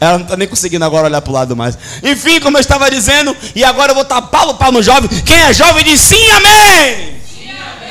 Ela 0.00 0.18
não 0.18 0.24
está 0.24 0.36
nem 0.36 0.46
conseguindo 0.46 0.84
agora 0.84 1.06
olhar 1.06 1.20
para 1.20 1.30
o 1.30 1.34
lado 1.34 1.56
mais. 1.56 1.76
Enfim, 2.02 2.40
como 2.40 2.56
eu 2.56 2.60
estava 2.60 2.88
dizendo, 2.88 3.36
e 3.56 3.64
agora 3.64 3.90
eu 3.90 3.94
vou 3.96 4.04
tapar 4.04 4.48
o 4.48 4.54
pau 4.54 4.70
no 4.70 4.82
jovem. 4.82 5.08
Quem 5.22 5.36
é 5.36 5.52
jovem 5.52 5.84
diz 5.84 6.00
sim, 6.00 6.30
amém. 6.30 7.17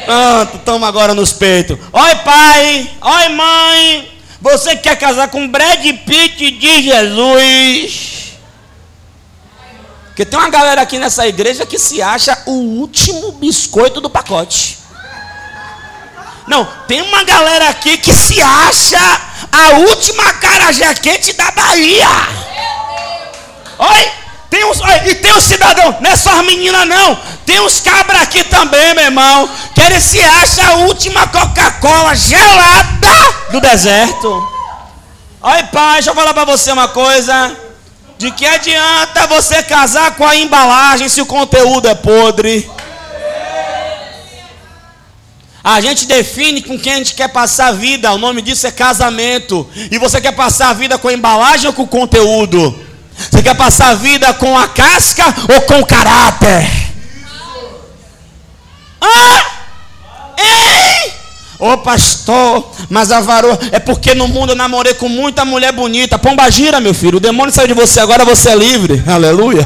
Pronto, 0.07 0.55
estamos 0.55 0.87
agora 0.87 1.13
nos 1.13 1.33
peitos. 1.33 1.77
Oi, 1.91 2.15
pai. 2.23 2.91
Oi, 3.01 3.29
mãe. 3.29 4.21
Você 4.39 4.77
quer 4.77 4.97
casar 4.97 5.27
com 5.27 5.49
Brad 5.49 5.83
Pitt 6.05 6.51
de 6.51 6.81
Jesus? 6.83 8.31
Porque 10.05 10.23
tem 10.25 10.39
uma 10.39 10.49
galera 10.49 10.81
aqui 10.81 10.97
nessa 10.97 11.27
igreja 11.27 11.65
que 11.65 11.77
se 11.77 12.01
acha 12.01 12.41
o 12.45 12.53
último 12.53 13.33
biscoito 13.33 13.99
do 13.99 14.09
pacote. 14.09 14.77
Não, 16.47 16.65
tem 16.87 17.01
uma 17.01 17.25
galera 17.25 17.67
aqui 17.67 17.97
que 17.97 18.15
se 18.15 18.41
acha 18.41 19.21
a 19.51 19.71
última 19.79 20.31
carajé 20.35 20.93
quente 20.95 21.33
da 21.33 21.51
Bahia. 21.51 22.07
Oi? 23.77 24.11
Tem 24.57 24.65
uns, 24.65 24.79
e 25.05 25.13
tem 25.13 25.31
um 25.33 25.39
cidadão, 25.39 25.97
não 26.01 26.09
é 26.09 26.15
só 26.15 26.31
as 26.31 26.43
meninas 26.43 26.87
não. 26.87 27.15
Tem 27.45 27.59
uns 27.59 27.79
cabras 27.79 28.23
aqui 28.23 28.43
também, 28.45 28.95
meu 28.95 29.03
irmão. 29.03 29.47
Que 29.75 29.81
ele 29.81 30.01
se 30.01 30.19
acha 30.19 30.67
a 30.67 30.75
última 30.77 31.27
Coca-Cola 31.27 32.15
gelada 32.15 33.07
do 33.51 33.61
deserto. 33.61 34.51
Oi, 35.43 35.63
pai, 35.65 35.93
deixa 35.97 36.09
eu 36.09 36.15
falar 36.15 36.33
para 36.33 36.45
você 36.45 36.71
uma 36.71 36.87
coisa. 36.87 37.55
De 38.17 38.31
que 38.31 38.47
adianta 38.47 39.27
você 39.27 39.61
casar 39.61 40.15
com 40.15 40.25
a 40.25 40.35
embalagem 40.35 41.07
se 41.07 41.21
o 41.21 41.27
conteúdo 41.27 41.87
é 41.87 41.93
podre? 41.93 42.67
A 45.63 45.79
gente 45.81 46.07
define 46.07 46.63
com 46.63 46.79
quem 46.79 46.93
a 46.93 46.97
gente 46.97 47.13
quer 47.13 47.27
passar 47.27 47.67
a 47.67 47.73
vida. 47.73 48.11
O 48.11 48.17
nome 48.17 48.41
disso 48.41 48.65
é 48.65 48.71
casamento. 48.71 49.69
E 49.91 49.99
você 49.99 50.19
quer 50.19 50.31
passar 50.31 50.69
a 50.69 50.73
vida 50.73 50.97
com 50.97 51.09
a 51.09 51.13
embalagem 51.13 51.67
ou 51.67 51.73
com 51.73 51.83
o 51.83 51.87
conteúdo? 51.87 52.86
Você 53.17 53.41
quer 53.41 53.55
passar 53.55 53.89
a 53.89 53.95
vida 53.95 54.33
com 54.33 54.57
a 54.57 54.67
casca 54.67 55.25
ou 55.53 55.61
com 55.61 55.79
o 55.79 55.85
caráter? 55.85 56.69
Ah! 59.01 59.45
Ei! 60.37 61.13
Ô 61.59 61.75
pastor, 61.79 62.71
mas 62.87 63.11
a 63.11 63.19
varoa. 63.19 63.57
É 63.71 63.79
porque 63.79 64.13
no 64.13 64.27
mundo 64.27 64.51
eu 64.51 64.55
namorei 64.55 64.93
com 64.93 65.09
muita 65.09 65.43
mulher 65.43 65.71
bonita. 65.71 66.19
Pomba 66.19 66.49
gira, 66.51 66.79
meu 66.79 66.93
filho. 66.93 67.17
O 67.17 67.19
demônio 67.19 67.51
saiu 67.51 67.67
de 67.67 67.73
você, 67.73 67.99
agora 67.99 68.23
você 68.23 68.49
é 68.49 68.55
livre. 68.55 69.03
Aleluia. 69.07 69.65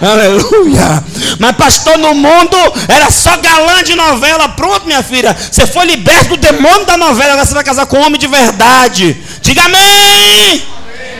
Aleluia. 0.00 1.02
Mas 1.38 1.56
pastor, 1.56 1.96
no 1.96 2.14
mundo 2.14 2.56
era 2.86 3.10
só 3.10 3.34
galã 3.38 3.82
de 3.82 3.94
novela. 3.94 4.50
Pronto, 4.50 4.84
minha 4.84 5.02
filha. 5.02 5.34
Você 5.34 5.66
foi 5.66 5.86
liberto 5.86 6.30
do 6.30 6.36
demônio 6.36 6.84
da 6.84 6.98
novela. 6.98 7.32
Agora 7.32 7.46
você 7.46 7.54
vai 7.54 7.64
casar 7.64 7.86
com 7.86 7.96
um 7.96 8.04
homem 8.04 8.20
de 8.20 8.26
verdade. 8.26 9.16
Diga 9.40 9.64
amém. 9.64 10.62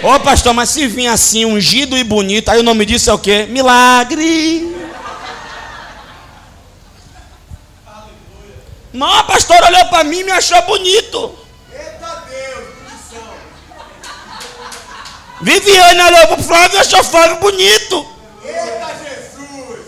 Ô 0.02 0.14
oh, 0.14 0.20
pastor, 0.20 0.52
mas 0.52 0.68
se 0.70 0.86
vir 0.86 1.06
assim, 1.06 1.44
ungido 1.44 1.96
e 1.96 2.04
bonito, 2.04 2.50
aí 2.50 2.60
o 2.60 2.62
nome 2.62 2.84
disso 2.84 3.10
é 3.10 3.12
o 3.12 3.18
quê? 3.18 3.46
Milagre. 3.48 4.74
Não, 8.92 9.12
a 9.12 9.24
pastora 9.24 9.66
olhou 9.66 9.84
para 9.86 10.04
mim 10.04 10.20
e 10.20 10.24
me 10.24 10.32
achou 10.32 10.60
bonito. 10.62 11.38
Eita 11.72 12.24
Deus, 12.30 12.64
condição. 12.78 13.34
Viviane 15.40 16.00
olhou 16.02 16.26
para 16.28 16.40
o 16.40 16.42
Flávio 16.42 16.76
e 16.76 16.80
achou 16.80 17.00
o 17.00 17.04
Flávio 17.04 17.36
bonito. 17.36 18.06
Eita 18.44 18.86
Jesus. 19.04 19.80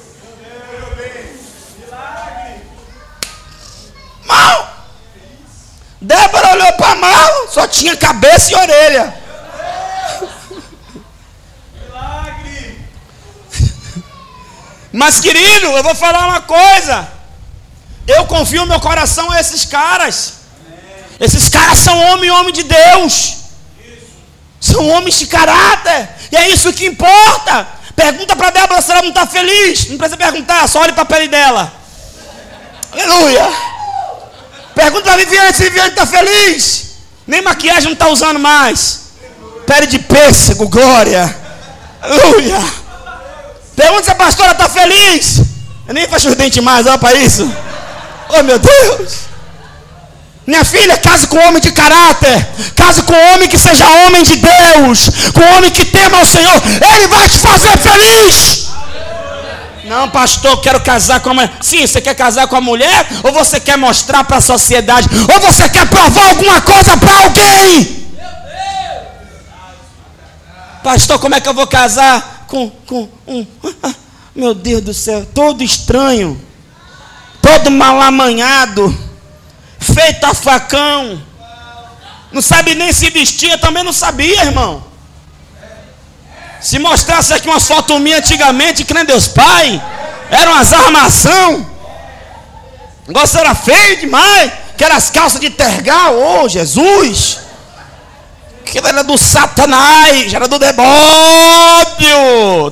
Milagre. 1.79 2.63
Mal. 4.25 4.69
Débora 6.01 6.53
olhou 6.53 6.73
para 6.75 6.95
Mal, 6.97 7.49
só 7.51 7.67
tinha 7.67 7.97
cabeça 7.97 8.53
e 8.53 8.55
orelha. 8.57 9.28
Mas 14.99 15.21
querido, 15.21 15.67
eu 15.69 15.83
vou 15.85 15.95
falar 15.95 16.27
uma 16.27 16.41
coisa. 16.41 17.07
Eu 18.05 18.27
confio 18.27 18.67
meu 18.67 18.81
coração 18.81 19.31
a 19.31 19.41
esses 19.41 19.65
caras. 19.65 20.33
Esses 21.21 21.49
caras 21.49 21.79
são 21.79 21.97
homem, 22.07 22.29
homem 22.33 22.53
de 22.53 22.65
Deus. 22.65 23.37
São 24.61 24.89
homens 24.89 25.17
de 25.21 25.29
caráter. 25.29 26.09
E 26.33 26.37
é 26.37 26.49
isso 26.49 26.73
que 26.73 26.85
importa. 26.85 27.65
Pergunta 27.95 28.35
para 28.35 28.51
Débora 28.51 28.83
se 28.83 28.91
ela 28.91 29.03
não 29.03 29.11
está 29.11 29.25
feliz. 29.25 29.89
Não 29.89 29.99
precisa 29.99 30.17
perguntar, 30.17 30.69
só 30.69 30.81
olhe 30.81 30.93
para 30.93 31.05
a 31.05 31.07
pele 31.07 31.29
dela. 31.29 31.73
Aleluia. 32.91 33.53
Pergunta 34.75 35.05
para 35.05 35.17
Viviane 35.19 35.55
se 35.55 35.63
Viviane 35.63 35.91
está 35.91 36.07
feliz. 36.07 36.87
Nem 37.25 37.41
maquiagem 37.41 37.85
não 37.85 37.93
está 37.93 38.09
usando 38.09 38.41
mais. 38.41 39.13
Pele 39.65 39.87
de 39.87 40.01
pêssego, 40.01 40.69
glória. 40.69 41.37
Aleluia. 42.03 42.88
Pergunta 43.79 44.03
se 44.03 44.11
a 44.11 44.15
pastora 44.17 44.51
está 44.51 44.69
feliz. 44.69 45.41
Eu 45.87 45.95
nem 45.95 46.09
fecho 46.09 46.29
os 46.29 46.35
dentes 46.35 46.63
mais, 46.63 46.85
olha 46.85 46.99
para 46.99 47.15
isso. 47.15 47.49
Oh 48.29 48.43
meu 48.43 48.59
Deus! 48.59 49.29
Minha 50.45 50.65
filha, 50.65 50.99
case 50.99 51.29
com 51.29 51.39
homem 51.47 51.63
de 51.63 51.71
caráter. 51.71 52.49
Case 52.75 53.03
com 53.03 53.15
homem 53.33 53.49
que 53.49 53.57
seja 53.57 53.89
homem 53.89 54.25
de 54.25 54.37
Deus. 54.37 55.11
Com 55.33 55.57
homem 55.57 55.71
que 55.71 55.85
tema 55.85 56.19
ao 56.19 56.27
Senhor. 56.27 56.61
Ele 56.93 57.07
vai 57.07 57.29
te 57.29 57.39
fazer 57.39 57.79
feliz. 57.79 58.67
Não, 59.85 60.11
pastor, 60.11 60.61
quero 60.61 60.81
casar 60.81 61.21
com 61.21 61.31
a 61.31 61.35
mulher. 61.35 61.53
Sim, 61.61 61.87
você 61.87 62.01
quer 62.01 62.15
casar 62.15 62.49
com 62.49 62.57
a 62.57 62.61
mulher? 62.61 63.07
Ou 63.23 63.33
você 63.33 63.61
quer 63.61 63.79
mostrar 63.79 64.25
para 64.25 64.39
a 64.39 64.41
sociedade? 64.41 65.09
Ou 65.33 65.41
você 65.41 65.69
quer 65.69 65.87
provar 65.87 66.31
alguma 66.31 66.61
coisa 66.63 66.97
para 66.97 67.15
alguém? 67.15 68.09
Pastor, 70.83 71.19
como 71.21 71.37
é 71.37 71.41
que 71.41 71.49
eu 71.49 71.55
vou 71.55 71.67
casar 71.67 72.38
com, 72.49 72.69
com 72.87 73.09
um. 73.27 73.47
Meu 74.35 74.55
Deus 74.55 74.83
do 74.83 74.95
céu, 74.95 75.25
todo 75.33 75.63
estranho 75.63 76.49
todo 77.49 77.71
mal 77.71 78.01
amanhado, 78.03 78.95
feito 79.79 80.25
a 80.25 80.35
facão, 80.35 81.23
não 82.31 82.43
sabe 82.43 82.75
nem 82.75 82.93
se 82.93 83.09
vestir, 83.09 83.51
eu 83.51 83.59
também 83.59 83.83
não 83.83 83.93
sabia, 83.93 84.45
irmão. 84.45 84.85
Se 86.61 86.79
mostrasse 86.79 87.33
aqui 87.33 87.49
uma 87.49 87.61
foto 87.61 87.99
minha 87.99 88.19
antigamente, 88.19 88.85
crendo 88.85 89.07
Deus 89.07 89.29
Pai, 89.29 89.83
eram 90.31 90.55
as 90.55 90.73
armação. 90.73 91.67
O 93.07 93.09
negócio 93.09 93.39
era 93.39 93.55
feio 93.55 94.01
demais, 94.01 94.53
que 94.77 94.85
eram 94.85 94.97
as 94.97 95.09
calças 95.09 95.41
de 95.41 95.49
tergal, 95.49 96.15
oh 96.17 96.49
Jesus. 96.49 97.39
Que 98.71 98.79
era 98.79 99.03
do 99.03 99.17
Satanás, 99.17 100.33
era 100.33 100.47
do 100.47 100.59
demônio. 100.59 100.91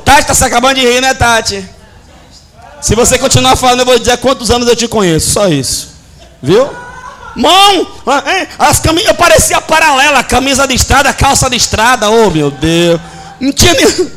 Tati 0.04 0.20
está 0.20 0.34
se 0.34 0.44
acabando 0.44 0.74
de 0.74 0.82
rir, 0.86 1.00
né, 1.00 1.14
Tati? 1.14 1.66
Se 2.82 2.94
você 2.94 3.18
continuar 3.18 3.56
falando, 3.56 3.80
eu 3.80 3.86
vou 3.86 3.98
dizer 3.98 4.18
quantos 4.18 4.50
anos 4.50 4.68
eu 4.68 4.76
te 4.76 4.86
conheço. 4.86 5.30
Só 5.30 5.48
isso. 5.48 5.88
Viu? 6.42 6.68
Mão, 7.34 7.86
as 8.58 8.78
camisas, 8.78 9.08
eu 9.08 9.14
parecia 9.14 9.60
paralela, 9.60 10.22
camisa 10.22 10.66
de 10.66 10.74
estrada, 10.74 11.12
calça 11.12 11.48
de 11.50 11.56
estrada. 11.56 12.10
Oh 12.10 12.30
meu 12.30 12.50
Deus. 12.50 13.00
Não 13.40 13.52
tinha 13.52 13.74
nem. 13.74 14.12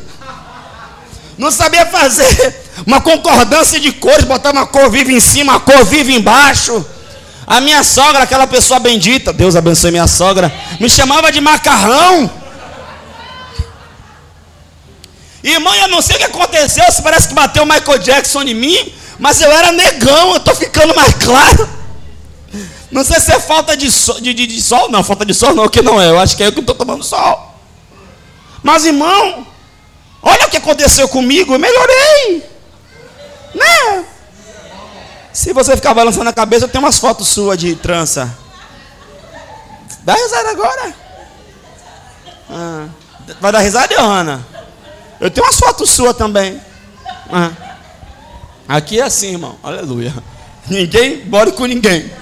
Não 1.36 1.50
sabia 1.50 1.86
fazer 1.86 2.62
uma 2.86 3.00
concordância 3.00 3.80
de 3.80 3.92
cores, 3.92 4.24
botar 4.24 4.52
uma 4.52 4.66
cor 4.66 4.90
viva 4.90 5.10
em 5.10 5.20
cima, 5.20 5.54
uma 5.54 5.60
cor 5.60 5.84
viva 5.84 6.12
embaixo. 6.12 6.84
A 7.50 7.60
minha 7.60 7.82
sogra, 7.82 8.22
aquela 8.22 8.46
pessoa 8.46 8.78
bendita, 8.78 9.32
Deus 9.32 9.56
abençoe 9.56 9.90
minha 9.90 10.06
sogra, 10.06 10.54
me 10.78 10.88
chamava 10.88 11.32
de 11.32 11.40
macarrão. 11.40 12.30
Irmão, 15.42 15.74
eu 15.74 15.88
não 15.88 16.00
sei 16.00 16.14
o 16.14 16.18
que 16.20 16.26
aconteceu, 16.26 16.84
parece 17.02 17.26
que 17.26 17.34
bateu 17.34 17.64
o 17.64 17.66
Michael 17.66 17.98
Jackson 17.98 18.42
em 18.42 18.54
mim, 18.54 18.92
mas 19.18 19.40
eu 19.40 19.50
era 19.50 19.72
negão, 19.72 20.30
eu 20.30 20.36
estou 20.36 20.54
ficando 20.54 20.94
mais 20.94 21.12
claro. 21.14 21.68
Não 22.88 23.02
sei 23.02 23.18
se 23.18 23.32
é 23.32 23.40
falta 23.40 23.76
de 23.76 23.90
sol, 23.90 24.20
de, 24.20 24.32
de, 24.32 24.46
de 24.46 24.62
sol, 24.62 24.88
não, 24.88 25.02
falta 25.02 25.26
de 25.26 25.34
sol 25.34 25.52
não, 25.52 25.68
que 25.68 25.82
não 25.82 26.00
é, 26.00 26.08
eu 26.08 26.20
acho 26.20 26.36
que 26.36 26.44
é 26.44 26.46
eu 26.46 26.52
que 26.52 26.60
estou 26.60 26.76
tomando 26.76 27.02
sol. 27.02 27.52
Mas 28.62 28.84
irmão, 28.84 29.44
olha 30.22 30.46
o 30.46 30.50
que 30.50 30.58
aconteceu 30.58 31.08
comigo, 31.08 31.52
eu 31.52 31.58
melhorei. 31.58 32.44
Né? 33.52 34.04
Se 35.40 35.54
você 35.54 35.74
ficar 35.74 35.94
balançando 35.94 36.28
a 36.28 36.34
cabeça, 36.34 36.66
eu 36.66 36.68
tenho 36.68 36.84
umas 36.84 36.98
fotos 36.98 37.28
suas 37.28 37.56
de 37.56 37.74
trança. 37.74 38.30
Dá 40.02 40.12
risada 40.12 40.50
agora. 40.50 40.94
Ah, 42.50 42.86
vai 43.40 43.50
dar 43.50 43.60
risada, 43.60 43.94
Johanna? 43.94 44.46
Eu 45.18 45.30
tenho 45.30 45.46
umas 45.46 45.56
fotos 45.56 45.88
suas 45.88 46.14
também. 46.14 46.60
Ah. 47.32 47.52
Aqui 48.68 49.00
é 49.00 49.02
assim, 49.02 49.30
irmão. 49.32 49.58
Aleluia. 49.62 50.12
Ninguém 50.68 51.24
bora 51.24 51.50
com 51.52 51.64
ninguém. 51.64 52.12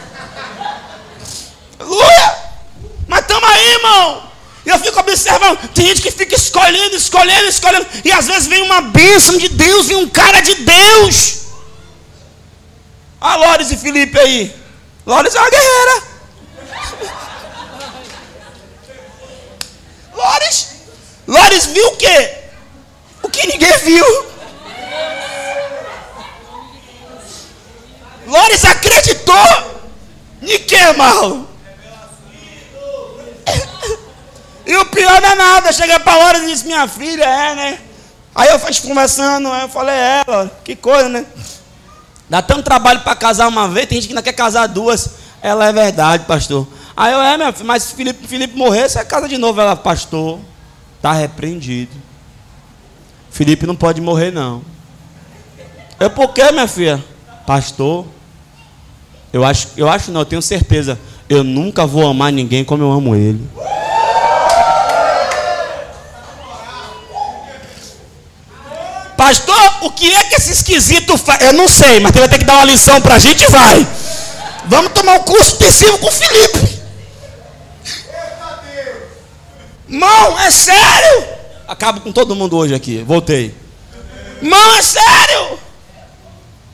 Aleluia. 1.76 2.36
Mas 3.08 3.22
estamos 3.22 3.50
aí, 3.50 3.72
irmão. 3.72 4.22
Eu 4.64 4.78
fico 4.78 5.00
observando. 5.00 5.58
Tem 5.74 5.88
gente 5.88 6.02
que 6.02 6.12
fica 6.12 6.36
escolhendo, 6.36 6.94
escolhendo, 6.94 7.46
escolhendo. 7.48 7.86
E 8.04 8.12
às 8.12 8.28
vezes 8.28 8.46
vem 8.46 8.62
uma 8.62 8.80
bênção 8.80 9.36
de 9.36 9.48
Deus, 9.48 9.88
vem 9.88 9.96
um 9.96 10.08
cara 10.08 10.40
de 10.40 10.54
Deus. 10.54 11.47
A 13.20 13.36
Lores 13.36 13.70
e 13.70 13.76
Felipe 13.76 14.18
aí. 14.18 14.54
Lores 15.04 15.34
é 15.34 15.40
uma 15.40 15.50
guerreira. 15.50 16.02
Lores. 20.14 20.68
Lores 21.26 21.66
viu 21.66 21.88
o 21.88 21.96
quê? 21.96 22.34
O 23.22 23.28
que 23.28 23.46
ninguém 23.46 23.76
viu. 23.78 24.26
Lores 28.26 28.64
acreditou. 28.64 29.78
De 30.40 30.58
que, 30.60 30.92
mal? 30.92 31.46
E 34.64 34.76
o 34.76 34.86
pior 34.86 35.20
não 35.20 35.30
é 35.30 35.34
nada. 35.34 35.72
Cheguei 35.72 35.98
para 35.98 36.24
Lores 36.24 36.42
e 36.42 36.46
disse: 36.46 36.66
Minha 36.66 36.86
filha, 36.86 37.24
é, 37.24 37.54
né? 37.54 37.78
Aí 38.34 38.50
eu 38.50 38.58
fui 38.58 38.72
conversando, 38.86 39.50
aí 39.50 39.62
eu 39.62 39.68
falei: 39.68 39.94
É, 39.94 40.24
que 40.62 40.76
coisa, 40.76 41.08
né? 41.08 41.26
Dá 42.28 42.42
tanto 42.42 42.62
trabalho 42.62 43.00
para 43.00 43.16
casar 43.16 43.48
uma 43.48 43.68
vez, 43.68 43.86
tem 43.86 43.96
gente 43.96 44.08
que 44.08 44.12
ainda 44.12 44.22
quer 44.22 44.32
casar 44.32 44.66
duas. 44.66 45.10
Ela 45.40 45.68
é 45.68 45.72
verdade, 45.72 46.24
pastor. 46.24 46.66
Aí 46.96 47.12
eu, 47.12 47.20
é, 47.20 47.36
minha 47.36 47.52
filha, 47.52 47.64
mas 47.64 47.84
se 47.84 47.94
Felipe, 47.94 48.26
Felipe 48.26 48.56
morrer, 48.56 48.88
você 48.88 49.04
casa 49.04 49.28
de 49.28 49.38
novo. 49.38 49.60
Ela, 49.60 49.76
pastor, 49.76 50.40
está 50.96 51.12
repreendido. 51.12 51.92
Felipe 53.30 53.66
não 53.66 53.76
pode 53.76 54.00
morrer, 54.00 54.32
não. 54.32 54.62
É 56.00 56.08
porque, 56.08 56.50
minha 56.50 56.66
filha? 56.66 57.02
Pastor, 57.46 58.04
eu 59.32 59.44
acho, 59.44 59.68
eu 59.76 59.88
acho 59.88 60.10
não, 60.10 60.22
eu 60.22 60.26
tenho 60.26 60.42
certeza. 60.42 60.98
Eu 61.28 61.44
nunca 61.44 61.86
vou 61.86 62.06
amar 62.06 62.32
ninguém 62.32 62.64
como 62.64 62.82
eu 62.82 62.90
amo 62.90 63.14
ele. 63.14 63.46
Pastor, 69.18 69.78
o 69.82 69.90
que 69.90 70.14
é 70.14 70.22
que 70.22 70.36
esse 70.36 70.52
esquisito 70.52 71.18
faz? 71.18 71.40
Eu 71.42 71.52
não 71.52 71.68
sei, 71.68 71.98
mas 71.98 72.12
ele 72.12 72.20
vai 72.20 72.28
ter 72.28 72.38
que 72.38 72.44
dar 72.44 72.54
uma 72.54 72.64
lição 72.64 73.00
para 73.00 73.16
a 73.16 73.18
gente 73.18 73.44
vai. 73.50 73.84
Vamos 74.66 74.92
tomar 74.92 75.14
um 75.14 75.24
curso 75.24 75.48
específico 75.54 75.98
com 75.98 76.06
o 76.06 76.12
Felipe. 76.12 76.80
Mão, 79.88 80.38
é 80.38 80.48
sério? 80.52 81.26
Acabo 81.66 82.00
com 82.00 82.12
todo 82.12 82.36
mundo 82.36 82.56
hoje 82.56 82.76
aqui. 82.76 83.02
Voltei. 83.02 83.52
Mão, 84.40 84.76
é 84.76 84.82
sério? 84.82 85.58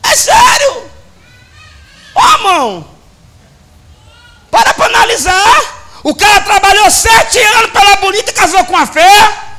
É 0.02 0.14
sério? 0.14 0.82
Ó, 2.14 2.20
oh, 2.20 2.38
mão. 2.42 2.86
para 4.50 4.74
para 4.74 4.84
analisar. 4.84 5.62
O 6.02 6.14
cara 6.14 6.42
trabalhou 6.42 6.90
sete 6.90 7.38
anos 7.38 7.70
pela 7.70 7.96
bonita 7.96 8.30
e 8.30 8.34
casou 8.34 8.62
com 8.66 8.76
a 8.76 8.86
fé. 8.86 9.53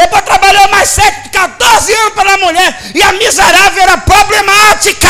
Depois 0.00 0.22
trabalhou 0.22 0.66
mais 0.70 0.88
sete, 0.88 1.28
14 1.28 1.92
anos 1.92 2.14
pela 2.14 2.38
mulher. 2.38 2.90
E 2.94 3.02
a 3.02 3.12
miserável 3.12 3.82
era 3.82 3.98
problemática. 3.98 5.08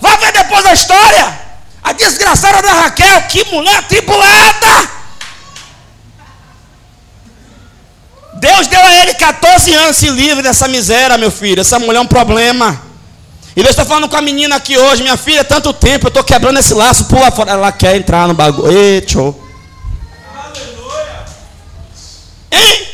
Vai 0.00 0.16
ver 0.16 0.32
depois 0.32 0.64
a 0.64 0.72
história. 0.72 1.38
A 1.82 1.92
desgraçada 1.92 2.62
da 2.62 2.72
Raquel, 2.72 3.22
que 3.28 3.44
mulher 3.52 3.76
atribulada. 3.76 4.88
Deus 8.36 8.66
deu 8.68 8.80
a 8.80 8.90
ele 9.02 9.12
14 9.12 9.74
anos 9.74 9.98
se 9.98 10.08
livre 10.08 10.42
dessa 10.42 10.66
miséria, 10.66 11.18
meu 11.18 11.30
filho. 11.30 11.60
Essa 11.60 11.78
mulher 11.78 11.98
é 11.98 12.00
um 12.00 12.06
problema. 12.06 12.80
E 13.54 13.60
eu 13.60 13.68
estou 13.68 13.84
falando 13.84 14.08
com 14.08 14.16
a 14.16 14.22
menina 14.22 14.56
aqui 14.56 14.78
hoje, 14.78 15.02
minha 15.02 15.18
filha, 15.18 15.44
tanto 15.44 15.74
tempo, 15.74 16.06
eu 16.06 16.08
estou 16.08 16.24
quebrando 16.24 16.58
esse 16.58 16.72
laço, 16.72 17.04
pula 17.04 17.30
fora. 17.30 17.50
Ela 17.50 17.70
quer 17.70 17.96
entrar 17.96 18.26
no 18.26 18.32
bagulho. 18.32 18.72
Ei, 18.72 19.02
tchau. 19.02 19.38
Aleluia. 20.34 21.26
Hein? 22.50 22.89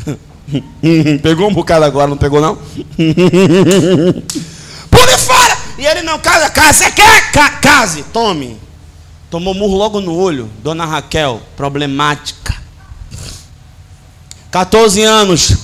pegou 1.22 1.48
um 1.48 1.54
bocado 1.54 1.84
agora, 1.84 2.08
não 2.08 2.16
pegou 2.16 2.40
não? 2.40 2.56
Pule 4.90 5.18
fora! 5.18 5.56
E 5.78 5.86
ele 5.86 6.02
não 6.02 6.18
casa, 6.18 6.50
casa, 6.50 6.84
você 6.84 6.90
quer? 6.90 7.32
Ca 7.32 7.50
case, 7.50 8.02
tome. 8.12 8.56
Tomou 9.30 9.54
murro 9.54 9.76
logo 9.76 10.00
no 10.00 10.14
olho, 10.14 10.50
dona 10.62 10.84
Raquel, 10.84 11.40
problemática. 11.56 12.54
14 14.50 15.02
anos, 15.02 15.56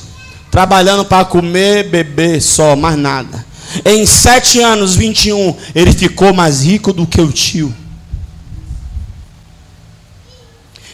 trabalhando 0.50 1.04
para 1.04 1.26
comer, 1.26 1.90
beber 1.90 2.40
só, 2.40 2.74
mais 2.74 2.96
nada. 2.96 3.46
Em 3.84 4.06
sete 4.06 4.60
anos, 4.60 4.96
21, 4.96 5.54
ele 5.74 5.92
ficou 5.92 6.32
mais 6.32 6.64
rico 6.64 6.92
do 6.92 7.06
que 7.06 7.20
o 7.20 7.30
tio. 7.30 7.74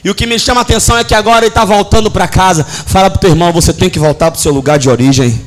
E 0.05 0.11
o 0.11 0.14
que 0.14 0.26
me 0.26 0.38
chama 0.38 0.61
a 0.61 0.62
atenção 0.62 0.98
é 0.98 1.02
que 1.02 1.14
agora 1.14 1.38
ele 1.38 1.46
está 1.46 1.64
voltando 1.64 2.11
para 2.11 2.28
casa. 2.28 2.62
Fala 2.62 3.09
para 3.09 3.16
o 3.16 3.20
teu 3.20 3.30
irmão, 3.30 3.50
você 3.52 3.72
tem 3.72 3.88
que 3.88 3.98
voltar 3.98 4.30
para 4.30 4.38
o 4.38 4.40
seu 4.40 4.52
lugar 4.52 4.78
de 4.78 4.90
origem. 4.90 5.40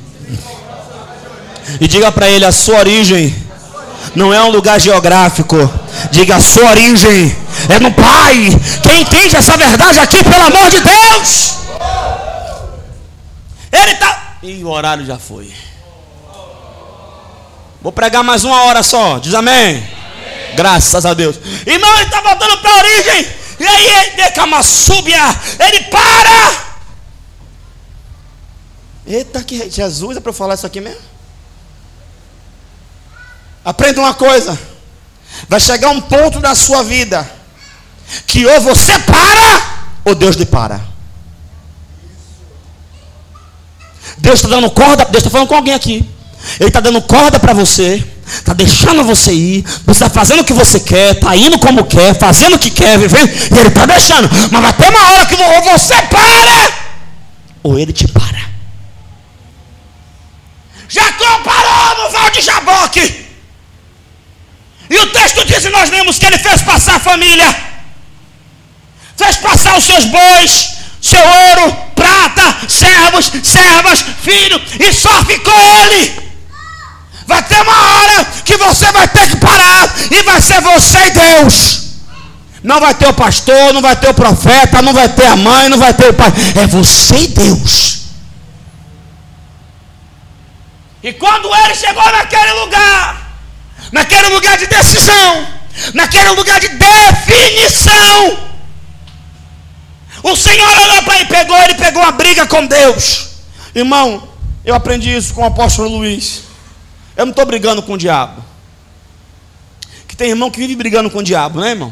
E 1.80 1.88
diga 1.88 2.12
para 2.12 2.28
ele, 2.28 2.44
a 2.44 2.52
sua 2.52 2.80
origem 2.80 3.36
não 4.16 4.34
é 4.34 4.42
um 4.42 4.50
lugar 4.50 4.80
geográfico. 4.82 5.58
Diga, 6.10 6.38
a 6.38 6.40
sua 6.40 6.72
origem 6.72 7.36
é 7.70 7.80
no 7.80 7.92
Pai. 7.92 8.50
Quem 8.82 9.02
entende 9.02 9.36
essa 9.36 9.56
verdade 9.56 10.00
aqui, 10.00 10.24
pelo 10.24 10.48
amor 10.48 10.72
de 10.72 10.82
Deus? 10.82 11.58
Ele 13.72 13.92
está. 13.92 14.38
E 14.42 14.64
o 14.64 14.70
horário 14.70 15.06
já 15.06 15.20
foi. 15.20 15.54
Vou 17.80 17.92
pregar 17.92 18.24
mais 18.24 18.44
uma 18.44 18.64
hora 18.64 18.82
só. 18.82 19.20
Diz 19.20 19.36
amém. 19.36 19.54
amém. 19.54 19.88
Graças 20.56 21.06
a 21.06 21.14
Deus. 21.14 21.36
Irmão, 21.64 21.94
ele 21.94 22.06
está 22.06 22.22
voltando 22.22 22.58
para 22.58 22.72
a 22.72 22.78
origem. 22.78 23.28
E 23.60 23.66
aí 23.66 23.88
ele 23.88 24.16
súbia. 24.64 25.22
Ele 25.60 25.84
para. 25.86 26.68
Eita, 29.06 29.44
que 29.44 29.70
Jesus 29.70 30.18
é 30.18 30.20
para 30.20 30.34
falar 30.34 30.56
isso 30.56 30.68
aqui 30.68 30.82
mesmo? 30.82 31.02
Aprenda 33.64 34.02
uma 34.02 34.14
coisa. 34.14 34.58
Vai 35.48 35.60
chegar 35.60 35.90
um 35.90 36.02
ponto 36.02 36.40
na 36.40 36.56
sua 36.56 36.84
vida 36.84 37.30
que 38.26 38.46
ou 38.46 38.62
você 38.62 38.98
para 39.00 39.88
ou 40.06 40.16
Deus 40.16 40.36
lhe 40.36 40.46
para. 40.46 40.82
Deus 44.18 44.40
está 44.40 44.50
dando 44.50 44.70
corda. 44.72 45.06
Deus 45.06 45.18
está 45.18 45.30
falando 45.30 45.48
com 45.48 45.56
alguém 45.56 45.74
aqui. 45.74 46.10
Ele 46.60 46.70
está 46.70 46.80
dando 46.80 47.02
corda 47.02 47.40
para 47.40 47.54
você, 47.54 48.04
está 48.28 48.54
deixando 48.54 49.04
você 49.04 49.32
ir, 49.34 49.66
você 49.86 50.04
está 50.04 50.10
fazendo 50.10 50.42
o 50.42 50.44
que 50.44 50.54
você 50.54 50.80
quer, 50.80 51.16
está 51.16 51.36
indo 51.36 51.58
como 51.60 51.86
quer, 51.86 52.18
fazendo 52.18 52.56
o 52.56 52.60
que 52.60 52.70
quer, 52.70 52.98
vivendo, 52.98 53.30
e 53.30 53.60
ele 53.60 53.70
está 53.70 53.86
deixando. 53.86 54.30
Mas 54.52 54.62
vai 54.62 54.74
ter 54.74 54.90
uma 54.90 55.12
hora 55.12 55.26
que 55.26 55.36
você 55.36 56.02
para, 56.04 56.74
ou 57.64 57.80
ele 57.80 57.94
te 57.94 58.08
para. 58.08 58.48
Jacó 60.90 61.40
parou 61.40 62.04
no 62.04 62.12
val 62.12 62.30
de 62.30 62.42
Jaboque. 62.42 63.28
E 64.90 64.98
o 64.98 65.08
texto 65.08 65.46
diz, 65.46 65.66
e 65.66 65.70
nós 65.70 65.90
lemos 65.90 66.18
que 66.18 66.26
ele 66.26 66.38
fez 66.38 66.62
passar 66.62 66.96
a 66.96 67.00
família, 67.00 67.56
fez 69.18 69.38
passar 69.38 69.78
os 69.78 69.84
seus 69.84 70.06
bois, 70.06 70.78
seu 71.02 71.20
ouro, 71.20 71.76
prata, 71.96 72.68
servos, 72.70 73.32
servas, 73.44 74.06
filho, 74.22 74.62
e 74.80 74.94
só 74.94 75.24
ficou 75.26 75.60
ele. 75.60 76.27
Vai 77.28 77.44
ter 77.44 77.62
uma 77.62 77.78
hora 77.78 78.26
que 78.46 78.56
você 78.56 78.90
vai 78.94 79.08
ter 79.10 79.30
que 79.30 79.36
parar 79.36 79.94
e 80.10 80.24
vai 80.24 80.40
ser 80.40 80.62
você 80.62 80.98
e 81.08 81.12
Deus. 81.12 81.88
Não 82.64 82.80
vai 82.80 82.94
ter 82.94 83.08
o 83.08 83.14
pastor, 83.14 83.74
não 83.74 83.82
vai 83.82 83.96
ter 83.98 84.10
o 84.10 84.14
profeta, 84.14 84.82
não 84.82 84.94
vai 84.94 85.10
ter 85.10 85.28
a 85.28 85.36
mãe, 85.36 85.68
não 85.68 85.78
vai 85.78 85.94
ter 85.94 86.10
o 86.10 86.14
pai. 86.14 86.32
É 86.56 86.66
você 86.66 87.16
e 87.16 87.28
Deus. 87.28 87.98
E 91.04 91.14
quando 91.14 91.54
ele 91.54 91.76
chegou 91.76 92.04
naquele 92.12 92.54
lugar, 92.54 93.32
naquele 93.92 94.30
lugar 94.30 94.58
de 94.58 94.68
decisão, 94.68 95.48
naquele 95.94 96.30
lugar 96.30 96.60
de 96.60 96.70
definição, 96.70 98.38
o 100.24 100.36
Senhor 100.36 100.78
olhou 100.80 101.04
para 101.04 101.16
ele, 101.16 101.26
pegou, 101.26 101.58
ele 101.58 101.76
pegou 101.76 102.02
uma 102.02 102.12
briga 102.12 102.48
com 102.48 102.66
Deus. 102.66 103.28
Irmão, 103.76 104.28
eu 104.66 104.74
aprendi 104.74 105.16
isso 105.16 105.34
com 105.34 105.42
o 105.42 105.46
apóstolo 105.46 105.90
Luiz. 105.90 106.47
Eu 107.18 107.26
não 107.26 107.32
estou 107.32 107.46
brigando 107.46 107.82
com 107.82 107.94
o 107.94 107.98
diabo. 107.98 108.46
Que 110.08 110.16
tem 110.16 110.30
irmão 110.30 110.52
que 110.52 110.60
vive 110.60 110.76
brigando 110.76 111.10
com 111.10 111.18
o 111.18 111.24
diabo, 111.24 111.60
né, 111.60 111.72
irmão? 111.72 111.92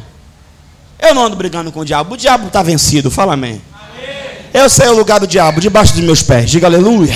Eu 1.00 1.16
não 1.16 1.26
ando 1.26 1.36
brigando 1.36 1.72
com 1.72 1.80
o 1.80 1.86
diabo. 1.86 2.14
O 2.14 2.18
diabo 2.18 2.46
está 2.48 2.62
vencido. 2.62 3.10
Fala 3.10 3.34
amém. 3.34 3.60
amém. 3.74 4.16
Eu 4.54 4.70
sei 4.70 4.88
o 4.88 4.94
lugar 4.94 5.20
do 5.20 5.26
diabo, 5.26 5.60
debaixo 5.60 5.94
dos 5.94 6.04
meus 6.04 6.22
pés. 6.22 6.50
Diga 6.50 6.68
aleluia. 6.68 7.16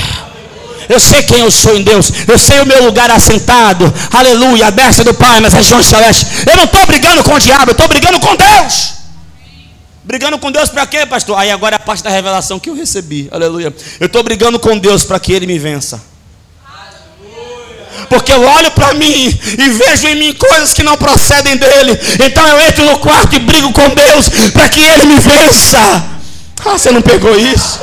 Eu 0.89 0.99
sei 0.99 1.21
quem 1.21 1.41
eu 1.41 1.51
sou 1.51 1.77
em 1.77 1.83
Deus. 1.83 2.11
Eu 2.27 2.39
sei 2.39 2.59
o 2.61 2.65
meu 2.65 2.83
lugar 2.83 3.11
assentado. 3.11 3.93
Aleluia. 4.11 4.67
A 4.67 4.69
destra 4.71 5.05
do 5.05 5.13
Pai 5.13 5.39
nas 5.39 5.53
regiões 5.53 5.85
celestes. 5.85 6.47
Eu 6.47 6.57
não 6.57 6.63
estou 6.63 6.83
brigando 6.87 7.23
com 7.23 7.35
o 7.35 7.39
diabo. 7.39 7.69
Eu 7.69 7.73
estou 7.73 7.87
brigando 7.87 8.19
com 8.19 8.35
Deus. 8.35 8.93
Brigando 10.03 10.39
com 10.39 10.51
Deus 10.51 10.69
para 10.69 10.87
quê, 10.87 11.05
pastor? 11.05 11.37
Aí 11.37 11.51
agora 11.51 11.75
é 11.75 11.77
a 11.77 11.79
parte 11.79 12.03
da 12.03 12.09
revelação 12.09 12.59
que 12.59 12.71
eu 12.71 12.75
recebi. 12.75 13.29
Aleluia. 13.31 13.71
Eu 13.99 14.07
estou 14.07 14.23
brigando 14.23 14.59
com 14.59 14.75
Deus 14.79 15.03
para 15.03 15.19
que 15.19 15.31
Ele 15.31 15.45
me 15.45 15.59
vença 15.59 16.08
porque 18.09 18.31
eu 18.31 18.41
olho 18.41 18.71
para 18.71 18.93
mim 18.93 19.39
e 19.57 19.69
vejo 19.69 20.07
em 20.07 20.15
mim 20.15 20.33
coisas 20.33 20.73
que 20.73 20.83
não 20.83 20.97
procedem 20.97 21.57
dele. 21.57 21.97
Então 22.25 22.45
eu 22.47 22.59
entro 22.61 22.85
no 22.85 22.97
quarto 22.97 23.35
e 23.35 23.39
brigo 23.39 23.71
com 23.71 23.89
Deus 23.89 24.29
para 24.51 24.67
que 24.69 24.81
ele 24.81 25.05
me 25.05 25.19
vença. 25.19 25.77
Ah, 26.65 26.71
você 26.71 26.91
não 26.91 27.01
pegou 27.01 27.37
isso? 27.39 27.79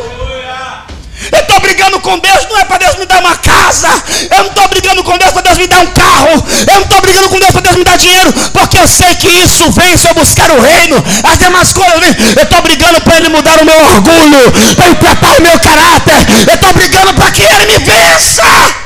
Eu 1.32 1.40
estou 1.40 1.58
brigando 1.60 1.98
com 2.00 2.18
Deus, 2.18 2.46
não 2.48 2.58
é 2.58 2.64
para 2.64 2.78
Deus 2.78 2.96
me 2.96 3.06
dar 3.06 3.20
uma 3.20 3.36
casa. 3.36 3.88
Eu 4.30 4.38
não 4.44 4.50
estou 4.50 4.68
brigando 4.68 5.02
com 5.02 5.16
Deus 5.16 5.32
para 5.32 5.42
Deus 5.42 5.58
me 5.58 5.66
dar 5.66 5.80
um 5.80 5.86
carro. 5.86 6.44
Eu 6.66 6.74
não 6.74 6.82
estou 6.82 7.00
brigando 7.00 7.28
com 7.30 7.38
Deus 7.38 7.50
para 7.52 7.60
Deus 7.62 7.76
me 7.76 7.84
dar 7.84 7.96
dinheiro. 7.96 8.32
Porque 8.52 8.78
eu 8.78 8.86
sei 8.86 9.14
que 9.14 9.28
isso 9.28 9.70
vem 9.72 9.96
se 9.96 10.06
eu 10.06 10.14
buscar 10.14 10.50
o 10.50 10.60
reino. 10.60 11.02
As 11.24 11.38
demais 11.38 11.72
coisas 11.72 12.00
vêm. 12.00 12.14
Eu 12.36 12.42
estou 12.42 12.62
brigando 12.62 13.00
para 13.00 13.16
Ele 13.16 13.28
mudar 13.30 13.58
o 13.60 13.64
meu 13.64 13.76
orgulho. 13.76 14.52
Para 14.76 14.94
tratar 14.94 15.38
o 15.38 15.42
meu 15.42 15.58
caráter. 15.58 16.26
Eu 16.46 16.54
estou 16.54 16.72
brigando 16.74 17.14
para 17.14 17.30
que 17.30 17.42
Ele 17.42 17.66
me 17.66 17.78
vença. 17.78 18.85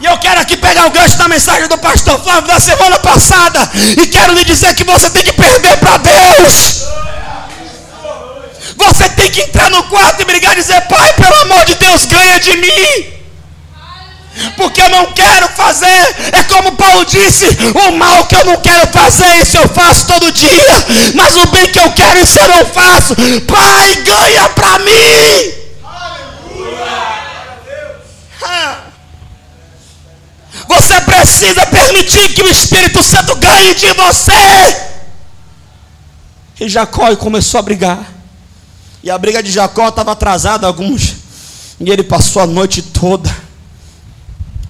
E 0.00 0.06
eu 0.06 0.16
quero 0.16 0.40
aqui 0.40 0.56
pegar 0.56 0.86
o 0.86 0.90
gancho 0.90 1.18
da 1.18 1.28
mensagem 1.28 1.68
do 1.68 1.76
pastor 1.76 2.18
Flávio 2.22 2.48
da 2.48 2.58
semana 2.58 2.98
passada. 3.00 3.70
E 4.00 4.06
quero 4.06 4.32
lhe 4.32 4.44
dizer 4.44 4.74
que 4.74 4.82
você 4.82 5.10
tem 5.10 5.22
que 5.22 5.32
perder 5.32 5.76
para 5.76 5.98
Deus. 5.98 6.84
Você 8.76 9.08
tem 9.10 9.30
que 9.30 9.42
entrar 9.42 9.68
no 9.68 9.82
quarto 9.84 10.22
e 10.22 10.24
brigar 10.24 10.52
e 10.52 10.56
dizer: 10.56 10.80
Pai, 10.88 11.12
pelo 11.12 11.34
amor 11.42 11.66
de 11.66 11.74
Deus, 11.74 12.06
ganha 12.06 12.40
de 12.40 12.56
mim. 12.56 13.20
Porque 14.56 14.80
eu 14.80 14.88
não 14.88 15.12
quero 15.12 15.48
fazer, 15.48 16.16
é 16.32 16.42
como 16.44 16.72
Paulo 16.76 17.04
disse: 17.04 17.44
o 17.74 17.92
mal 17.92 18.24
que 18.24 18.36
eu 18.36 18.44
não 18.44 18.56
quero 18.56 18.86
fazer, 18.86 19.42
isso 19.42 19.58
eu 19.58 19.68
faço 19.68 20.06
todo 20.06 20.32
dia. 20.32 20.86
Mas 21.14 21.36
o 21.36 21.46
bem 21.48 21.66
que 21.66 21.78
eu 21.78 21.92
quero, 21.92 22.18
isso 22.20 22.38
eu 22.38 22.48
não 22.48 22.64
faço. 22.64 23.14
Pai, 23.46 23.94
ganha 23.96 24.48
para 24.50 24.78
mim. 24.78 25.59
Você 30.70 31.00
precisa 31.00 31.66
permitir 31.66 32.32
que 32.32 32.42
o 32.42 32.48
Espírito 32.48 33.02
Santo 33.02 33.34
ganhe 33.34 33.74
de 33.74 33.92
você. 33.92 34.90
E 36.60 36.68
Jacó 36.68 37.14
começou 37.16 37.58
a 37.58 37.62
brigar. 37.62 38.06
E 39.02 39.10
a 39.10 39.18
briga 39.18 39.42
de 39.42 39.50
Jacó 39.50 39.88
estava 39.88 40.12
atrasada 40.12 40.68
alguns. 40.68 41.16
E 41.80 41.90
ele 41.90 42.04
passou 42.04 42.40
a 42.40 42.46
noite 42.46 42.82
toda 42.82 43.34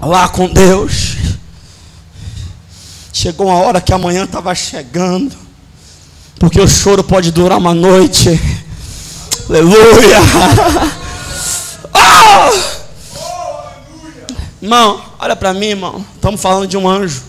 lá 0.01 0.26
com 0.26 0.48
Deus. 0.48 1.16
Chegou 3.12 3.48
uma 3.48 3.59
hora 3.59 3.78
que 3.78 3.92
amanhã 3.92 4.24
estava 4.24 4.55
chegando. 4.55 5.36
Porque 6.38 6.62
o 6.62 6.66
choro 6.66 7.05
pode 7.05 7.30
durar 7.30 7.59
uma 7.59 7.74
noite. 7.74 8.40
Aleluia. 9.48 10.20
Oh! 11.92 12.53
Irmão, 14.62 15.09
olha 15.21 15.37
para 15.37 15.53
mim, 15.53 15.66
irmão. 15.66 16.05
Estamos 16.14 16.41
falando 16.41 16.66
de 16.66 16.77
um 16.77 16.89
anjo. 16.89 17.23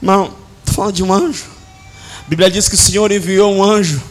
Irmão, 0.00 0.32
estou 0.60 0.74
falando 0.74 0.94
de 0.94 1.02
um 1.02 1.12
anjo. 1.12 1.44
A 2.24 2.28
Bíblia 2.28 2.50
diz 2.50 2.68
que 2.68 2.74
o 2.74 2.78
Senhor 2.78 3.12
enviou 3.12 3.52
um 3.52 3.62
anjo 3.62 4.02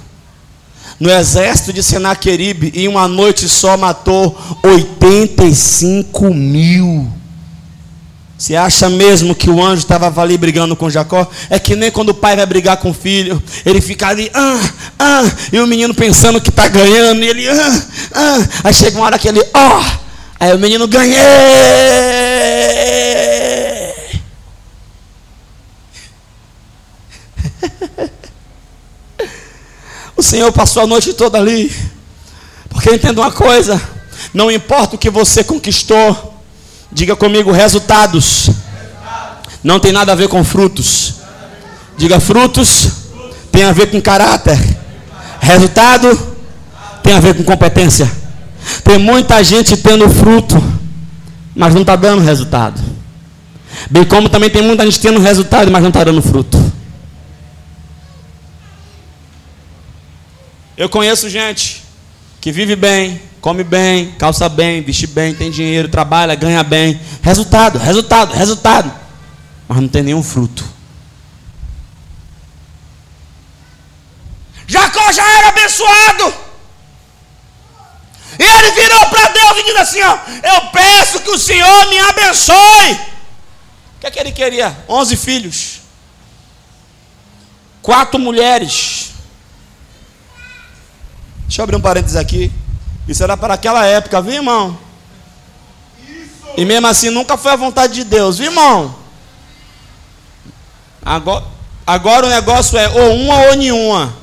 no 1.00 1.10
exército 1.10 1.74
de 1.74 1.82
Senaqueribe 1.82 2.72
e 2.76 2.84
em 2.84 2.88
uma 2.88 3.08
noite 3.08 3.50
só 3.50 3.76
matou 3.78 4.38
85 4.62 6.34
mil. 6.34 7.12
Você 8.38 8.56
acha 8.56 8.90
mesmo 8.90 9.36
que 9.36 9.50
o 9.50 9.62
anjo 9.62 9.82
estava 9.82 10.22
ali 10.22 10.38
brigando 10.38 10.76
com 10.76 10.90
Jacó? 10.90 11.28
É 11.50 11.58
que 11.60 11.76
nem 11.76 11.92
quando 11.92 12.10
o 12.10 12.14
pai 12.14 12.36
vai 12.36 12.46
brigar 12.46 12.78
com 12.78 12.92
o 12.92 12.94
filho, 12.94 13.42
ele 13.66 13.82
fica 13.82 14.08
ali, 14.08 14.32
ah, 14.34 14.70
ah, 14.98 15.24
e 15.52 15.60
o 15.60 15.68
menino 15.68 15.94
pensando 15.94 16.40
que 16.40 16.50
está 16.50 16.68
ganhando, 16.68 17.22
e 17.22 17.28
ele, 17.28 17.50
ah, 17.50 17.84
ah, 18.14 18.50
aí 18.66 18.74
chega 18.74 18.98
uma 18.98 19.06
hora 19.06 19.20
que 19.20 19.28
ele, 19.28 19.42
ó, 19.54 19.80
oh, 19.82 20.09
aí 20.40 20.54
o 20.54 20.60
menino 20.60 20.88
ganhei. 20.88 21.20
o 30.16 30.24
Senhor 30.24 30.52
passou 30.52 30.84
a 30.84 30.88
noite 30.88 31.14
toda 31.14 31.38
ali, 31.38 31.72
porque 32.70 32.94
entenda 32.94 33.22
uma 33.22 33.32
coisa, 33.32 33.82
não 34.34 34.52
importa 34.52 34.96
o 34.96 35.00
que 35.00 35.10
você 35.10 35.44
conquistou, 35.44 36.30
Diga 36.92 37.16
comigo, 37.16 37.52
resultados. 37.52 38.50
Não 39.64 39.80
tem 39.80 39.92
nada 39.92 40.12
a 40.12 40.16
ver 40.16 40.28
com 40.28 40.44
frutos. 40.44 41.16
Diga 41.98 42.20
frutos 42.20 42.90
tem 43.52 43.64
a 43.64 43.72
ver 43.72 43.92
com 43.92 44.02
caráter. 44.02 44.58
Resultado 45.40 46.38
tem 47.04 47.14
a 47.14 47.20
ver 47.20 47.36
com 47.36 47.44
competência. 47.44 48.12
Tem 48.84 48.98
muita 48.98 49.44
gente 49.44 49.78
tendo 49.78 50.10
fruto, 50.10 50.62
mas 51.56 51.74
não 51.74 51.82
está 51.82 51.96
dando 51.96 52.22
resultado. 52.22 52.82
Bem 53.90 54.04
como 54.04 54.30
também 54.30 54.50
tem 54.50 54.62
muita 54.62 54.84
gente 54.86 55.00
tendo 55.00 55.20
resultado, 55.20 55.72
mas 55.72 55.82
não 55.82 55.90
está 55.90 56.04
dando 56.04 56.22
fruto. 56.22 56.58
Eu 60.76 60.90
conheço 60.90 61.30
gente 61.30 61.84
que 62.40 62.52
vive 62.52 62.76
bem, 62.76 63.22
come 63.42 63.64
bem, 63.64 64.14
calça 64.18 64.48
bem, 64.48 64.82
veste 64.82 65.08
bem, 65.08 65.34
tem 65.34 65.52
dinheiro, 65.52 65.90
trabalha, 65.90 66.36
ganha 66.36 66.64
bem. 66.64 67.00
Resultado, 67.22 67.78
resultado, 67.78 68.34
resultado. 68.34 68.92
Mas 69.68 69.78
não 69.78 69.88
tem 69.88 70.04
nenhum 70.04 70.24
fruto. 70.24 70.66
Jacó 74.68 75.12
já 75.12 75.24
era 75.38 75.50
abençoado. 75.50 76.49
Ele 78.58 78.72
virou 78.72 79.06
para 79.08 79.28
Deus 79.30 79.58
e 79.58 79.64
disse 79.64 79.78
assim: 79.78 80.02
ó, 80.02 80.18
Eu 80.44 80.68
peço 80.72 81.20
que 81.20 81.30
o 81.30 81.38
Senhor 81.38 81.88
me 81.90 82.00
abençoe. 82.00 82.94
O 83.96 84.00
que 84.00 84.08
é 84.08 84.12
que 84.12 84.20
ele 84.20 84.32
queria? 84.32 84.78
Onze 84.88 85.16
filhos, 85.16 85.82
quatro 87.82 88.20
mulheres. 88.20 89.12
Deixa 91.42 91.62
eu 91.62 91.64
abrir 91.64 91.76
um 91.76 91.82
parênteses 91.82 92.16
aqui. 92.16 92.52
Isso 93.08 93.24
era 93.24 93.36
para 93.36 93.56
aquela 93.56 93.86
época, 93.86 94.22
viu, 94.22 94.34
irmão? 94.34 94.78
E 96.56 96.64
mesmo 96.64 96.88
assim 96.88 97.10
nunca 97.10 97.38
foi 97.38 97.52
a 97.52 97.56
vontade 97.56 97.94
de 97.94 98.04
Deus, 98.04 98.38
viu, 98.38 98.52
irmão? 98.52 98.96
Agora, 101.04 101.46
agora 101.88 102.28
o 102.28 102.30
negócio 102.30 102.78
é 102.78 102.88
ou 102.88 103.16
uma 103.16 103.36
ou 103.48 103.56
nenhuma. 103.56 104.16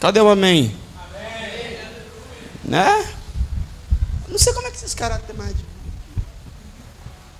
Cadê 0.00 0.20
o 0.20 0.28
amém. 0.28 0.76
Né? 2.70 3.14
Não 4.28 4.38
sei 4.38 4.52
como 4.52 4.68
é 4.68 4.70
que 4.70 4.76
esses 4.76 4.94
caras 4.94 5.20
têm 5.26 5.34
mais 5.34 5.54
de. 5.56 5.64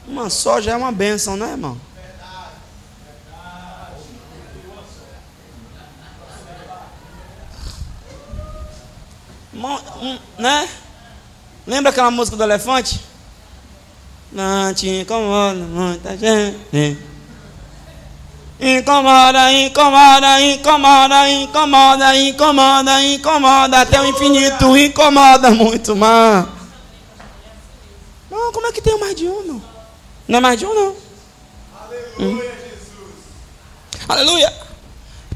Uma 0.09 0.29
só 0.29 0.61
já 0.61 0.73
é 0.73 0.77
uma 0.77 0.91
bênção, 0.91 1.37
né, 1.37 1.53
irmão? 1.53 1.81
né? 10.37 10.69
Lembra 11.65 11.91
aquela 11.91 12.11
música 12.11 12.37
do 12.37 12.43
elefante? 12.43 13.01
Não 14.33 14.75
te 14.75 14.89
incomoda 14.89 15.61
muita 15.61 16.17
gente. 16.17 17.10
Incomoda, 18.61 19.51
incomoda, 19.53 20.41
incomoda, 20.43 21.31
incomoda, 21.31 22.17
incomoda, 22.17 23.03
incomoda, 23.03 23.81
até 23.81 23.99
o 23.99 24.05
infinito 24.05 24.77
incomoda 24.77 25.51
muito 25.51 25.97
mais. 25.97 26.45
Não, 28.31 28.53
como 28.53 28.67
é 28.67 28.73
que 28.73 28.83
tem 28.83 28.99
mais 28.99 29.15
de 29.15 29.27
um, 29.27 29.47
não? 29.47 29.63
Não 30.29 30.39
é 30.39 30.41
mais 30.41 30.59
de 30.59 30.67
um, 30.67 30.75
não. 30.75 30.95
Aleluia, 31.81 32.11
hum. 32.19 32.37
Jesus. 32.39 34.07
Aleluia. 34.07 34.53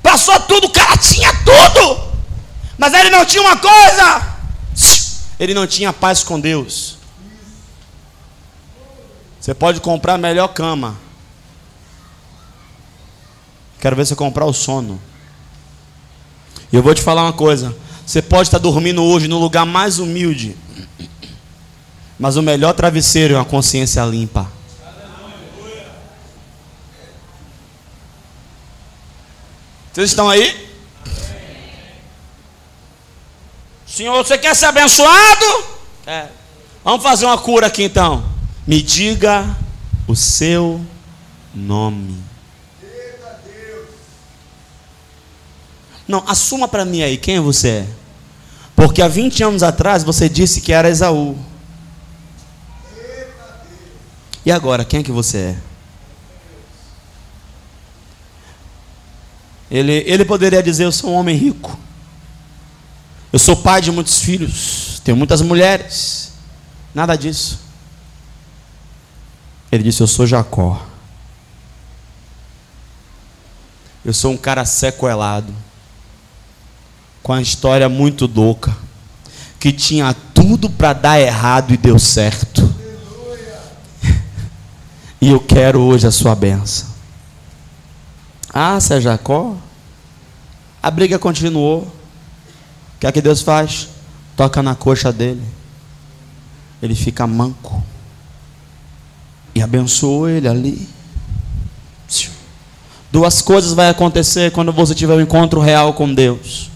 Passou 0.02 0.38
tudo, 0.40 0.66
o 0.66 0.70
cara 0.70 0.96
tinha 0.98 1.32
tudo. 1.44 2.04
Mas 2.76 2.92
ele 2.92 3.08
não 3.08 3.24
tinha 3.24 3.42
uma 3.42 3.56
coisa. 3.56 4.34
Ele 5.40 5.54
não 5.54 5.66
tinha 5.66 5.94
paz 5.94 6.22
com 6.22 6.38
Deus. 6.38 6.98
Você 9.40 9.54
pode 9.54 9.80
comprar 9.80 10.14
a 10.14 10.18
melhor 10.18 10.48
cama. 10.48 10.96
Quero 13.84 13.96
ver 13.96 14.06
você 14.06 14.16
comprar 14.16 14.46
o 14.46 14.52
sono. 14.54 14.98
E 16.72 16.76
eu 16.76 16.82
vou 16.82 16.94
te 16.94 17.02
falar 17.02 17.20
uma 17.24 17.34
coisa. 17.34 17.76
Você 18.06 18.22
pode 18.22 18.48
estar 18.48 18.56
dormindo 18.56 19.04
hoje 19.04 19.28
no 19.28 19.38
lugar 19.38 19.66
mais 19.66 19.98
humilde. 19.98 20.56
Mas 22.18 22.36
o 22.36 22.42
melhor 22.42 22.72
travesseiro 22.72 23.34
é 23.34 23.36
uma 23.36 23.44
consciência 23.44 24.02
limpa. 24.06 24.50
Vocês 29.92 30.08
estão 30.08 30.30
aí? 30.30 30.66
Senhor, 33.86 34.24
você 34.24 34.38
quer 34.38 34.56
ser 34.56 34.64
abençoado? 34.64 35.64
É. 36.06 36.28
Vamos 36.82 37.02
fazer 37.02 37.26
uma 37.26 37.36
cura 37.36 37.66
aqui 37.66 37.82
então. 37.82 38.24
Me 38.66 38.80
diga 38.80 39.44
o 40.08 40.16
seu 40.16 40.80
nome. 41.54 42.32
Não, 46.06 46.22
assuma 46.26 46.68
para 46.68 46.84
mim 46.84 47.02
aí 47.02 47.16
quem 47.16 47.40
você 47.40 47.68
é. 47.68 47.86
Porque 48.76 49.00
há 49.00 49.08
20 49.08 49.42
anos 49.44 49.62
atrás 49.62 50.02
você 50.02 50.28
disse 50.28 50.60
que 50.60 50.72
era 50.72 50.88
Esaú. 50.88 51.38
E 54.44 54.52
agora, 54.52 54.84
quem 54.84 55.00
é 55.00 55.02
que 55.02 55.12
você 55.12 55.38
é? 55.38 55.56
Ele, 59.70 60.04
ele 60.06 60.24
poderia 60.24 60.62
dizer: 60.62 60.84
Eu 60.84 60.92
sou 60.92 61.10
um 61.10 61.14
homem 61.14 61.36
rico. 61.36 61.78
Eu 63.32 63.38
sou 63.38 63.56
pai 63.56 63.80
de 63.80 63.90
muitos 63.90 64.20
filhos, 64.20 65.00
tenho 65.02 65.16
muitas 65.16 65.40
mulheres. 65.40 66.32
Nada 66.94 67.16
disso. 67.16 67.58
Ele 69.72 69.82
disse: 69.82 70.02
Eu 70.02 70.06
sou 70.06 70.26
Jacó. 70.26 70.86
Eu 74.04 74.12
sou 74.12 74.32
um 74.32 74.36
cara 74.36 74.64
sequelado, 74.66 75.52
com 77.24 77.32
a 77.32 77.40
história 77.40 77.88
muito 77.88 78.26
louca, 78.26 78.76
que 79.58 79.72
tinha 79.72 80.14
tudo 80.34 80.68
para 80.68 80.92
dar 80.92 81.18
errado 81.18 81.72
e 81.72 81.76
deu 81.78 81.98
certo. 81.98 82.62
E 85.22 85.30
eu 85.30 85.40
quero 85.40 85.80
hoje 85.80 86.06
a 86.06 86.10
sua 86.10 86.34
benção. 86.34 86.86
Ah, 88.52 88.78
é 88.90 89.00
Jacó? 89.00 89.56
A 90.82 90.90
briga 90.90 91.18
continuou. 91.18 91.80
O 91.80 93.00
que 93.00 93.06
é 93.06 93.12
que 93.12 93.22
Deus 93.22 93.40
faz? 93.40 93.88
Toca 94.36 94.62
na 94.62 94.74
coxa 94.74 95.10
dele. 95.10 95.42
Ele 96.82 96.94
fica 96.94 97.26
manco. 97.26 97.82
E 99.54 99.62
abençoou 99.62 100.28
ele 100.28 100.46
ali. 100.46 100.86
Duas 103.10 103.40
coisas 103.40 103.72
vai 103.72 103.88
acontecer 103.88 104.52
quando 104.52 104.70
você 104.74 104.94
tiver 104.94 105.14
um 105.14 105.22
encontro 105.22 105.58
real 105.58 105.94
com 105.94 106.12
Deus. 106.12 106.73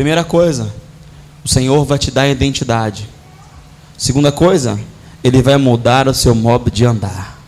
Primeira 0.00 0.24
coisa, 0.24 0.72
o 1.44 1.48
Senhor 1.48 1.84
vai 1.84 1.98
te 1.98 2.10
dar 2.10 2.26
identidade. 2.26 3.06
Segunda 3.98 4.32
coisa, 4.32 4.80
Ele 5.22 5.42
vai 5.42 5.58
mudar 5.58 6.08
o 6.08 6.14
seu 6.14 6.34
modo 6.34 6.70
de 6.70 6.86
andar. 6.86 7.38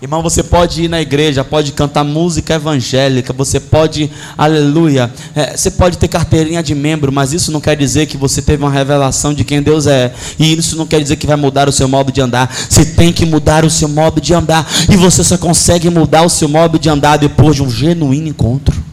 Irmão, 0.00 0.22
você 0.22 0.44
pode 0.44 0.84
ir 0.84 0.88
na 0.88 1.02
igreja, 1.02 1.42
pode 1.42 1.72
cantar 1.72 2.04
música 2.04 2.54
evangélica, 2.54 3.32
você 3.32 3.58
pode, 3.58 4.08
aleluia, 4.38 5.12
é, 5.34 5.56
você 5.56 5.72
pode 5.72 5.98
ter 5.98 6.06
carteirinha 6.06 6.62
de 6.62 6.72
membro, 6.72 7.10
mas 7.10 7.32
isso 7.32 7.50
não 7.50 7.60
quer 7.60 7.76
dizer 7.76 8.06
que 8.06 8.16
você 8.16 8.40
teve 8.40 8.62
uma 8.62 8.70
revelação 8.70 9.34
de 9.34 9.42
quem 9.42 9.60
Deus 9.60 9.88
é, 9.88 10.14
e 10.38 10.56
isso 10.56 10.76
não 10.76 10.86
quer 10.86 11.00
dizer 11.00 11.16
que 11.16 11.26
vai 11.26 11.34
mudar 11.34 11.68
o 11.68 11.72
seu 11.72 11.88
modo 11.88 12.12
de 12.12 12.20
andar. 12.20 12.48
Você 12.48 12.84
tem 12.84 13.12
que 13.12 13.26
mudar 13.26 13.64
o 13.64 13.70
seu 13.70 13.88
modo 13.88 14.20
de 14.20 14.32
andar, 14.32 14.64
e 14.88 14.94
você 14.94 15.24
só 15.24 15.36
consegue 15.36 15.90
mudar 15.90 16.22
o 16.22 16.30
seu 16.30 16.48
modo 16.48 16.78
de 16.78 16.88
andar 16.88 17.16
depois 17.16 17.56
de 17.56 17.64
um 17.64 17.68
genuíno 17.68 18.28
encontro. 18.28 18.85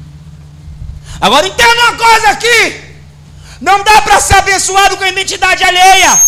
Agora 1.20 1.48
entenda 1.48 1.82
uma 1.84 1.98
coisa 1.98 2.30
aqui: 2.30 2.82
não 3.62 3.84
dá 3.84 4.02
para 4.02 4.20
ser 4.20 4.36
abençoado 4.36 4.98
com 4.98 5.06
identidade 5.06 5.64
alheia. 5.64 6.20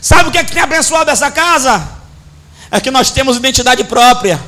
Sabe 0.00 0.28
o 0.28 0.32
que 0.32 0.38
é 0.38 0.44
que 0.44 0.52
tem 0.52 0.62
abençoado 0.62 1.10
essa 1.10 1.30
casa? 1.30 1.88
É 2.70 2.80
que 2.80 2.90
nós 2.90 3.10
temos 3.10 3.36
identidade 3.36 3.84
própria. 3.84 4.40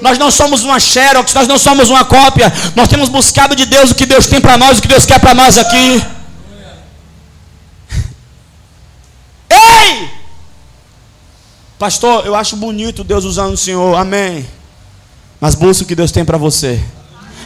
Nós 0.00 0.18
não 0.18 0.30
somos 0.30 0.64
uma 0.64 0.80
xerox, 0.80 1.34
nós 1.34 1.46
não 1.46 1.58
somos 1.58 1.88
uma 1.90 2.04
cópia. 2.04 2.52
Nós 2.74 2.88
temos 2.88 3.08
buscado 3.08 3.54
de 3.54 3.66
Deus 3.66 3.90
o 3.90 3.94
que 3.94 4.06
Deus 4.06 4.26
tem 4.26 4.40
para 4.40 4.56
nós, 4.56 4.78
o 4.78 4.82
que 4.82 4.88
Deus 4.88 5.06
quer 5.06 5.20
para 5.20 5.34
nós 5.34 5.58
aqui. 5.58 6.04
Ei! 9.50 10.10
Pastor, 11.78 12.26
eu 12.26 12.34
acho 12.34 12.56
bonito 12.56 13.04
Deus 13.04 13.24
usando 13.24 13.54
o 13.54 13.56
Senhor. 13.56 13.96
Amém. 13.96 14.46
Mas 15.42 15.56
busque 15.56 15.82
o 15.82 15.86
que 15.86 15.96
Deus 15.96 16.12
tem 16.12 16.24
para 16.24 16.38
você. 16.38 16.80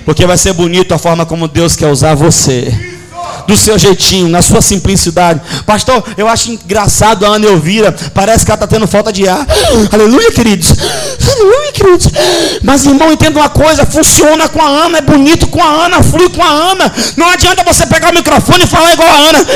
Porque 0.05 0.27
vai 0.27 0.37
ser 0.37 0.53
bonito 0.53 0.93
a 0.93 0.99
forma 0.99 1.25
como 1.27 1.49
Deus 1.49 1.75
quer 1.75 1.89
usar 1.89 2.15
você 2.15 2.96
do 3.47 3.57
seu 3.57 3.79
jeitinho, 3.79 4.29
na 4.29 4.43
sua 4.43 4.61
simplicidade. 4.61 5.41
Pastor, 5.65 6.03
eu 6.17 6.29
acho 6.29 6.51
engraçado 6.51 7.25
a 7.25 7.29
Ana 7.31 7.47
Elvira. 7.47 7.95
Parece 8.15 8.45
que 8.45 8.51
ela 8.51 8.57
está 8.57 8.67
tendo 8.67 8.87
falta 8.87 9.13
de 9.13 9.29
ar. 9.29 9.47
Aleluia, 9.93 10.33
queridos. 10.33 10.75
Aleluia, 11.33 11.73
queridos. 11.73 12.09
Mas, 12.63 12.85
irmão, 12.85 13.13
entenda 13.13 13.39
uma 13.39 13.49
coisa: 13.49 13.87
funciona 13.87 14.49
com 14.49 14.63
a 14.63 14.69
Ana, 14.69 14.99
é 14.99 15.01
bonito 15.01 15.47
com 15.47 15.63
a 15.63 15.87
Ana, 15.87 16.03
flui 16.03 16.29
com 16.31 16.43
a 16.43 16.49
Ana. 16.49 16.93
Não 17.17 17.29
adianta 17.29 17.65
você 17.65 17.87
pegar 17.87 18.11
o 18.11 18.15
microfone 18.15 18.65
e 18.65 18.67
falar 18.67 18.93
igual 18.93 19.09
a 19.09 19.29
Ana 19.29 19.47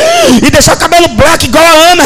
e 0.46 0.50
deixar 0.50 0.74
o 0.74 0.78
cabelo 0.78 1.08
black 1.08 1.46
igual 1.46 1.64
a 1.64 1.92
Ana. 1.92 2.04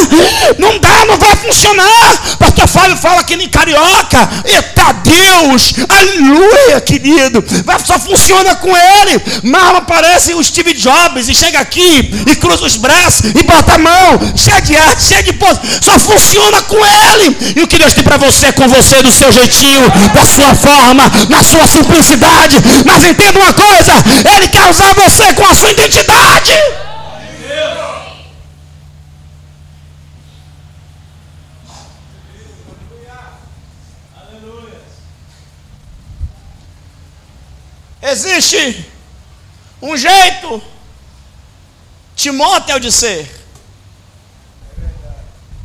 Não 0.58 0.78
dá, 0.78 1.04
não 1.06 1.18
vai 1.18 1.36
funcionar. 1.36 2.36
Pastor 2.38 2.68
Fábio 2.68 2.96
fala 2.96 3.24
que 3.24 3.36
nem 3.36 3.48
carioca. 3.48 4.28
Eita 4.44 4.92
Deus, 5.02 5.74
aleluia, 5.88 6.80
querido. 6.80 7.44
Só 7.84 7.98
funciona 7.98 8.54
com 8.56 8.74
ele. 8.74 9.22
Mas 9.42 9.76
aparece 9.76 10.34
o 10.34 10.42
Steve 10.42 10.72
Jobs 10.72 11.28
e 11.28 11.34
chega 11.34 11.58
aqui 11.58 11.73
aqui 11.74 12.10
e 12.30 12.36
cruza 12.36 12.64
os 12.64 12.76
braços 12.76 13.30
e 13.30 13.42
bota 13.42 13.74
a 13.74 13.78
mão, 13.78 14.20
cheia 14.36 14.60
de 14.60 14.76
arte, 14.76 15.02
cheia 15.02 15.22
de 15.22 15.32
pose. 15.32 15.58
Só 15.82 15.98
funciona 15.98 16.62
com 16.62 16.76
Ele. 16.76 17.36
E 17.56 17.62
o 17.62 17.66
que 17.66 17.78
Deus 17.78 17.92
tem 17.92 18.04
para 18.04 18.16
você 18.16 18.46
é 18.46 18.52
com 18.52 18.68
você, 18.68 19.02
do 19.02 19.10
seu 19.10 19.32
jeitinho, 19.32 19.90
da 20.14 20.24
sua 20.24 20.54
forma, 20.54 21.10
na 21.28 21.42
sua 21.42 21.66
simplicidade. 21.66 22.56
Mas 22.86 23.04
entenda 23.04 23.38
uma 23.40 23.52
coisa: 23.52 23.92
Ele 24.36 24.48
quer 24.48 24.70
usar 24.70 24.94
você 24.94 25.32
com 25.34 25.46
a 25.46 25.54
sua 25.54 25.72
identidade. 25.72 26.52
Existe 38.06 38.86
um 39.82 39.96
jeito 39.96 40.62
Timóteo 42.16 42.78
de 42.78 42.92
ser. 42.92 43.44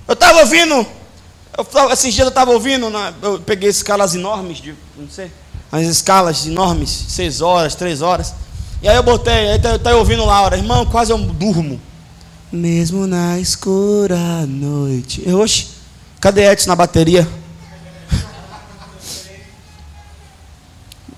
Eu 0.07 0.13
estava 0.13 0.39
ouvindo, 0.39 0.87
eu, 1.55 1.91
esses 1.91 2.13
dias 2.13 2.25
eu 2.25 2.29
estava 2.29 2.49
ouvindo, 2.51 2.89
na, 2.89 3.13
eu 3.21 3.39
peguei 3.39 3.69
escalas 3.69 4.15
enormes, 4.15 4.57
de, 4.57 4.73
não 4.97 5.07
sei, 5.07 5.31
as 5.71 5.83
escalas 5.83 6.47
enormes, 6.47 6.89
seis 6.89 7.41
horas, 7.41 7.75
três 7.75 8.01
horas. 8.01 8.33
E 8.81 8.89
aí 8.89 8.95
eu 8.95 9.03
botei, 9.03 9.51
aí 9.51 9.59
tá, 9.59 9.69
eu 9.69 9.75
estava 9.75 9.97
ouvindo 9.97 10.25
Laura, 10.25 10.57
irmão, 10.57 10.83
quase 10.85 11.11
eu 11.11 11.17
durmo. 11.17 11.79
Mesmo 12.51 13.05
na 13.05 13.39
escura 13.39 14.17
noite. 14.47 15.23
Oxe, 15.31 15.67
cadê 16.19 16.49
Edson 16.49 16.69
na 16.69 16.75
bateria? 16.75 17.27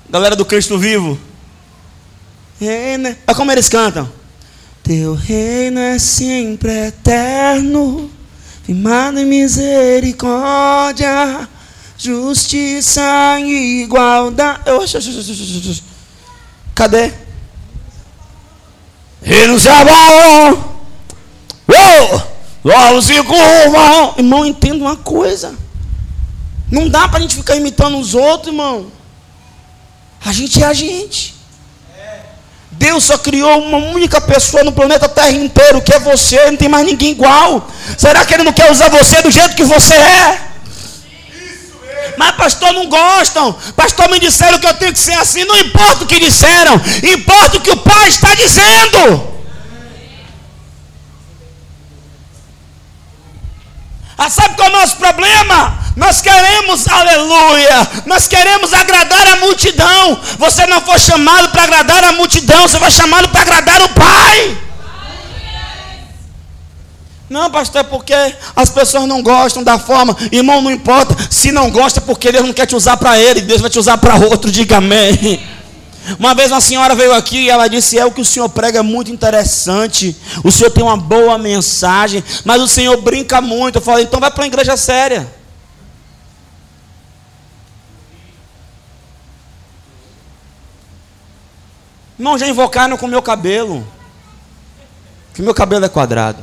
Galera 0.10 0.36
do 0.36 0.44
Cristo 0.44 0.78
Vivo. 0.78 1.18
É, 2.60 2.98
né? 2.98 3.18
Olha 3.26 3.38
como 3.38 3.52
eles 3.54 3.70
cantam. 3.70 4.12
Teu 4.84 5.14
reino 5.14 5.80
é 5.80 6.00
sempre 6.00 6.88
eterno, 6.88 8.10
firmado 8.64 9.20
em 9.20 9.26
misericórdia, 9.26 11.08
justiça 11.98 13.40
e 13.40 13.84
igualdade. 13.84 14.62
Cadê? 16.74 17.14
Reino 19.22 19.60
Sabaon, 19.60 20.72
Logo 22.64 23.02
se 23.02 23.16
curvam. 23.24 24.14
Irmão, 24.18 24.46
entenda 24.46 24.84
uma 24.84 24.96
coisa. 24.96 25.56
Não 26.70 26.88
dá 26.88 27.08
para 27.08 27.18
a 27.18 27.22
gente 27.22 27.36
ficar 27.36 27.56
imitando 27.56 27.98
os 27.98 28.14
outros, 28.14 28.48
irmão. 28.48 28.92
A 30.24 30.32
gente 30.32 30.62
é 30.62 30.68
a 30.68 30.74
gente. 30.74 31.36
Deus 32.82 33.04
só 33.04 33.16
criou 33.16 33.62
uma 33.62 33.78
única 33.78 34.20
pessoa 34.20 34.64
no 34.64 34.72
planeta 34.72 35.08
Terra 35.08 35.30
inteiro, 35.30 35.84
que 35.84 35.94
é 35.94 36.00
você, 36.00 36.50
não 36.50 36.58
tem 36.58 36.68
mais 36.68 36.84
ninguém 36.84 37.12
igual. 37.12 37.70
Será 37.96 38.26
que 38.26 38.34
Ele 38.34 38.42
não 38.42 38.52
quer 38.52 38.72
usar 38.72 38.90
você 38.90 39.22
do 39.22 39.30
jeito 39.30 39.56
que 39.56 39.64
você 39.64 39.94
é? 39.94 40.42
Mas 42.18 42.36
pastor 42.36 42.74
não 42.74 42.88
gostam. 42.88 43.56
Pastor 43.76 44.10
me 44.10 44.20
disseram 44.20 44.58
que 44.58 44.66
eu 44.66 44.74
tenho 44.74 44.94
que 44.94 45.00
ser 45.00 45.14
assim. 45.14 45.44
Não 45.44 45.60
importa 45.60 46.06
o 46.06 46.08
que 46.08 46.20
disseram, 46.20 46.74
importa 47.04 47.58
o 47.58 47.62
que 47.62 47.70
o 47.70 47.78
Pai 47.78 48.10
está 48.10 48.34
dizendo. 48.34 49.30
Ah, 54.18 54.30
sabe 54.30 54.56
qual 54.56 54.70
é 54.70 54.72
o 54.72 54.80
nosso 54.80 54.96
problema? 54.96 55.81
Nós 55.96 56.22
queremos, 56.22 56.88
aleluia, 56.88 57.88
nós 58.06 58.28
queremos 58.28 58.74
agradar 58.74 59.28
a 59.28 59.36
multidão. 59.38 60.20
Você 60.38 60.66
não 60.66 60.82
foi 60.82 61.00
chamado 61.00 61.50
para 61.50 61.64
agradar 61.64 62.04
a 62.06 62.14
multidão, 62.14 62.62
você 62.68 62.80
foi 62.80 62.92
chamado 62.92 63.28
para 63.30 63.42
agradar 63.42 63.82
o 63.82 63.90
Pai. 63.90 64.58
Não, 67.30 67.50
pastor, 67.50 67.80
é 67.80 67.84
porque 67.84 68.14
as 68.56 68.70
pessoas 68.70 69.08
não 69.08 69.24
gostam 69.24 69.64
da 69.64 69.80
forma. 69.80 70.16
Irmão, 70.34 70.62
não 70.62 70.70
importa. 70.70 71.16
Se 71.30 71.50
não 71.50 71.72
gosta, 71.72 72.02
porque 72.02 72.30
Deus 72.30 72.46
não 72.46 72.54
quer 72.54 72.66
te 72.66 72.76
usar 72.76 72.98
para 72.98 73.18
ele, 73.18 73.40
Deus 73.40 73.62
vai 73.62 73.70
te 73.70 73.80
usar 73.80 73.98
para 73.98 74.16
outro. 74.16 74.52
Diga 74.52 74.78
amém. 74.78 75.42
Uma 76.20 76.34
vez 76.34 76.52
uma 76.52 76.60
senhora 76.60 76.94
veio 76.94 77.14
aqui 77.14 77.44
e 77.44 77.50
ela 77.50 77.70
disse: 77.70 77.98
É 77.98 78.06
o 78.06 78.12
que 78.12 78.20
o 78.20 78.26
senhor 78.26 78.50
prega 78.50 78.80
é 78.80 78.82
muito 78.82 79.12
interessante. 79.12 80.14
O 80.44 80.52
senhor 80.52 80.72
tem 80.72 80.84
uma 80.84 80.98
boa 80.98 81.38
mensagem, 81.38 82.22
mas 82.44 82.62
o 82.62 82.68
senhor 82.68 82.98
brinca 82.98 83.40
muito. 83.40 83.78
Eu 83.78 83.82
falei: 83.82 84.04
Então 84.04 84.20
vai 84.20 84.30
para 84.30 84.42
uma 84.42 84.48
igreja 84.48 84.76
séria. 84.76 85.41
Irmão, 92.22 92.38
já 92.38 92.48
invocaram 92.48 92.96
com 92.98 93.08
o 93.08 93.10
meu 93.10 93.24
cabelo. 93.24 93.84
Que 95.34 95.42
meu 95.42 95.56
cabelo 95.56 95.86
é 95.86 95.90
quadrado. 95.90 96.38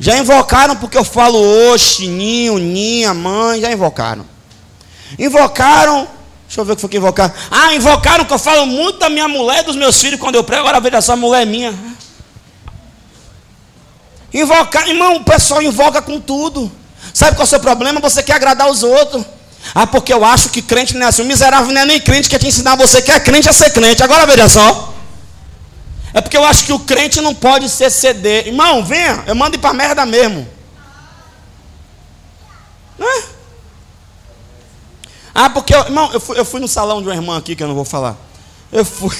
Já 0.00 0.16
invocaram 0.16 0.74
porque 0.76 0.96
eu 0.96 1.04
falo 1.04 1.38
oxe, 1.70 2.08
ninho, 2.08 2.56
ninha, 2.56 3.12
mãe. 3.12 3.60
Já 3.60 3.70
invocaram. 3.70 4.24
Invocaram 5.18 6.08
Deixa 6.46 6.60
eu 6.60 6.64
ver 6.64 6.72
o 6.72 6.76
que 6.76 6.80
foi 6.80 6.88
que 6.88 6.96
invocaram. 6.96 7.34
Ah, 7.50 7.74
invocaram 7.74 8.24
que 8.24 8.32
eu 8.32 8.38
falo 8.38 8.64
muito 8.64 8.98
da 8.98 9.10
minha 9.10 9.28
mulher 9.28 9.60
e 9.60 9.64
dos 9.64 9.76
meus 9.76 10.00
filhos 10.00 10.18
quando 10.18 10.36
eu 10.36 10.44
prego. 10.44 10.62
Agora 10.62 10.80
veja 10.80 10.96
essa 10.96 11.14
mulher 11.14 11.42
é 11.42 11.44
minha. 11.44 11.74
Invocar, 14.32 14.88
irmão, 14.88 15.16
o 15.16 15.24
pessoal 15.24 15.60
invoca 15.60 16.00
com 16.00 16.18
tudo. 16.18 16.72
Sabe 17.12 17.32
qual 17.32 17.42
é 17.42 17.44
o 17.44 17.46
seu 17.46 17.60
problema? 17.60 18.00
Você 18.00 18.22
quer 18.22 18.36
agradar 18.36 18.70
os 18.70 18.82
outros. 18.82 19.22
Ah, 19.72 19.86
porque 19.86 20.12
eu 20.12 20.24
acho 20.24 20.48
que 20.48 20.60
crente 20.60 20.94
não 20.94 21.06
é 21.06 21.08
assim. 21.08 21.22
O 21.22 21.26
miserável 21.26 21.72
não 21.72 21.80
é 21.80 21.86
nem 21.86 22.00
crente 22.00 22.22
que 22.22 22.30
quer 22.30 22.38
te 22.38 22.48
ensinar 22.48 22.76
você 22.76 23.00
que 23.00 23.12
é 23.12 23.20
crente 23.20 23.48
a 23.48 23.52
ser 23.52 23.70
crente. 23.70 24.02
Agora 24.02 24.26
veja 24.26 24.48
só. 24.48 24.92
É 26.12 26.20
porque 26.20 26.36
eu 26.36 26.44
acho 26.44 26.64
que 26.64 26.72
o 26.72 26.78
crente 26.78 27.20
não 27.20 27.34
pode 27.34 27.68
ser 27.68 27.90
CD. 27.90 28.46
Irmão, 28.46 28.84
venha, 28.84 29.24
eu 29.26 29.34
mando 29.34 29.56
ir 29.56 29.58
para 29.58 29.72
merda 29.72 30.06
mesmo. 30.06 30.46
Não 32.98 33.08
é? 33.08 33.24
Ah, 35.34 35.50
porque, 35.50 35.74
irmão, 35.74 36.10
eu 36.12 36.20
fui, 36.20 36.38
eu 36.38 36.44
fui 36.44 36.60
no 36.60 36.68
salão 36.68 37.02
de 37.02 37.08
uma 37.08 37.14
irmã 37.14 37.36
aqui 37.36 37.56
que 37.56 37.62
eu 37.62 37.66
não 37.66 37.74
vou 37.74 37.84
falar. 37.84 38.16
Eu 38.70 38.84
fui. 38.84 39.14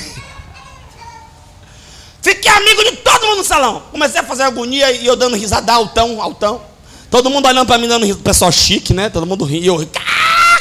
Fiquei 2.23 2.51
amigo 2.51 2.85
de 2.85 2.93
todo 2.99 3.27
mundo 3.27 3.39
no 3.39 3.45
salão. 3.45 3.83
Comecei 3.91 4.21
a 4.21 4.25
fazer 4.25 4.45
agonia 4.45 4.93
e 4.93 5.05
eu 5.05 5.17
dando 5.17 5.37
risada, 5.37 5.73
altão, 5.73 6.23
altão. 6.23 6.63
Todo 7.11 7.29
mundo 7.29 7.49
olhando 7.49 7.67
para 7.67 7.79
mim, 7.79 7.89
dando 7.89 8.07
risada. 8.07 8.23
Pessoal 8.23 8.53
chique, 8.53 8.95
né? 8.95 9.11
Todo 9.11 9.27
mundo 9.27 9.45
rindo. 9.45 9.67
Eu 9.67 9.85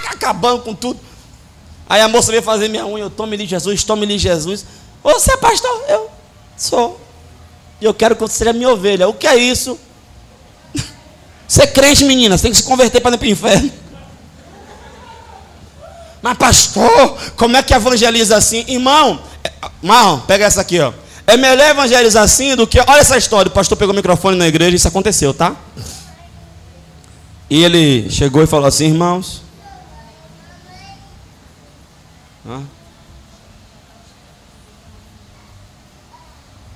acabando 0.08 0.64
com 0.64 0.74
tudo. 0.74 1.00
Aí 1.88 2.02
a 2.02 2.08
moça 2.08 2.32
veio 2.32 2.44
fazer 2.44 2.70
minha 2.70 2.86
unha. 2.86 3.04
Eu 3.04 3.10
tome-lhe 3.10 3.46
Jesus, 3.46 3.84
tome-lhe 3.84 4.18
Jesus. 4.18 4.66
Você 5.04 5.34
é 5.34 5.38
pastor? 5.38 5.84
Eu 5.88 6.10
sou. 6.58 7.00
E 7.82 7.86
eu 7.86 7.94
quero 7.94 8.16
que 8.16 8.22
você 8.22 8.36
seja 8.36 8.54
minha 8.54 8.70
ovelha. 8.70 9.08
O 9.08 9.14
que 9.14 9.28
é 9.28 9.36
isso? 9.36 9.78
Você 11.48 11.64
é 11.64 11.68
crente, 11.68 12.06
menina. 12.06 12.38
Você 12.38 12.44
tem 12.44 12.52
que 12.52 12.58
se 12.58 12.64
converter 12.64 13.02
para 13.02 13.16
ir 13.16 13.18
para 13.18 13.28
o 13.28 13.30
inferno. 13.30 13.72
Mas 16.24 16.38
pastor, 16.38 17.18
como 17.36 17.58
é 17.58 17.62
que 17.62 17.74
evangeliza 17.74 18.38
assim? 18.38 18.64
Irmão, 18.70 19.20
é, 19.44 19.52
Marlon, 19.82 20.22
pega 20.22 20.46
essa 20.46 20.62
aqui, 20.62 20.80
ó. 20.80 20.94
É 21.28 21.36
melhor 21.36 21.70
evangelizar 21.70 22.24
assim 22.24 22.56
do 22.56 22.66
que. 22.66 22.80
Olha 22.80 23.00
essa 23.00 23.18
história. 23.18 23.50
O 23.50 23.54
pastor 23.54 23.78
pegou 23.78 23.94
o 23.94 23.96
microfone 23.96 24.38
na 24.38 24.48
igreja, 24.48 24.76
isso 24.76 24.88
aconteceu, 24.88 25.34
tá? 25.34 25.56
E 27.50 27.64
ele 27.64 28.10
chegou 28.10 28.42
e 28.42 28.48
falou 28.48 28.68
assim, 28.68 28.86
irmãos. 28.86 29.42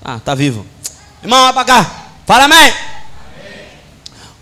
Ah, 0.03 0.19
tá 0.23 0.33
vivo. 0.33 0.65
Irmão, 1.21 1.41
vai 1.43 1.53
pra 1.53 1.65
cá. 1.65 1.91
Fala, 2.25 2.45
amém. 2.45 2.73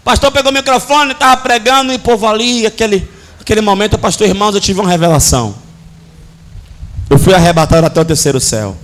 pastor 0.03 0.31
pegou 0.31 0.51
o 0.51 0.53
microfone, 0.53 1.11
estava 1.11 1.37
pregando 1.37 1.91
e 1.91 1.95
o 1.95 1.99
povo 1.99 2.27
ali, 2.27 2.65
aquele, 2.65 3.09
aquele 3.39 3.61
momento, 3.61 3.97
pastor, 3.97 4.27
irmãos, 4.27 4.53
eu 4.53 4.61
tive 4.61 4.79
uma 4.79 4.89
revelação. 4.89 5.55
Eu 7.09 7.17
fui 7.17 7.33
arrebatado 7.33 7.85
até 7.85 7.99
o 7.99 8.05
terceiro 8.05 8.39
céu. 8.39 8.77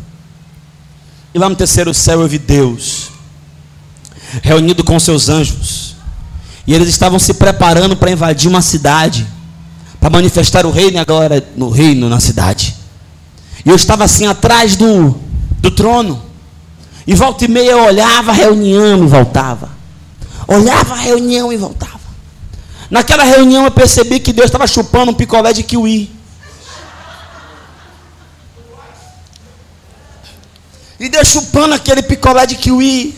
E 1.34 1.40
lá 1.40 1.50
no 1.50 1.56
terceiro 1.56 1.94
céu 1.94 2.22
eu 2.22 2.28
vi 2.28 2.38
Deus 2.38 3.12
reunido 4.42 4.84
com 4.84 5.00
seus 5.00 5.28
anjos. 5.30 5.96
E 6.66 6.74
eles 6.74 6.88
estavam 6.88 7.20
se 7.20 7.34
preparando 7.34 7.98
para 7.98 8.12
invadir 8.12 8.48
uma 8.48 8.62
cidade, 8.62 9.28
para 10.02 10.10
manifestar 10.10 10.66
o 10.66 10.72
reino 10.72 11.00
agora 11.00 11.48
no 11.56 11.70
reino 11.70 12.10
na 12.10 12.20
cidade. 12.20 12.76
E 13.64 13.70
eu 13.70 13.76
estava 13.76 14.04
assim 14.04 14.26
atrás 14.26 14.76
do, 14.76 15.16
do 15.60 15.70
trono. 15.70 16.26
E 17.06 17.14
volta 17.14 17.46
e 17.46 17.48
meia 17.48 17.72
eu 17.72 17.86
olhava 17.86 18.32
a 18.32 18.34
reunião 18.34 19.04
e 19.04 19.08
voltava. 19.08 19.70
Olhava 20.48 20.96
a 20.96 20.98
reunião 20.98 21.54
e 21.54 21.58
voltava. 21.58 22.02
Naquela 22.90 23.24
reunião 23.24 23.64
eu 23.64 23.72
percebi 23.72 24.20
que 24.20 24.34
Deus 24.34 24.48
estava 24.48 24.66
chupando 24.66 25.12
um 25.12 25.14
picolé 25.14 25.54
de 25.54 25.62
kiwi. 25.62 26.12
E 31.00 31.10
Deus 31.10 31.28
chupando 31.28 31.76
aquele 31.76 32.02
picolé 32.02 32.48
de 32.48 32.56
kiwi. 32.56 33.16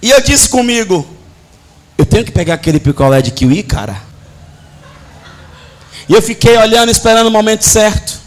E 0.00 0.10
eu 0.10 0.20
disse 0.20 0.48
comigo: 0.48 1.04
Eu 1.98 2.06
tenho 2.06 2.24
que 2.24 2.30
pegar 2.30 2.54
aquele 2.54 2.78
picolé 2.78 3.20
de 3.20 3.32
kiwi, 3.32 3.64
cara. 3.64 4.13
E 6.08 6.12
eu 6.12 6.22
fiquei 6.22 6.56
olhando, 6.56 6.90
esperando 6.90 7.26
o 7.26 7.30
momento 7.30 7.62
certo. 7.62 8.20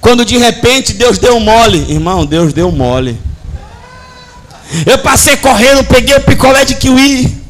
Quando 0.00 0.24
de 0.24 0.36
repente 0.36 0.92
Deus 0.92 1.18
deu 1.18 1.38
mole. 1.40 1.90
Irmão, 1.90 2.24
Deus 2.24 2.52
deu 2.52 2.70
mole. 2.70 3.20
Eu 4.86 4.98
passei 4.98 5.36
correndo, 5.36 5.84
peguei 5.84 6.16
o 6.16 6.22
picolé 6.22 6.64
de 6.64 6.74
kiwi. 6.74 7.42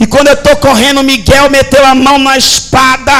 E 0.00 0.06
quando 0.06 0.28
eu 0.28 0.34
estou 0.34 0.56
correndo, 0.56 1.02
Miguel 1.02 1.50
meteu 1.50 1.84
a 1.84 1.94
mão 1.94 2.18
na 2.18 2.36
espada. 2.36 3.12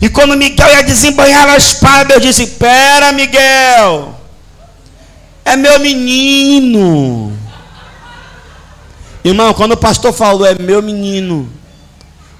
E 0.00 0.08
quando 0.08 0.36
Miguel 0.36 0.68
ia 0.68 0.82
desembanhar 0.82 1.48
a 1.48 1.56
espada, 1.56 2.14
eu 2.14 2.20
disse: 2.20 2.46
Pera, 2.46 3.12
Miguel. 3.12 4.18
É 5.44 5.56
meu 5.56 5.78
menino. 5.78 7.36
Irmão, 9.24 9.54
quando 9.54 9.72
o 9.72 9.76
pastor 9.76 10.12
falou 10.12 10.46
é 10.46 10.54
meu 10.54 10.82
menino, 10.82 11.50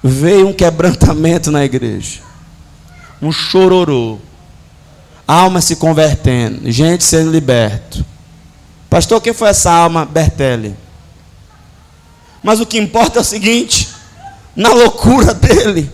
veio 0.02 0.48
um 0.48 0.52
quebrantamento 0.52 1.50
na 1.50 1.64
igreja. 1.64 2.23
Um 3.20 3.32
chororô. 3.32 4.18
Alma 5.26 5.60
se 5.60 5.76
convertendo, 5.76 6.70
gente 6.70 7.02
sendo 7.02 7.30
liberto. 7.30 8.04
Pastor, 8.90 9.20
quem 9.20 9.32
foi 9.32 9.48
essa 9.48 9.72
alma? 9.72 10.04
Bertelli. 10.04 10.76
Mas 12.42 12.60
o 12.60 12.66
que 12.66 12.78
importa 12.78 13.18
é 13.18 13.22
o 13.22 13.24
seguinte: 13.24 13.88
na 14.54 14.68
loucura 14.68 15.32
dele, 15.32 15.90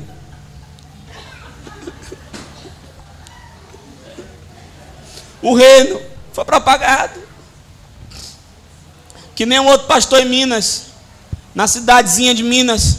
o 5.40 5.54
reino 5.54 6.00
foi 6.32 6.44
propagado. 6.44 7.20
Que 9.34 9.46
nem 9.46 9.60
um 9.60 9.66
outro 9.66 9.86
pastor 9.86 10.20
em 10.20 10.28
Minas, 10.28 10.86
na 11.54 11.66
cidadezinha 11.66 12.34
de 12.34 12.42
Minas, 12.42 12.98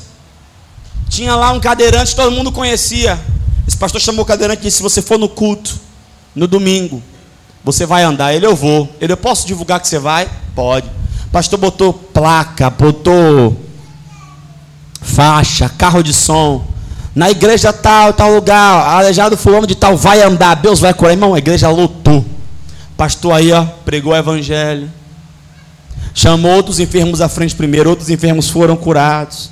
tinha 1.09 1.35
lá 1.35 1.51
um 1.51 1.59
cadeirante, 1.59 2.15
todo 2.15 2.31
mundo 2.31 2.51
conhecia. 2.51 3.19
Esse 3.71 3.77
pastor 3.77 4.01
chamou 4.01 4.23
o 4.23 4.25
cadeirante 4.25 4.59
e 4.59 4.63
disse: 4.63 4.77
Se 4.77 4.83
você 4.83 5.01
for 5.01 5.17
no 5.17 5.29
culto, 5.29 5.79
no 6.35 6.45
domingo, 6.45 7.01
você 7.63 7.85
vai 7.85 8.03
andar. 8.03 8.33
Ele, 8.33 8.45
eu 8.45 8.53
vou. 8.53 8.93
Ele, 8.99 9.13
eu 9.13 9.17
posso 9.17 9.47
divulgar 9.47 9.79
que 9.79 9.87
você 9.87 9.97
vai? 9.97 10.29
Pode. 10.53 10.91
Pastor 11.31 11.57
botou 11.57 11.93
placa, 11.93 12.69
botou 12.69 13.55
faixa, 15.01 15.69
carro 15.69 16.03
de 16.03 16.13
som. 16.13 16.67
Na 17.15 17.31
igreja 17.31 17.71
tal, 17.71 18.11
tal 18.11 18.35
lugar, 18.35 18.97
aleijado 18.97 19.37
fulano 19.37 19.65
de 19.65 19.73
tal, 19.73 19.95
vai 19.95 20.21
andar, 20.21 20.55
Deus 20.55 20.81
vai 20.81 20.93
curar. 20.93 21.13
Irmão, 21.13 21.33
a 21.33 21.37
igreja 21.37 21.69
lotou. 21.69 22.25
Pastor 22.97 23.31
aí, 23.31 23.53
ó, 23.53 23.63
pregou 23.85 24.11
o 24.11 24.17
evangelho. 24.17 24.91
Chamou 26.13 26.51
outros 26.51 26.81
enfermos 26.81 27.21
à 27.21 27.29
frente 27.29 27.55
primeiro, 27.55 27.89
outros 27.89 28.09
enfermos 28.09 28.49
foram 28.49 28.75
curados. 28.75 29.49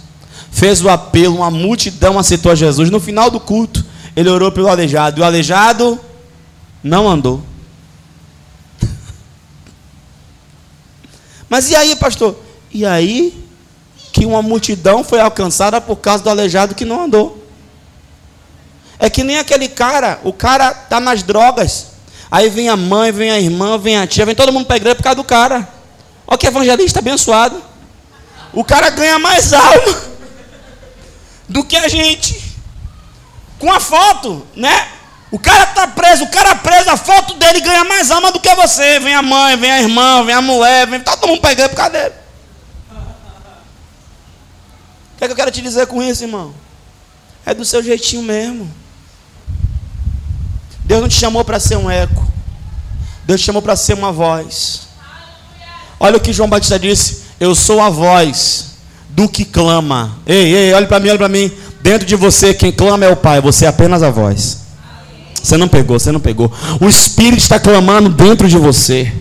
Fez 0.51 0.83
o 0.83 0.89
apelo, 0.89 1.37
uma 1.37 1.49
multidão 1.49 2.19
aceitou 2.19 2.51
a 2.51 2.55
Jesus. 2.55 2.89
No 2.89 2.99
final 2.99 3.31
do 3.31 3.39
culto, 3.39 3.78
ele 4.15 4.29
orou 4.29 4.51
pelo 4.51 4.67
aleijado. 4.67 5.19
E 5.19 5.21
o 5.21 5.25
aleijado 5.25 5.99
não 6.83 7.09
andou. 7.09 7.43
Mas 11.49 11.69
e 11.69 11.75
aí, 11.75 11.95
pastor? 11.95 12.37
E 12.71 12.85
aí 12.85 13.49
que 14.11 14.25
uma 14.25 14.41
multidão 14.41 15.03
foi 15.03 15.19
alcançada 15.19 15.79
por 15.79 15.95
causa 15.97 16.23
do 16.23 16.29
aleijado 16.29 16.75
que 16.75 16.85
não 16.85 17.05
andou. 17.05 17.47
É 18.97 19.09
que 19.09 19.23
nem 19.23 19.39
aquele 19.39 19.69
cara, 19.69 20.19
o 20.23 20.33
cara 20.33 20.71
está 20.71 20.99
nas 20.99 21.23
drogas. 21.23 21.87
Aí 22.29 22.49
vem 22.49 22.69
a 22.69 22.75
mãe, 22.75 23.11
vem 23.11 23.31
a 23.31 23.39
irmã, 23.39 23.77
vem 23.77 23.97
a 23.97 24.05
tia, 24.05 24.25
vem 24.25 24.35
todo 24.35 24.51
mundo 24.51 24.65
para 24.65 24.75
a 24.75 24.77
igreja 24.77 24.95
por 24.95 25.03
causa 25.03 25.15
do 25.15 25.23
cara. 25.23 25.67
Olha 26.27 26.37
que 26.37 26.45
evangelista 26.45 26.99
abençoado. 26.99 27.61
O 28.51 28.63
cara 28.63 28.89
ganha 28.89 29.17
mais 29.17 29.53
alma 29.53 30.01
do 31.47 31.63
que 31.63 31.77
a 31.77 31.87
gente. 31.87 32.48
Com 33.59 33.71
a 33.71 33.79
foto, 33.79 34.47
né? 34.55 34.87
O 35.31 35.37
cara 35.37 35.65
está 35.65 35.87
preso, 35.87 36.23
o 36.23 36.29
cara 36.29 36.55
preso, 36.55 36.89
a 36.89 36.97
foto 36.97 37.35
dele 37.35 37.61
ganha 37.61 37.83
mais 37.83 38.09
alma 38.09 38.31
do 38.31 38.39
que 38.39 38.53
você. 38.55 38.99
Vem 38.99 39.13
a 39.13 39.21
mãe, 39.21 39.55
vem 39.57 39.71
a 39.71 39.81
irmã, 39.81 40.23
vem 40.25 40.33
a 40.33 40.41
mulher, 40.41 40.87
vem 40.87 40.99
todo 41.01 41.27
mundo 41.27 41.45
igreja 41.47 41.69
por 41.69 41.75
causa 41.75 41.91
dele. 41.91 42.15
O 45.13 45.17
que, 45.19 45.23
é 45.25 45.27
que 45.27 45.31
eu 45.33 45.35
quero 45.35 45.51
te 45.51 45.61
dizer 45.61 45.85
com 45.85 46.01
isso, 46.01 46.23
irmão? 46.23 46.55
É 47.45 47.53
do 47.53 47.63
seu 47.63 47.83
jeitinho 47.83 48.23
mesmo. 48.23 48.73
Deus 50.83 51.01
não 51.01 51.09
te 51.09 51.15
chamou 51.15 51.45
para 51.45 51.59
ser 51.59 51.77
um 51.77 51.91
eco. 51.91 52.27
Deus 53.25 53.41
te 53.41 53.45
chamou 53.45 53.61
para 53.61 53.75
ser 53.75 53.93
uma 53.93 54.11
voz. 54.11 54.87
Olha 55.99 56.17
o 56.17 56.19
que 56.19 56.33
João 56.33 56.49
Batista 56.49 56.79
disse: 56.79 57.25
Eu 57.39 57.53
sou 57.53 57.79
a 57.79 57.89
voz 57.89 58.77
do 59.09 59.29
que 59.29 59.45
clama. 59.45 60.17
Ei, 60.25 60.55
ei, 60.55 60.73
olha 60.73 60.87
para 60.87 60.99
mim, 60.99 61.09
olha 61.09 61.17
para 61.17 61.29
mim. 61.29 61.51
Dentro 61.81 62.05
de 62.05 62.15
você, 62.15 62.53
quem 62.53 62.71
clama 62.71 63.05
é 63.05 63.09
o 63.09 63.15
Pai, 63.15 63.41
você 63.41 63.65
é 63.65 63.67
apenas 63.67 64.03
a 64.03 64.09
voz. 64.09 64.59
Você 65.41 65.57
não 65.57 65.67
pegou, 65.67 65.99
você 65.99 66.11
não 66.11 66.19
pegou. 66.19 66.51
O 66.79 66.87
Espírito 66.87 67.39
está 67.39 67.59
clamando 67.59 68.09
dentro 68.09 68.47
de 68.47 68.57
você. 68.57 69.11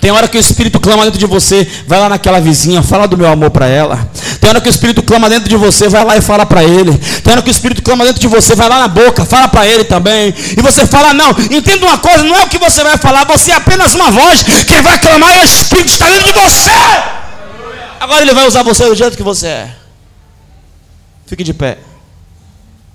Tem 0.00 0.10
hora 0.10 0.28
que 0.28 0.36
o 0.36 0.40
Espírito 0.40 0.78
clama 0.78 1.04
dentro 1.04 1.18
de 1.18 1.26
você, 1.26 1.66
vai 1.86 1.98
lá 1.98 2.08
naquela 2.08 2.40
vizinha, 2.40 2.82
fala 2.82 3.08
do 3.08 3.16
meu 3.16 3.26
amor 3.26 3.50
para 3.50 3.66
ela. 3.66 4.08
Tem 4.40 4.48
hora 4.48 4.60
que 4.60 4.68
o 4.68 4.70
Espírito 4.70 5.02
clama 5.02 5.28
dentro 5.28 5.48
de 5.48 5.56
você, 5.56 5.88
vai 5.88 6.04
lá 6.04 6.16
e 6.16 6.20
fala 6.20 6.46
para 6.46 6.62
ele. 6.62 6.96
Tem 6.96 7.32
hora 7.32 7.42
que 7.42 7.48
o 7.48 7.50
Espírito 7.50 7.82
clama 7.82 8.04
dentro 8.04 8.20
de 8.20 8.28
você, 8.28 8.54
vai 8.54 8.68
lá 8.68 8.78
na 8.78 8.88
boca, 8.88 9.24
fala 9.24 9.48
para 9.48 9.66
ele 9.66 9.84
também. 9.84 10.32
E 10.56 10.62
você 10.62 10.86
fala, 10.86 11.12
não, 11.12 11.30
entenda 11.50 11.84
uma 11.84 11.98
coisa, 11.98 12.22
não 12.22 12.36
é 12.36 12.44
o 12.44 12.48
que 12.48 12.58
você 12.58 12.84
vai 12.84 12.96
falar, 12.96 13.24
você 13.24 13.50
é 13.50 13.54
apenas 13.54 13.94
uma 13.94 14.10
voz 14.10 14.42
que 14.42 14.80
vai 14.82 14.98
clamar 14.98 15.36
e 15.36 15.40
o 15.40 15.44
Espírito 15.44 15.88
está 15.88 16.08
dentro 16.08 16.32
de 16.32 16.40
você. 16.40 16.70
Agora 17.98 18.22
ele 18.22 18.34
vai 18.34 18.46
usar 18.46 18.62
você 18.62 18.84
do 18.84 18.94
jeito 18.94 19.16
que 19.16 19.22
você 19.22 19.46
é. 19.48 19.87
Fique 21.28 21.44
de 21.44 21.52
pé. 21.52 21.76